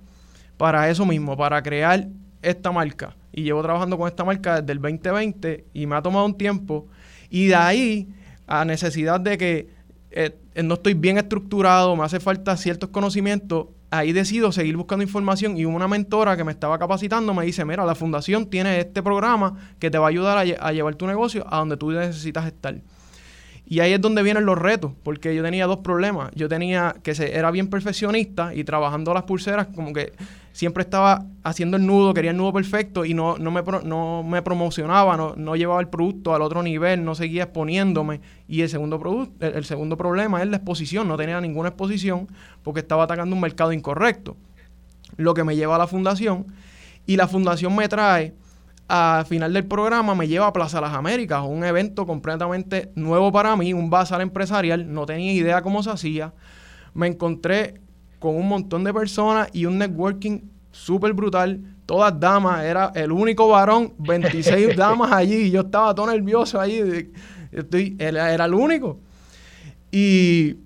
[0.58, 2.08] para eso mismo, para crear
[2.42, 3.16] esta marca.
[3.32, 6.88] Y llevo trabajando con esta marca desde el 2020 y me ha tomado un tiempo.
[7.30, 8.08] Y de ahí
[8.46, 9.70] a necesidad de que
[10.10, 15.56] eh, no estoy bien estructurado, me hace falta ciertos conocimientos, ahí decido seguir buscando información
[15.56, 19.56] y una mentora que me estaba capacitando me dice, mira, la fundación tiene este programa
[19.78, 22.76] que te va a ayudar a, llevar tu negocio a donde tú necesitas estar.
[23.66, 26.32] Y ahí es donde vienen los retos, porque yo tenía dos problemas.
[26.34, 30.12] Yo tenía que se, era bien perfeccionista y trabajando las pulseras, como que
[30.60, 34.42] siempre estaba haciendo el nudo, quería el nudo perfecto y no, no, me, no me
[34.42, 38.20] promocionaba, no, no llevaba el producto al otro nivel, no seguía exponiéndome.
[38.46, 42.28] Y el segundo, el, segundo problema es la exposición, no tenía ninguna exposición
[42.62, 44.36] porque estaba atacando un mercado incorrecto.
[45.16, 46.44] Lo que me lleva a la fundación
[47.06, 48.34] y la fundación me trae
[48.86, 53.56] a final del programa me lleva a Plaza Las Américas, un evento completamente nuevo para
[53.56, 56.34] mí, un bazar empresarial, no tenía idea cómo se hacía.
[56.92, 57.80] Me encontré
[58.20, 63.48] con un montón de personas y un networking súper brutal, todas damas, era el único
[63.48, 67.10] varón, 26 damas allí, y yo estaba todo nervioso allí,
[67.50, 69.00] estoy, era el único.
[69.90, 70.58] Y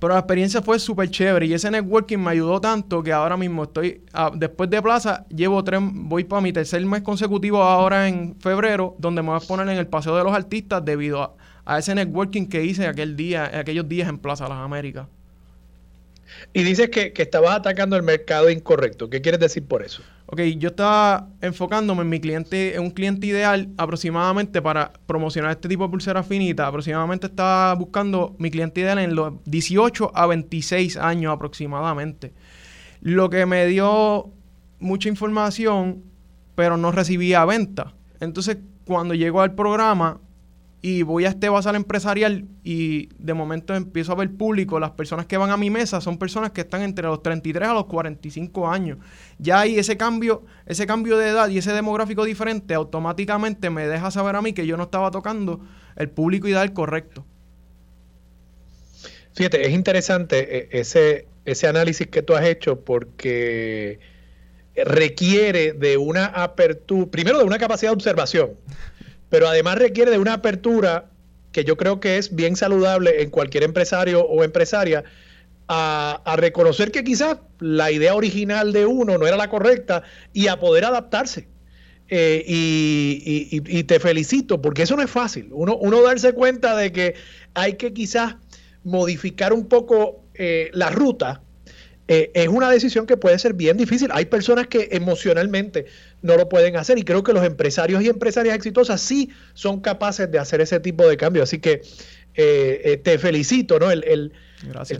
[0.00, 3.64] pero la experiencia fue súper chévere y ese networking me ayudó tanto que ahora mismo
[3.64, 8.36] estoy, ah, después de Plaza, llevo tres, voy para mi tercer mes consecutivo ahora en
[8.38, 11.34] febrero, donde me voy a poner en el Paseo de los Artistas debido a,
[11.64, 15.08] a ese networking que hice aquel día, aquellos días en Plaza Las Américas.
[16.52, 19.10] Y dices que, que estabas atacando el mercado incorrecto.
[19.10, 20.02] ¿Qué quieres decir por eso?
[20.26, 25.68] Ok, yo estaba enfocándome en mi cliente, en un cliente ideal aproximadamente para promocionar este
[25.68, 26.68] tipo de pulseras finitas.
[26.68, 32.34] Aproximadamente estaba buscando mi cliente ideal en los 18 a 26 años aproximadamente.
[33.00, 34.30] Lo que me dio
[34.80, 36.04] mucha información,
[36.54, 37.94] pero no recibía venta.
[38.20, 40.20] Entonces, cuando llegó al programa,
[40.80, 45.26] y voy a este bazar empresarial y de momento empiezo a ver público, las personas
[45.26, 48.68] que van a mi mesa son personas que están entre los 33 a los 45
[48.68, 48.98] años.
[49.38, 54.12] Ya ahí ese cambio, ese cambio de edad y ese demográfico diferente automáticamente me deja
[54.12, 55.60] saber a mí que yo no estaba tocando
[55.96, 57.24] el público ideal correcto.
[59.34, 63.98] Fíjate, es interesante eh, ese, ese análisis que tú has hecho porque
[64.76, 68.50] requiere de una apertura, primero de una capacidad de observación
[69.28, 71.06] pero además requiere de una apertura
[71.52, 75.04] que yo creo que es bien saludable en cualquier empresario o empresaria
[75.68, 80.02] a, reconocer que quizás la idea original de uno no era la correcta
[80.32, 81.48] y a poder adaptarse.
[82.10, 85.50] Eh, y, te felicito, porque eso no es fácil.
[85.52, 87.14] Uno, uno darse cuenta de que
[87.52, 88.36] hay que quizás
[88.82, 91.42] modificar un poco eh, la ruta
[92.10, 94.08] eh, es una decisión que puede ser bien difícil.
[94.12, 95.84] Hay personas que emocionalmente
[96.22, 100.30] no lo pueden hacer y creo que los empresarios y empresarias exitosas sí son capaces
[100.30, 101.42] de hacer ese tipo de cambio.
[101.42, 101.82] Así que
[102.34, 103.90] eh, eh, te felicito, ¿no?
[103.90, 104.32] El, el,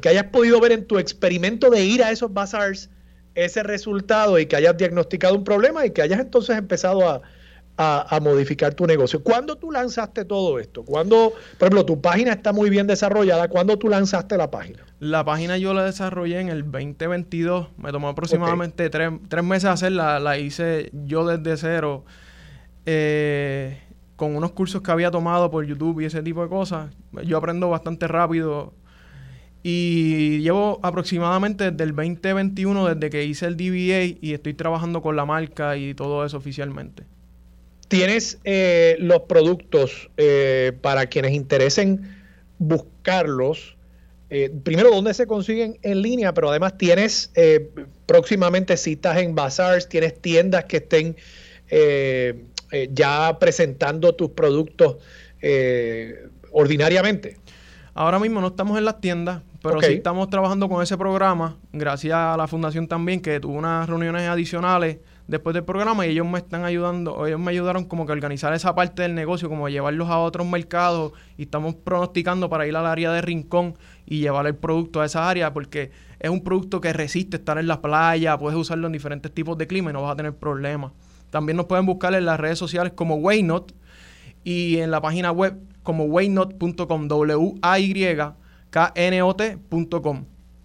[0.01, 2.91] que hayas podido ver en tu experimento de ir a esos bazaars
[3.35, 7.23] ese resultado y que hayas diagnosticado un problema y que hayas entonces empezado a,
[7.79, 9.23] a, modificar tu negocio.
[9.23, 10.85] ¿Cuándo tú lanzaste todo esto?
[10.85, 13.49] ¿Cuándo, por ejemplo, tu página está muy bien desarrollada?
[13.49, 14.85] ¿Cuándo tú lanzaste la página?
[14.99, 17.69] La página yo la desarrollé en el 2022.
[17.77, 19.13] Me tomó aproximadamente tres,
[19.45, 20.19] meses hacerla.
[20.19, 22.05] La hice yo desde cero.
[22.85, 23.81] Eh,
[24.17, 26.91] con unos cursos que había tomado por YouTube y ese tipo de cosas.
[27.25, 28.75] Yo aprendo bastante rápido.
[29.63, 35.15] Y llevo aproximadamente desde el 2021, desde que hice el DBA, y estoy trabajando con
[35.15, 37.05] la marca y todo eso oficialmente.
[37.89, 42.17] Tienes eh, los productos eh, para quienes interesen
[42.59, 43.77] buscarlos.
[44.29, 46.35] Eh, primero, ¿dónde se consiguen en línea?
[46.35, 47.33] Pero además tienes
[48.05, 51.17] próximamente citas en bazaars, tienes tiendas que estén
[52.91, 54.97] ya presentando tus productos
[56.51, 57.39] ordinariamente.
[57.95, 62.15] Ahora mismo no estamos en las tiendas, pero sí estamos trabajando con ese programa, gracias
[62.15, 64.99] a la fundación también, que tuvo unas reuniones adicionales
[65.29, 68.55] después del programa y ellos me están ayudando, ellos me ayudaron como que a organizar
[68.55, 72.87] esa parte del negocio, como llevarlos a otros mercados y estamos pronosticando para ir al
[72.87, 73.75] área de Rincón
[74.07, 77.67] y llevar el producto a esa área porque es un producto que resiste estar en
[77.69, 80.93] la playa, puedes usarlo en diferentes tipos de clima y no vas a tener problemas.
[81.31, 83.75] También nos pueden buscar en las redes sociales como Waynot
[84.45, 88.39] y en la página web como waynot.com, W-A-Y-K-N-O-T.com.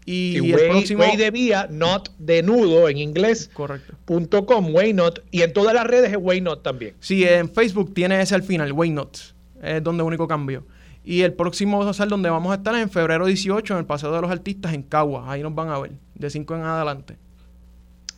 [0.05, 1.01] Y, el próximo...
[1.01, 3.49] way de vía, not de nudo en inglés.
[3.53, 3.95] Correcto.
[4.05, 5.23] Punto com, Waynot.
[5.31, 6.95] Y en todas las redes es Waynot también.
[6.99, 9.33] Sí, en Facebook tiene ese al final, Waynot.
[9.61, 10.65] Es donde único cambio.
[11.05, 14.11] Y el próximo social donde vamos a estar es en febrero 18 en el Paseo
[14.13, 15.31] de los Artistas en Cagua.
[15.31, 17.17] Ahí nos van a ver, de 5 en adelante.